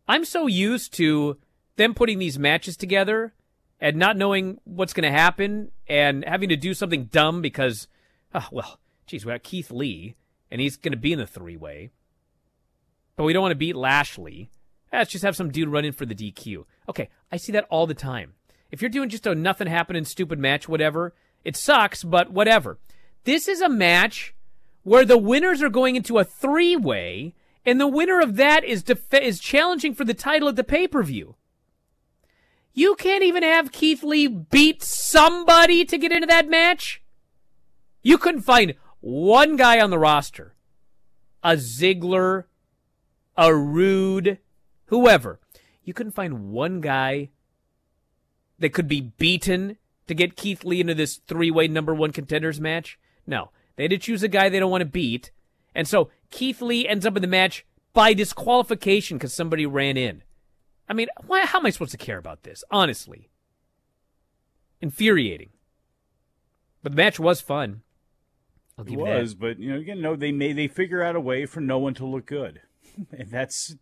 I'm 0.08 0.24
so 0.24 0.46
used 0.46 0.92
to 0.94 1.38
them 1.76 1.94
putting 1.94 2.18
these 2.18 2.38
matches 2.38 2.76
together 2.76 3.34
and 3.82 3.96
not 3.96 4.16
knowing 4.16 4.60
what's 4.62 4.92
going 4.92 5.10
to 5.12 5.18
happen 5.18 5.72
and 5.88 6.24
having 6.24 6.48
to 6.48 6.56
do 6.56 6.72
something 6.72 7.06
dumb 7.06 7.42
because, 7.42 7.88
oh, 8.32 8.46
well, 8.52 8.78
geez, 9.08 9.26
we 9.26 9.32
got 9.32 9.42
Keith 9.42 9.72
Lee 9.72 10.14
and 10.52 10.60
he's 10.60 10.76
going 10.76 10.92
to 10.92 10.98
be 10.98 11.12
in 11.12 11.18
the 11.18 11.26
three 11.26 11.56
way, 11.56 11.90
but 13.16 13.24
we 13.24 13.32
don't 13.32 13.42
want 13.42 13.50
to 13.50 13.56
beat 13.56 13.74
Lashley. 13.74 14.50
Let's 14.92 15.10
just 15.10 15.24
have 15.24 15.34
some 15.34 15.50
dude 15.50 15.68
run 15.68 15.84
in 15.84 15.92
for 15.92 16.06
the 16.06 16.14
DQ. 16.14 16.64
Okay, 16.88 17.08
I 17.32 17.36
see 17.36 17.50
that 17.52 17.66
all 17.70 17.88
the 17.88 17.92
time. 17.92 18.34
If 18.70 18.80
you're 18.80 18.88
doing 18.88 19.08
just 19.08 19.26
a 19.26 19.34
nothing 19.34 19.66
happening 19.66 20.04
stupid 20.04 20.38
match, 20.38 20.68
whatever, 20.68 21.12
it 21.44 21.56
sucks, 21.56 22.04
but 22.04 22.30
whatever. 22.30 22.78
This 23.24 23.48
is 23.48 23.60
a 23.60 23.68
match 23.68 24.32
where 24.84 25.04
the 25.04 25.18
winners 25.18 25.60
are 25.60 25.68
going 25.68 25.96
into 25.96 26.18
a 26.18 26.24
three 26.24 26.76
way, 26.76 27.34
and 27.66 27.80
the 27.80 27.88
winner 27.88 28.20
of 28.20 28.36
that 28.36 28.64
is 28.64 28.84
def- 28.84 29.12
is 29.12 29.40
challenging 29.40 29.92
for 29.92 30.04
the 30.04 30.14
title 30.14 30.48
at 30.48 30.54
the 30.56 30.62
pay 30.62 30.86
per 30.86 31.02
view. 31.02 31.34
You 32.74 32.94
can't 32.94 33.22
even 33.22 33.42
have 33.42 33.72
Keith 33.72 34.02
Lee 34.02 34.26
beat 34.26 34.82
somebody 34.82 35.84
to 35.84 35.98
get 35.98 36.12
into 36.12 36.26
that 36.26 36.48
match. 36.48 37.02
You 38.02 38.18
couldn't 38.18 38.42
find 38.42 38.74
one 39.00 39.56
guy 39.56 39.80
on 39.80 39.90
the 39.90 39.98
roster, 39.98 40.54
a 41.42 41.52
Ziggler, 41.52 42.44
a 43.36 43.54
Roode, 43.54 44.38
whoever. 44.86 45.40
You 45.84 45.92
couldn't 45.92 46.12
find 46.12 46.50
one 46.50 46.80
guy 46.80 47.30
that 48.58 48.72
could 48.72 48.88
be 48.88 49.00
beaten 49.00 49.76
to 50.06 50.14
get 50.14 50.36
Keith 50.36 50.64
Lee 50.64 50.80
into 50.80 50.94
this 50.94 51.16
three 51.26 51.50
way 51.50 51.68
number 51.68 51.94
one 51.94 52.12
contenders 52.12 52.60
match. 52.60 52.98
No, 53.26 53.50
they 53.76 53.84
had 53.84 53.90
to 53.90 53.98
choose 53.98 54.22
a 54.22 54.28
guy 54.28 54.48
they 54.48 54.60
don't 54.60 54.70
want 54.70 54.82
to 54.82 54.86
beat. 54.86 55.30
And 55.74 55.86
so 55.86 56.10
Keith 56.30 56.62
Lee 56.62 56.88
ends 56.88 57.04
up 57.04 57.16
in 57.16 57.22
the 57.22 57.28
match 57.28 57.66
by 57.92 58.14
disqualification 58.14 59.18
because 59.18 59.34
somebody 59.34 59.66
ran 59.66 59.96
in. 59.96 60.22
I 60.88 60.94
mean, 60.94 61.08
why, 61.26 61.46
how 61.46 61.58
am 61.58 61.66
I 61.66 61.70
supposed 61.70 61.92
to 61.92 61.98
care 61.98 62.18
about 62.18 62.42
this? 62.42 62.64
Honestly. 62.70 63.28
Infuriating. 64.80 65.50
But 66.82 66.92
the 66.92 66.96
match 66.96 67.20
was 67.20 67.40
fun. 67.40 67.82
I'll 68.76 68.84
It 68.84 68.90
give 68.90 68.98
that. 68.98 69.20
was, 69.20 69.34
but 69.34 69.58
you 69.58 69.70
know, 69.72 69.78
again, 69.78 70.00
no, 70.00 70.16
they 70.16 70.32
may 70.32 70.52
they 70.52 70.66
figure 70.66 71.02
out 71.02 71.14
a 71.14 71.20
way 71.20 71.46
for 71.46 71.60
no 71.60 71.78
one 71.78 71.94
to 71.94 72.06
look 72.06 72.26
good, 72.26 72.62
and 73.16 73.30
that's 73.30 73.76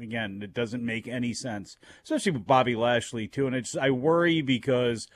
again, 0.00 0.40
it 0.42 0.54
doesn't 0.54 0.84
make 0.84 1.06
any 1.06 1.34
sense, 1.34 1.76
especially 2.04 2.32
with 2.32 2.46
Bobby 2.46 2.74
Lashley 2.74 3.26
too. 3.28 3.46
And 3.46 3.54
it's 3.56 3.76
I 3.76 3.90
worry 3.90 4.40
because 4.40 5.08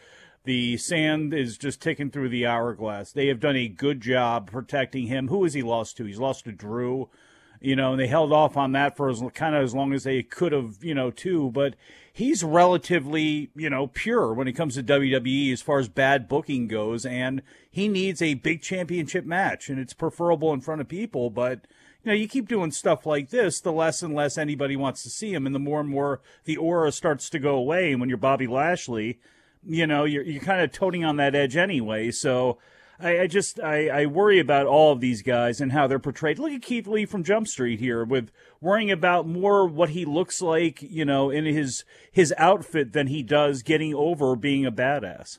the 0.45 0.77
sand 0.77 1.33
is 1.33 1.57
just 1.57 1.81
ticking 1.81 2.11
through 2.11 2.29
the 2.29 2.47
hourglass. 2.47 3.13
They 3.13 3.29
have 3.29 3.41
done 3.41 3.57
a 3.57 3.69
good 3.69 4.01
job 4.01 4.51
protecting 4.51 5.07
him. 5.07 5.29
Who 5.29 5.45
has 5.45 5.55
he 5.55 5.63
lost 5.63 5.97
to? 5.97 6.05
He's 6.05 6.19
lost 6.19 6.45
to 6.45 6.53
Drew. 6.53 7.09
You 7.61 7.77
know, 7.77 7.93
and 7.93 8.01
they 8.01 8.07
held 8.07 8.33
off 8.33 8.57
on 8.57 8.73
that 8.73 8.97
for 8.97 9.09
as 9.09 9.23
kind 9.35 9.55
of 9.55 9.63
as 9.63 9.75
long 9.75 9.93
as 9.93 10.05
they 10.05 10.23
could 10.23 10.53
have, 10.53 10.77
you 10.83 10.95
know, 10.95 11.11
too. 11.11 11.51
But 11.53 11.75
he's 12.13 12.43
relatively, 12.43 13.51
you 13.55 13.69
know, 13.69 13.89
pure 13.89 14.33
when 14.33 14.49
it 14.49 14.53
comes 14.53 14.75
to 14.75 14.83
WWE 14.83 15.53
as 15.53 15.61
far 15.61 15.79
as 15.79 15.89
bad 15.89 16.29
booking 16.29 16.67
goes, 16.67 17.05
and 17.05 17.43
he 17.71 17.89
needs 17.89 18.23
a 18.23 18.35
big 18.35 18.63
championship 18.63 19.25
match, 19.25 19.69
and 19.69 19.79
it's 19.79 19.93
preferable 19.93 20.53
in 20.53 20.61
front 20.61 20.81
of 20.81 20.89
people. 20.89 21.31
But 21.31 21.67
you 22.03 22.13
know, 22.13 22.17
you 22.17 22.29
keep 22.29 22.49
doing 22.49 22.71
stuff 22.71 23.05
like 23.05 23.31
this, 23.31 23.61
the 23.61 23.73
less 23.73 24.03
and 24.03 24.15
less 24.15 24.39
anybody 24.39 24.77
wants 24.77 25.03
to 25.03 25.11
see 25.11 25.35
him, 25.35 25.45
and 25.45 25.55
the 25.55 25.59
more 25.59 25.81
and 25.81 25.89
more 25.91 26.21
the 26.45 26.57
aura 26.57 26.93
starts 26.93 27.29
to 27.31 27.39
go 27.39 27.57
away. 27.57 27.91
And 27.91 28.01
when 28.01 28.09
you're 28.09 28.17
Bobby 28.17 28.47
Lashley, 28.47 29.19
you 29.67 29.87
know, 29.87 30.05
you're 30.05 30.23
you're 30.23 30.43
kind 30.43 30.63
of 30.63 30.73
toting 30.73 31.05
on 31.05 31.17
that 31.17 31.35
edge 31.35 31.57
anyway. 31.57 32.11
So 32.13 32.59
I, 32.99 33.21
I 33.21 33.27
just 33.27 33.61
I, 33.61 33.89
I 33.89 34.07
worry 34.07 34.39
about 34.39 34.67
all 34.67 34.93
of 34.93 35.01
these 35.01 35.23
guys 35.23 35.61
and 35.61 35.73
how 35.73 35.87
they're 35.87 35.99
portrayed. 35.99 36.39
Look 36.39 36.53
at 36.53 36.63
Keith 36.63 36.87
Lee 36.87 37.05
from 37.05 37.25
Jump 37.25 37.47
Street 37.49 37.79
here, 37.79 38.05
with 38.05 38.31
worrying 38.61 38.91
about 38.91 39.27
more 39.27 39.67
what 39.67 39.91
he 39.91 40.05
looks 40.05 40.41
like, 40.41 40.81
you 40.83 41.05
know, 41.05 41.31
in 41.31 41.45
his 41.45 41.85
his 42.11 42.33
outfit 42.39 42.93
than 42.93 43.09
he 43.09 43.23
does 43.23 43.63
getting 43.63 43.95
over 43.95 44.35
being 44.37 44.65
a 44.65 44.73
badass. 44.73 45.39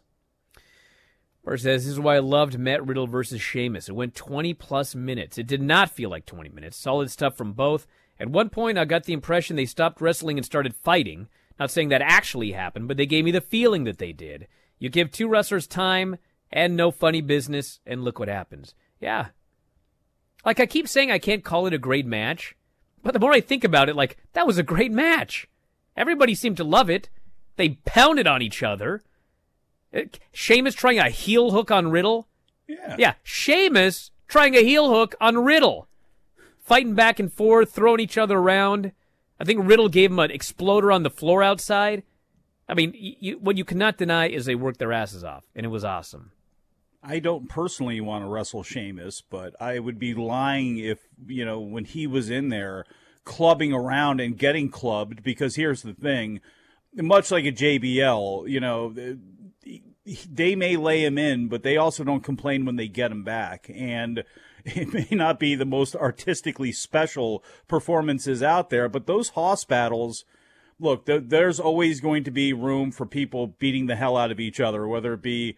Or 1.44 1.58
says, 1.58 1.86
This 1.86 1.94
is 1.94 2.00
why 2.00 2.18
I 2.18 2.20
loved 2.20 2.60
Matt 2.60 2.86
Riddle 2.86 3.08
versus 3.08 3.42
Sheamus. 3.42 3.88
It 3.88 3.96
went 3.96 4.16
20 4.16 4.54
plus 4.54 4.94
minutes. 4.94 5.38
It 5.38 5.48
did 5.48 5.62
not 5.62 5.90
feel 5.90 6.10
like 6.10 6.26
20 6.26 6.50
minutes. 6.50 6.76
Solid 6.76 7.10
stuff 7.10 7.38
from 7.38 7.54
both. 7.54 7.88
At 8.20 8.30
one 8.30 8.50
point, 8.50 8.78
I 8.78 8.84
got 8.84 9.06
the 9.06 9.14
impression 9.14 9.56
they 9.56 9.66
stopped 9.66 10.02
wrestling 10.02 10.38
and 10.38 10.46
started 10.46 10.76
fighting. 10.76 11.30
Not 11.58 11.72
saying 11.72 11.90
that 11.90 12.02
actually 12.02 12.52
happened, 12.52 12.90
but 12.90 12.98
they 12.98 13.06
gave 13.06 13.24
me 13.24 13.32
the 13.32 13.42
feeling 13.42 13.86
that 13.86 13.98
they 13.98 14.12
did. 14.12 14.48
You 14.78 14.90
give 14.90 15.10
two 15.10 15.30
wrestlers 15.30 15.68
time 15.68 16.18
and 16.52 16.76
no 16.76 16.92
funny 16.92 17.22
business, 17.22 17.80
and 17.86 18.04
look 18.04 18.20
what 18.20 18.30
happens. 18.30 18.74
Yeah. 19.00 19.28
Like 20.46 20.60
I 20.60 20.66
keep 20.66 20.88
saying, 20.88 21.12
I 21.12 21.20
can't 21.20 21.44
call 21.44 21.68
it 21.68 21.74
a 21.74 21.78
great 21.78 22.06
match, 22.06 22.56
but 23.04 23.14
the 23.14 23.20
more 23.20 23.34
I 23.34 23.42
think 23.42 23.64
about 23.64 23.90
it, 23.90 23.96
like, 23.96 24.18
that 24.34 24.48
was 24.48 24.58
a 24.58 24.64
great 24.64 24.92
match. 24.92 25.48
Everybody 25.96 26.36
seemed 26.36 26.58
to 26.58 26.64
love 26.64 26.90
it. 26.90 27.10
They 27.56 27.80
pounded 27.86 28.28
on 28.28 28.42
each 28.42 28.64
other. 28.64 29.02
Uh, 29.94 30.02
Sheamus 30.32 30.76
trying 30.76 31.00
a 31.00 31.10
heel 31.10 31.52
hook 31.52 31.72
on 31.72 31.90
Riddle. 31.90 32.28
Yeah. 32.68 32.96
Yeah. 32.98 33.14
Sheamus 33.24 34.12
trying 34.28 34.56
a 34.56 34.64
heel 34.64 34.90
hook 34.90 35.16
on 35.20 35.38
Riddle. 35.38 35.88
Fighting 36.60 36.94
back 36.94 37.20
and 37.20 37.32
forth, 37.32 37.72
throwing 37.72 38.00
each 38.00 38.18
other 38.18 38.38
around. 38.38 38.92
I 39.40 39.44
think 39.44 39.68
Riddle 39.68 39.90
gave 39.90 40.12
him 40.12 40.20
an 40.20 40.32
exploder 40.32 40.92
on 40.92 41.04
the 41.04 41.10
floor 41.10 41.42
outside. 41.42 42.04
I 42.70 42.74
mean, 42.74 42.94
you, 42.96 43.40
what 43.40 43.58
you 43.58 43.64
cannot 43.64 43.98
deny 43.98 44.28
is 44.28 44.46
they 44.46 44.56
worked 44.56 44.80
their 44.80 44.92
asses 44.92 45.24
off, 45.24 45.46
and 45.56 45.66
it 45.66 45.70
was 45.70 45.86
awesome. 45.86 46.32
I 47.04 47.20
don't 47.20 47.48
personally 47.48 48.02
want 48.02 48.24
to 48.24 48.30
wrestle 48.30 48.64
Sheamus, 48.64 49.22
but 49.22 49.56
I 49.62 49.80
would 49.80 50.00
be 50.00 50.14
lying 50.14 50.78
if, 50.78 51.00
you 51.26 51.46
know, 51.46 51.60
when 51.60 51.86
he 51.86 52.08
was 52.08 52.30
in 52.30 52.50
there 52.50 52.86
clubbing 53.24 53.74
around 53.74 54.20
and 54.20 54.38
getting 54.38 54.70
clubbed, 54.70 55.24
because 55.24 55.56
here's 55.56 55.84
the 55.84 55.94
thing 55.94 56.42
much 56.96 57.32
like 57.32 57.46
a 57.46 57.52
JBL, 57.52 58.50
you 58.50 58.60
know, 58.60 58.94
they 60.30 60.56
may 60.56 60.76
lay 60.78 61.06
him 61.06 61.18
in, 61.18 61.48
but 61.48 61.64
they 61.64 61.78
also 61.78 62.04
don't 62.04 62.24
complain 62.24 62.66
when 62.66 62.76
they 62.76 62.88
get 62.88 63.12
him 63.12 63.24
back. 63.24 63.70
And 63.74 64.24
it 64.66 64.94
may 64.94 65.08
not 65.12 65.40
be 65.40 65.56
the 65.56 65.66
most 65.66 65.96
artistically 65.96 66.72
special 66.72 67.44
performances 67.68 68.42
out 68.42 68.70
there, 68.70 68.90
but 68.90 69.06
those 69.06 69.30
Hoss 69.30 69.66
battles 69.66 70.26
look, 70.80 71.06
there's 71.06 71.60
always 71.60 72.00
going 72.00 72.24
to 72.24 72.32
be 72.32 72.54
room 72.54 72.92
for 72.92 73.06
people 73.06 73.48
beating 73.48 73.88
the 73.88 73.96
hell 73.96 74.16
out 74.16 74.32
of 74.32 74.40
each 74.40 74.60
other, 74.60 74.88
whether 74.88 75.14
it 75.14 75.22
be 75.22 75.58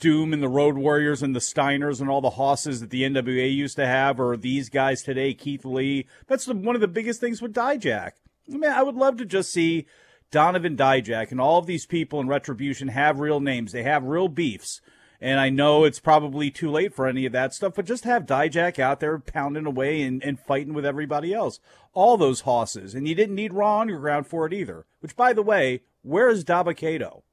Doom 0.00 0.32
and 0.32 0.42
the 0.42 0.48
Road 0.48 0.76
Warriors 0.76 1.22
and 1.22 1.36
the 1.36 1.40
Steiners 1.40 2.00
and 2.00 2.10
all 2.10 2.20
the 2.20 2.30
Hosses 2.30 2.80
that 2.80 2.90
the 2.90 3.02
NWA 3.02 3.54
used 3.54 3.76
to 3.76 3.86
have, 3.86 4.18
or 4.18 4.36
these 4.36 4.68
guys 4.68 5.02
today, 5.02 5.34
Keith 5.34 5.64
Lee. 5.64 6.06
That's 6.26 6.46
the, 6.46 6.54
one 6.54 6.74
of 6.74 6.80
the 6.80 6.88
biggest 6.88 7.20
things 7.20 7.40
with 7.40 7.54
Dijak. 7.54 8.12
I 8.52 8.56
mean, 8.56 8.70
I 8.70 8.82
would 8.82 8.96
love 8.96 9.16
to 9.18 9.24
just 9.24 9.52
see 9.52 9.86
Donovan 10.30 10.76
Dijak 10.76 11.30
and 11.30 11.40
all 11.40 11.58
of 11.58 11.66
these 11.66 11.86
people 11.86 12.20
in 12.20 12.28
Retribution 12.28 12.88
have 12.88 13.20
real 13.20 13.40
names. 13.40 13.72
They 13.72 13.84
have 13.84 14.04
real 14.04 14.28
beefs. 14.28 14.80
And 15.20 15.40
I 15.40 15.48
know 15.48 15.84
it's 15.84 15.98
probably 15.98 16.50
too 16.50 16.70
late 16.70 16.94
for 16.94 17.06
any 17.06 17.26
of 17.26 17.32
that 17.32 17.52
stuff, 17.52 17.74
but 17.74 17.86
just 17.86 18.04
have 18.04 18.26
Dijak 18.26 18.78
out 18.78 19.00
there 19.00 19.18
pounding 19.18 19.66
away 19.66 20.02
and, 20.02 20.22
and 20.22 20.38
fighting 20.38 20.74
with 20.74 20.86
everybody 20.86 21.34
else. 21.34 21.58
All 21.92 22.16
those 22.16 22.42
hosses. 22.42 22.94
And 22.94 23.08
you 23.08 23.14
didn't 23.14 23.34
need 23.34 23.52
Raw 23.52 23.80
Underground 23.80 24.26
for 24.26 24.46
it 24.46 24.52
either. 24.52 24.86
Which, 25.00 25.16
by 25.16 25.32
the 25.32 25.42
way, 25.42 25.82
where's 26.02 26.44
Dabba-Kato? 26.44 27.24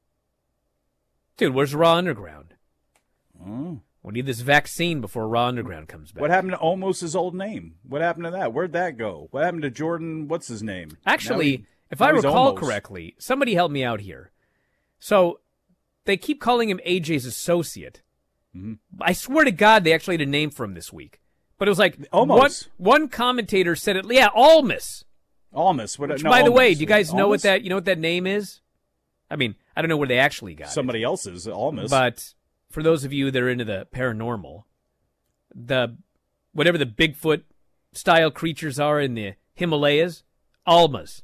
Dude, 1.38 1.54
where's 1.54 1.76
Raw 1.76 1.96
Underground? 1.96 2.54
Mm. 3.42 3.82
We 4.04 4.14
need 4.14 4.26
this 4.26 4.42
vaccine 4.42 5.02
before 5.02 5.28
Raw 5.28 5.48
Underground 5.48 5.88
comes 5.88 6.12
back. 6.12 6.22
What 6.22 6.30
happened 6.30 6.52
to 6.52 6.58
almost 6.58 7.02
his 7.02 7.16
old 7.16 7.34
name? 7.34 7.76
What 7.84 8.02
happened 8.02 8.26
to 8.26 8.32
that? 8.32 8.54
Where'd 8.54 8.74
that 8.74 8.98
go? 8.98 9.28
What 9.32 9.44
happened 9.44 9.64
to 9.64 9.72
Jordan? 9.72 10.28
What's 10.28 10.48
his 10.48 10.62
name? 10.62 10.98
Actually, 11.06 11.50
he, 11.50 11.66
if 11.90 12.02
I 12.02 12.10
recall 12.10 12.50
almost. 12.50 12.64
correctly, 12.64 13.16
somebody 13.18 13.56
help 13.56 13.72
me 13.72 13.84
out 13.84 14.02
here. 14.02 14.32
So 15.00 15.40
they 16.06 16.18
keep 16.18 16.40
calling 16.40 16.70
him 16.70 16.80
AJ's 16.86 17.26
associate. 17.26 18.04
Mm-hmm. 18.56 18.74
I 19.02 19.14
swear 19.14 19.44
to 19.44 19.52
God, 19.52 19.84
they 19.84 19.94
actually 19.94 20.16
had 20.16 20.22
a 20.22 20.28
name 20.28 20.52
for 20.52 20.64
him 20.64 20.76
this 20.76 20.94
week. 20.94 21.20
But 21.58 21.68
it 21.68 21.72
was 21.72 21.80
like 21.80 21.98
almost 22.12 22.70
one, 22.78 23.02
one 23.02 23.08
commentator 23.10 23.76
said 23.76 23.98
it. 23.98 24.06
Yeah, 24.10 24.30
Almas. 24.36 25.06
Almas. 25.54 25.98
What? 25.98 26.10
Which, 26.10 26.24
no, 26.24 26.30
by 26.30 26.42
Almas. 26.42 26.50
the 26.50 26.52
way, 26.52 26.74
do 26.74 26.82
you 26.82 26.86
guys 26.86 27.14
know 27.14 27.28
what 27.28 27.42
that? 27.42 27.64
You 27.64 27.70
know 27.70 27.76
what 27.76 27.86
that 27.86 28.00
name 28.00 28.28
is? 28.28 28.62
I 29.30 29.36
mean, 29.36 29.56
I 29.76 29.82
don't 29.82 29.90
know 29.90 29.98
where 29.98 30.08
they 30.08 30.20
actually 30.20 30.56
got 30.56 30.70
somebody 30.70 31.02
it. 31.02 31.06
else's 31.06 31.48
Almas. 31.48 31.90
But 31.90 32.34
for 32.70 32.84
those 32.84 33.04
of 33.04 33.14
you 33.14 33.32
that 33.32 33.42
are 33.42 33.50
into 33.50 33.66
the 33.66 33.88
paranormal, 33.94 34.64
the 35.54 35.96
whatever 36.54 36.78
the 36.78 36.86
Bigfoot 36.86 37.44
style 37.94 38.32
creatures 38.32 38.80
are 38.80 39.00
in 39.00 39.16
the 39.16 39.34
Himalayas, 39.54 40.24
Almas. 40.66 41.24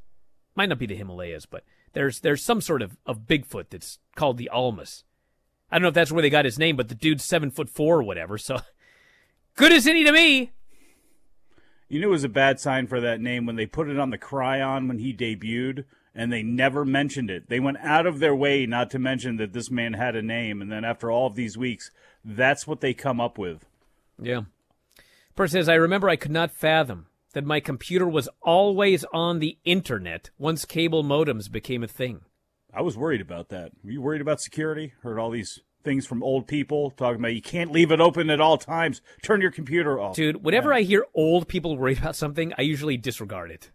Might 0.55 0.69
not 0.69 0.79
be 0.79 0.85
the 0.85 0.95
Himalayas, 0.95 1.45
but 1.45 1.63
there's 1.93 2.19
there's 2.19 2.43
some 2.43 2.61
sort 2.61 2.81
of, 2.81 2.97
of 3.05 3.27
Bigfoot 3.27 3.69
that's 3.69 3.99
called 4.15 4.37
the 4.37 4.49
Almas. 4.49 5.03
I 5.71 5.75
don't 5.75 5.83
know 5.83 5.89
if 5.89 5.93
that's 5.93 6.11
where 6.11 6.21
they 6.21 6.29
got 6.29 6.45
his 6.45 6.59
name, 6.59 6.75
but 6.75 6.89
the 6.89 6.95
dude's 6.95 7.23
seven 7.23 7.51
foot 7.51 7.69
four 7.69 7.99
or 7.99 8.03
whatever. 8.03 8.37
So 8.37 8.59
good 9.55 9.71
as 9.71 9.87
any 9.87 10.03
to 10.03 10.11
me. 10.11 10.51
You 11.87 11.99
knew 11.99 12.07
it 12.07 12.11
was 12.11 12.23
a 12.23 12.29
bad 12.29 12.59
sign 12.59 12.87
for 12.87 13.01
that 13.01 13.19
name 13.19 13.45
when 13.45 13.57
they 13.57 13.65
put 13.65 13.89
it 13.89 13.99
on 13.99 14.11
the 14.11 14.17
chyron 14.17 14.87
when 14.87 14.99
he 14.99 15.13
debuted, 15.13 15.83
and 16.13 16.31
they 16.31 16.43
never 16.43 16.85
mentioned 16.85 17.29
it. 17.29 17.49
They 17.49 17.59
went 17.59 17.77
out 17.77 18.05
of 18.05 18.19
their 18.19 18.35
way 18.35 18.65
not 18.65 18.89
to 18.91 18.99
mention 18.99 19.37
that 19.37 19.53
this 19.53 19.71
man 19.71 19.93
had 19.93 20.15
a 20.15 20.21
name, 20.21 20.61
and 20.61 20.71
then 20.71 20.83
after 20.83 21.09
all 21.09 21.27
of 21.27 21.35
these 21.35 21.57
weeks, 21.57 21.91
that's 22.23 22.67
what 22.67 22.81
they 22.81 22.93
come 22.93 23.19
up 23.19 23.37
with. 23.37 23.65
Yeah. 24.21 24.41
Person 25.35 25.59
says, 25.59 25.69
I 25.69 25.75
remember 25.75 26.09
I 26.09 26.17
could 26.17 26.31
not 26.31 26.51
fathom 26.51 27.07
that 27.33 27.45
my 27.45 27.59
computer 27.59 28.07
was 28.07 28.29
always 28.41 29.05
on 29.13 29.39
the 29.39 29.57
internet 29.63 30.29
once 30.37 30.65
cable 30.65 31.03
modems 31.03 31.49
became 31.49 31.83
a 31.83 31.87
thing. 31.87 32.21
I 32.73 32.81
was 32.81 32.97
worried 32.97 33.21
about 33.21 33.49
that. 33.49 33.71
Were 33.83 33.91
you 33.91 34.01
worried 34.01 34.21
about 34.21 34.41
security? 34.41 34.93
Heard 35.01 35.19
all 35.19 35.29
these 35.29 35.59
things 35.83 36.05
from 36.05 36.23
old 36.23 36.47
people 36.47 36.91
talking 36.91 37.19
about 37.19 37.33
you 37.33 37.41
can't 37.41 37.71
leave 37.71 37.91
it 37.91 37.99
open 37.99 38.29
at 38.29 38.39
all 38.41 38.57
times. 38.57 39.01
Turn 39.23 39.41
your 39.41 39.51
computer 39.51 39.99
off. 39.99 40.15
Dude, 40.15 40.43
whenever 40.43 40.71
yeah. 40.71 40.77
I 40.77 40.81
hear 40.83 41.05
old 41.13 41.47
people 41.47 41.77
worried 41.77 41.97
about 41.97 42.15
something, 42.15 42.53
I 42.57 42.61
usually 42.61 42.97
disregard 42.97 43.51
it. 43.51 43.71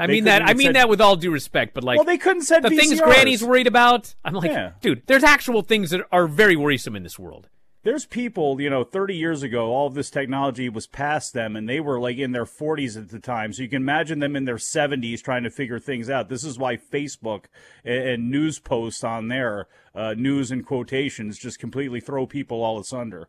I 0.00 0.06
they 0.06 0.14
mean 0.14 0.24
that. 0.24 0.42
I 0.42 0.54
mean 0.54 0.68
said, 0.68 0.76
that 0.76 0.88
with 0.88 1.00
all 1.00 1.16
due 1.16 1.30
respect, 1.30 1.74
but 1.74 1.84
like, 1.84 1.98
well, 1.98 2.04
they 2.04 2.18
couldn't 2.18 2.42
said 2.42 2.62
the 2.62 2.68
VCRs. 2.68 2.76
things 2.76 3.00
Granny's 3.00 3.44
worried 3.44 3.66
about. 3.66 4.14
I'm 4.24 4.34
like, 4.34 4.50
yeah. 4.50 4.72
dude, 4.80 5.02
there's 5.06 5.24
actual 5.24 5.62
things 5.62 5.90
that 5.90 6.02
are 6.10 6.26
very 6.26 6.56
worrisome 6.56 6.96
in 6.96 7.02
this 7.02 7.18
world 7.18 7.48
there's 7.82 8.04
people, 8.04 8.60
you 8.60 8.68
know, 8.68 8.84
30 8.84 9.16
years 9.16 9.42
ago, 9.42 9.68
all 9.68 9.86
of 9.86 9.94
this 9.94 10.10
technology 10.10 10.68
was 10.68 10.86
past 10.86 11.32
them 11.32 11.56
and 11.56 11.68
they 11.68 11.80
were 11.80 11.98
like 11.98 12.18
in 12.18 12.32
their 12.32 12.44
40s 12.44 12.96
at 12.96 13.08
the 13.08 13.18
time. 13.18 13.52
So 13.52 13.62
you 13.62 13.68
can 13.68 13.82
imagine 13.82 14.18
them 14.18 14.36
in 14.36 14.44
their 14.44 14.56
70s 14.56 15.22
trying 15.22 15.44
to 15.44 15.50
figure 15.50 15.78
things 15.78 16.10
out. 16.10 16.28
This 16.28 16.44
is 16.44 16.58
why 16.58 16.76
Facebook 16.76 17.46
and, 17.84 18.08
and 18.08 18.30
news 18.30 18.58
posts 18.58 19.02
on 19.02 19.28
there, 19.28 19.66
uh, 19.94 20.14
news 20.16 20.50
and 20.50 20.64
quotations, 20.64 21.38
just 21.38 21.58
completely 21.58 22.00
throw 22.00 22.26
people 22.26 22.62
all 22.62 22.78
asunder. 22.78 23.28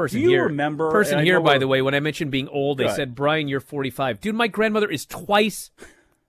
Person 0.00 0.20
you 0.20 0.30
here, 0.30 0.44
remember? 0.44 0.90
Person 0.90 1.24
here, 1.24 1.40
by 1.40 1.58
the 1.58 1.68
way, 1.68 1.82
when 1.82 1.94
I 1.94 2.00
mentioned 2.00 2.30
being 2.30 2.48
old, 2.48 2.78
they 2.78 2.88
said, 2.88 3.14
Bryan, 3.14 3.48
you're 3.48 3.60
45. 3.60 4.20
Dude, 4.20 4.34
my 4.34 4.48
grandmother 4.48 4.90
is 4.90 5.04
twice. 5.04 5.70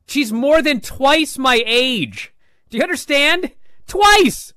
She's 0.08 0.34
more 0.34 0.62
than 0.62 0.82
twice 0.82 1.38
my 1.38 1.64
age. 1.66 2.34
Do 2.70 2.78
you 2.78 2.84
understand? 2.84 3.52
Twice. 3.88 4.54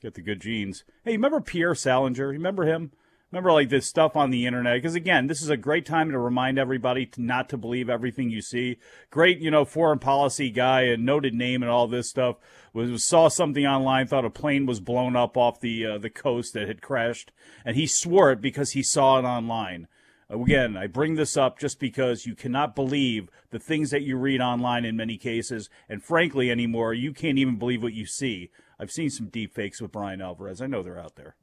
Get 0.00 0.14
the 0.14 0.22
good 0.22 0.40
genes. 0.40 0.84
Hey, 1.04 1.12
remember 1.12 1.42
Pierre 1.42 1.74
Salinger? 1.74 2.28
Remember 2.28 2.64
him? 2.64 2.92
Remember 3.32 3.52
like 3.52 3.68
this 3.68 3.86
stuff 3.86 4.16
on 4.16 4.30
the 4.30 4.44
internet? 4.44 4.76
Because 4.76 4.96
again, 4.96 5.28
this 5.28 5.40
is 5.40 5.50
a 5.50 5.56
great 5.56 5.86
time 5.86 6.10
to 6.10 6.18
remind 6.18 6.58
everybody 6.58 7.06
to 7.06 7.22
not 7.22 7.48
to 7.50 7.56
believe 7.56 7.88
everything 7.88 8.28
you 8.28 8.42
see. 8.42 8.78
Great, 9.10 9.38
you 9.38 9.52
know, 9.52 9.64
foreign 9.64 10.00
policy 10.00 10.50
guy 10.50 10.82
and 10.82 11.06
noted 11.06 11.32
name 11.32 11.62
and 11.62 11.70
all 11.70 11.86
this 11.86 12.08
stuff. 12.08 12.36
Was 12.72 13.04
saw 13.04 13.28
something 13.28 13.64
online, 13.64 14.08
thought 14.08 14.24
a 14.24 14.30
plane 14.30 14.66
was 14.66 14.80
blown 14.80 15.14
up 15.14 15.36
off 15.36 15.60
the 15.60 15.86
uh, 15.86 15.98
the 15.98 16.10
coast 16.10 16.54
that 16.54 16.66
had 16.66 16.82
crashed, 16.82 17.30
and 17.64 17.76
he 17.76 17.86
swore 17.86 18.32
it 18.32 18.40
because 18.40 18.72
he 18.72 18.82
saw 18.82 19.18
it 19.20 19.24
online. 19.24 19.86
Again, 20.28 20.76
I 20.76 20.88
bring 20.88 21.14
this 21.14 21.36
up 21.36 21.58
just 21.58 21.78
because 21.78 22.26
you 22.26 22.34
cannot 22.34 22.76
believe 22.76 23.28
the 23.50 23.58
things 23.58 23.90
that 23.90 24.02
you 24.02 24.16
read 24.16 24.40
online 24.40 24.84
in 24.84 24.96
many 24.96 25.16
cases, 25.16 25.70
and 25.88 26.02
frankly, 26.02 26.50
anymore, 26.50 26.94
you 26.94 27.12
can't 27.12 27.38
even 27.38 27.58
believe 27.58 27.82
what 27.82 27.92
you 27.92 28.06
see. 28.06 28.50
I've 28.78 28.92
seen 28.92 29.10
some 29.10 29.28
deep 29.28 29.54
fakes 29.54 29.80
with 29.80 29.92
Bryan 29.92 30.20
Alvarez. 30.20 30.60
I 30.60 30.66
know 30.66 30.82
they're 30.82 30.98
out 30.98 31.16
there. 31.16 31.36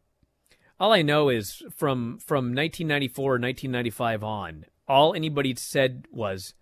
All 0.79 0.93
I 0.93 1.01
know 1.01 1.29
is 1.29 1.63
from 1.75 2.19
from 2.19 2.53
1994 2.53 3.23
or 3.23 3.39
1995 3.39 4.23
on, 4.23 4.65
all 4.87 5.13
anybody 5.13 5.55
said 5.55 6.05
was, 6.11 6.53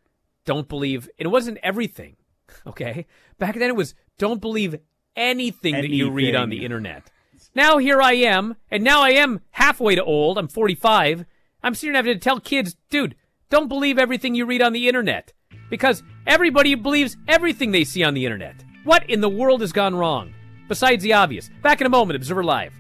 "Don't 0.46 0.70
believe." 0.70 1.10
It 1.18 1.28
wasn't 1.28 1.60
everything. 1.64 2.18
Okay, 2.68 3.06
back 3.38 3.56
then 3.56 3.70
it 3.70 3.76
was, 3.76 3.96
"Don't 4.18 4.40
believe 4.40 4.76
anything, 5.16 5.76
anything. 5.76 5.92
that 5.92 5.96
you 5.96 6.10
read 6.10 6.36
on 6.36 6.50
the 6.50 6.64
internet." 6.64 7.12
Now 7.54 7.78
here 7.78 8.02
I 8.02 8.14
am, 8.14 8.56
and 8.70 8.84
now 8.84 9.02
I 9.02 9.10
am 9.10 9.42
halfway 9.52 9.96
to 9.96 10.04
old. 10.04 10.38
I'm 10.38 10.48
45. 10.48 11.26
I'm 11.64 11.76
sitting 11.76 11.96
having 11.96 12.14
to 12.14 12.20
tell 12.20 12.40
kids, 12.40 12.76
dude, 12.90 13.16
don't 13.50 13.68
believe 13.68 13.98
everything 13.98 14.36
you 14.36 14.46
read 14.46 14.62
on 14.62 14.74
the 14.74 14.88
internet 14.88 15.34
because 15.70 16.04
everybody 16.28 16.76
believes 16.76 17.18
everything 17.28 17.72
they 17.72 17.84
see 17.84 18.04
on 18.04 18.14
the 18.14 18.26
internet. 18.26 18.64
What 18.84 19.10
in 19.10 19.22
the 19.22 19.30
world 19.30 19.62
has 19.62 19.72
gone 19.74 19.96
wrong? 19.96 20.34
besides 20.68 21.04
the 21.04 21.14
obvious. 21.14 21.50
Back 21.62 21.82
in 21.82 21.88
a 21.88 21.90
moment, 21.90 22.16
Observer 22.16 22.44
Live. 22.44 22.74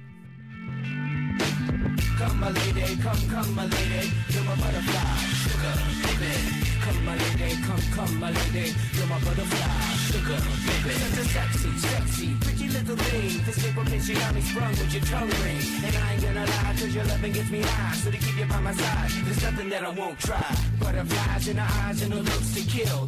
Come, 2.25 2.39
my 2.39 2.49
lady, 2.49 2.95
come, 3.03 3.29
come, 3.29 3.55
my 3.55 3.65
lady, 3.65 4.09
you're 4.29 4.43
my 4.45 4.55
butterfly, 4.55 5.15
sugar, 5.45 5.75
baby. 6.01 6.33
Come, 6.81 7.05
my 7.05 7.15
lady, 7.15 7.61
come, 7.61 7.85
come, 7.93 8.19
my 8.19 8.31
lady, 8.31 8.73
you're 8.97 9.05
my 9.05 9.19
butterfly, 9.19 9.69
sugar, 10.09 10.39
baby. 10.65 10.93
Such 11.05 11.19
a 11.21 11.29
sexy, 11.29 11.77
sexy, 11.77 12.35
pretty 12.41 12.67
little 12.69 12.95
thing. 12.95 13.45
This 13.45 13.63
paper 13.63 13.85
pinch 13.85 14.09
you 14.09 14.15
got 14.15 14.33
me 14.33 14.41
sprung 14.41 14.71
with 14.71 14.91
your 14.91 15.03
tongue 15.03 15.29
ring. 15.45 15.61
And 15.85 15.95
I 15.95 16.13
ain't 16.13 16.23
gonna 16.23 16.45
lie, 16.45 16.73
cause 16.73 16.95
your 16.95 17.03
loving 17.05 17.31
gets 17.31 17.51
me 17.51 17.61
high. 17.61 17.95
So 17.95 18.09
to 18.09 18.17
keep 18.17 18.37
you 18.39 18.45
by 18.45 18.59
my 18.59 18.73
side, 18.73 19.11
there's 19.25 19.43
nothing 19.43 19.69
that 19.69 19.83
I 19.83 19.89
won't 19.89 20.17
try. 20.17 20.55
Butterflies 20.79 21.47
in 21.47 21.57
the 21.57 21.61
eyes 21.61 22.01
and 22.01 22.11
the 22.11 22.23
looks 22.23 22.55
to 22.55 22.61
kill. 22.61 23.07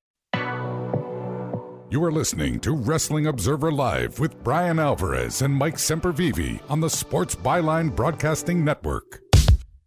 You 1.91 2.03
are 2.05 2.11
listening 2.13 2.61
to 2.61 2.71
Wrestling 2.71 3.27
Observer 3.27 3.69
Live 3.69 4.17
with 4.17 4.41
Bryan 4.45 4.79
Alvarez 4.79 5.41
and 5.41 5.53
Mike 5.53 5.75
Sempervive 5.75 6.61
on 6.69 6.79
the 6.79 6.89
Sports 6.89 7.35
Byline 7.35 7.93
Broadcasting 7.93 8.63
Network. 8.63 9.19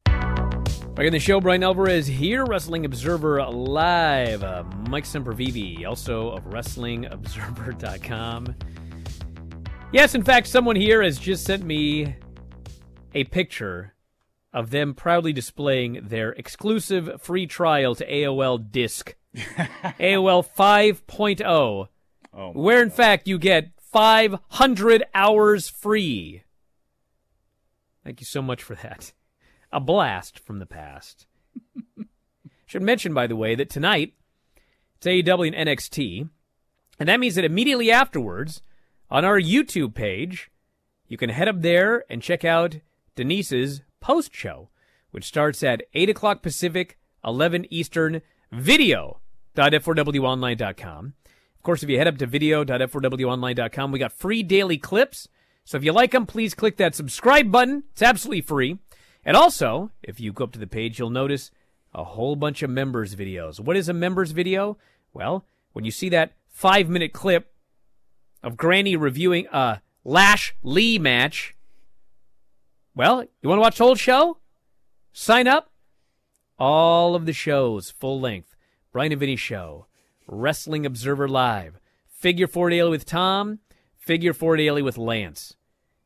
Back 0.05 1.07
in 1.07 1.15
the 1.15 1.19
show, 1.19 1.41
Bryan 1.41 1.63
Alvarez 1.63 2.07
here, 2.07 2.45
Wrestling 2.45 2.85
Observer 2.85 3.43
Live. 3.47 4.45
Uh, 4.45 4.65
Mike 4.91 5.05
Sempervive, 5.05 5.87
also 5.87 6.29
of 6.29 6.45
WrestlingObserver.com. 6.45 8.55
Yes, 9.91 10.15
in 10.15 10.23
fact, 10.23 10.47
someone 10.47 10.77
here 10.77 11.03
has 11.03 11.19
just 11.19 11.47
sent 11.47 11.65
me 11.65 12.17
a 13.15 13.25
picture 13.25 13.95
of 14.53 14.69
them 14.69 14.93
proudly 14.93 15.33
displaying 15.33 16.01
their 16.03 16.33
exclusive 16.33 17.23
free 17.23 17.47
trial 17.47 17.95
to 17.95 18.07
AOL 18.07 18.71
Disc. 18.71 19.15
AOL 19.35 20.47
5.0, 20.47 21.89
Oh, 22.37 22.51
where 22.51 22.83
in 22.83 22.91
fact 22.91 23.29
you 23.29 23.39
get 23.39 23.71
500 23.79 25.05
hours 25.15 25.69
free. 25.69 26.43
Thank 28.03 28.21
you 28.21 28.27
so 28.27 28.43
much 28.43 28.61
for 28.63 28.75
that. 28.77 29.13
A 29.73 29.81
blast 29.81 30.39
from 30.39 30.59
the 30.59 30.67
past. 30.67 31.27
Should 32.67 32.83
mention, 32.83 33.15
by 33.15 33.27
the 33.29 33.37
way, 33.37 33.55
that 33.55 33.71
tonight 33.71 34.15
it's 34.97 35.07
AEW 35.07 35.55
and 35.55 35.69
NXT, 35.69 36.29
and 36.99 37.09
that 37.09 37.21
means 37.21 37.37
that 37.37 37.45
immediately 37.45 37.93
afterwards, 37.93 38.61
on 39.11 39.25
our 39.25 39.41
YouTube 39.41 39.95
page, 39.95 40.51
you 41.07 41.17
can 41.17 41.31
head 41.31 41.49
up 41.49 41.63
there 41.63 42.05
and 42.11 42.21
check 42.21 42.45
out 42.45 42.81
Denise's 43.15 43.83
post 44.01 44.35
show, 44.35 44.71
which 45.13 45.25
starts 45.25 45.63
at 45.63 45.85
8 45.95 46.11
o'clock 46.11 46.43
Pacific, 46.43 46.99
11 47.25 47.67
Eastern, 47.71 48.23
video.f4wonline.com. 48.51 51.15
Of 51.65 51.67
course, 51.67 51.83
if 51.83 51.89
you 51.89 51.97
head 51.97 52.09
up 52.09 52.19
to 52.19 52.27
video.f4wonline.com, 52.27 53.91
we 53.91 53.99
got 53.99 54.13
free 54.13 54.43
daily 54.43 54.77
clips. 54.77 55.29
So 55.65 55.79
if 55.79 55.83
you 55.83 55.93
like 55.93 56.11
them, 56.11 56.27
please 56.27 56.53
click 56.53 56.77
that 56.77 56.95
subscribe 56.95 57.51
button. 57.51 57.85
It's 57.93 58.03
absolutely 58.03 58.43
free. 58.43 58.81
And 59.25 59.35
also, 59.35 59.91
if 60.03 60.21
you 60.21 60.31
go 60.31 60.45
up 60.45 60.53
to 60.53 60.59
the 60.59 60.67
page, 60.67 60.99
you'll 60.99 61.09
notice 61.09 61.51
a 61.95 62.05
whole 62.05 62.37
bunch 62.37 62.63
of 62.63 62.69
members 62.69 63.15
videos. 63.15 63.61
What 63.61 63.79
is 63.79 63.89
a 63.89 63.95
members 63.95 64.33
video? 64.33 64.77
Well, 65.15 65.47
when 65.73 65.87
you 65.87 65.91
see 65.91 66.11
that 66.11 66.33
five 66.49 66.91
minute 66.91 67.15
clip 67.15 67.51
of 68.43 68.59
Granny 68.59 68.95
reviewing 68.95 69.47
a 69.51 69.81
Lashley 70.05 70.99
match, 70.99 71.57
well, 72.95 73.23
you 73.41 73.49
want 73.49 73.57
to 73.57 73.63
watch 73.63 73.79
the 73.79 73.85
whole 73.85 73.95
show? 73.95 74.37
Sign 75.15 75.49
up. 75.49 75.71
All 76.59 77.15
of 77.15 77.25
the 77.25 77.33
shows, 77.33 77.91
full 77.91 78.21
length. 78.21 78.55
Bryan 78.93 79.13
and 79.13 79.21
Vinny 79.21 79.37
Show, 79.37 79.87
Wrestling 80.27 80.87
Observer 80.87 81.29
Live, 81.29 81.79
Figure 82.07 82.47
4 82.47 82.71
Daily 82.71 82.91
with 82.91 83.05
Tom, 83.05 83.59
Figure 83.97 84.33
4 84.33 84.57
Daily 84.57 84.83
with 84.83 84.99
Lance. 84.99 85.57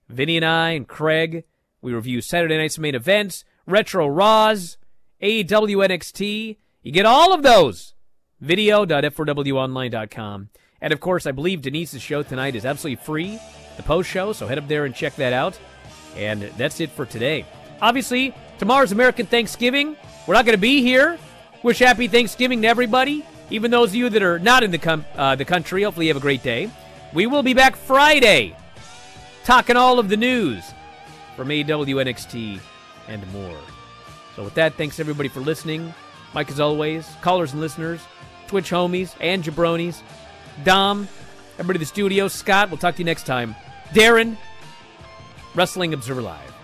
Vinny 0.08 0.36
and 0.36 0.44
I 0.44 0.70
and 0.70 0.88
Craig, 0.88 1.44
we 1.80 1.92
review 1.92 2.20
Saturday 2.20 2.56
night's 2.56 2.78
main 2.78 2.94
events, 2.94 3.44
Retro 3.66 4.08
Raws, 4.08 4.78
AEW 5.22 5.86
NXT. 5.86 6.56
You 6.82 6.92
get 6.92 7.06
all 7.06 7.32
of 7.32 7.42
those. 7.42 7.94
Video.f4wonline.com. 8.40 10.48
And 10.80 10.92
of 10.92 11.00
course, 11.00 11.26
I 11.26 11.32
believe 11.32 11.62
Denise's 11.62 12.00
show 12.00 12.22
tonight 12.22 12.54
is 12.54 12.64
absolutely 12.64 13.04
free, 13.04 13.40
the 13.76 13.82
post 13.82 14.08
show, 14.08 14.32
so 14.32 14.46
head 14.46 14.58
up 14.58 14.68
there 14.68 14.84
and 14.84 14.94
check 14.94 15.16
that 15.16 15.32
out. 15.32 15.58
And 16.16 16.42
that's 16.56 16.80
it 16.80 16.90
for 16.90 17.04
today. 17.04 17.44
Obviously, 17.80 18.32
tomorrow's 18.58 18.92
American 18.92 19.26
Thanksgiving. 19.26 19.96
We're 20.26 20.34
not 20.34 20.44
going 20.44 20.56
to 20.56 20.60
be 20.60 20.82
here. 20.82 21.18
Wish 21.62 21.80
happy 21.80 22.06
Thanksgiving 22.06 22.62
to 22.62 22.68
everybody, 22.68 23.24
even 23.50 23.70
those 23.70 23.90
of 23.90 23.94
you 23.94 24.08
that 24.10 24.22
are 24.22 24.38
not 24.38 24.62
in 24.62 24.70
the, 24.70 24.78
com- 24.78 25.04
uh, 25.14 25.34
the 25.36 25.44
country. 25.44 25.82
Hopefully, 25.82 26.06
you 26.06 26.10
have 26.10 26.16
a 26.16 26.20
great 26.20 26.42
day. 26.42 26.70
We 27.14 27.26
will 27.26 27.42
be 27.42 27.54
back 27.54 27.76
Friday, 27.76 28.54
talking 29.44 29.76
all 29.76 29.98
of 29.98 30.08
the 30.08 30.16
news 30.16 30.64
from 31.36 31.48
AEW, 31.48 32.04
NXT, 32.04 32.60
and 33.08 33.32
more. 33.32 33.58
So, 34.36 34.44
with 34.44 34.54
that, 34.54 34.74
thanks 34.74 35.00
everybody 35.00 35.28
for 35.28 35.40
listening. 35.40 35.92
Mike, 36.34 36.50
as 36.50 36.60
always, 36.60 37.08
callers 37.22 37.52
and 37.52 37.60
listeners, 37.60 38.00
Twitch 38.46 38.70
homies 38.70 39.14
and 39.20 39.42
jabronis, 39.42 40.02
Dom, 40.64 41.08
everybody 41.54 41.78
in 41.78 41.80
the 41.80 41.86
studio, 41.86 42.28
Scott. 42.28 42.68
We'll 42.70 42.78
talk 42.78 42.96
to 42.96 42.98
you 42.98 43.06
next 43.06 43.24
time. 43.24 43.56
Darren, 43.90 44.36
Wrestling 45.54 45.94
Observer 45.94 46.22
Live. 46.22 46.57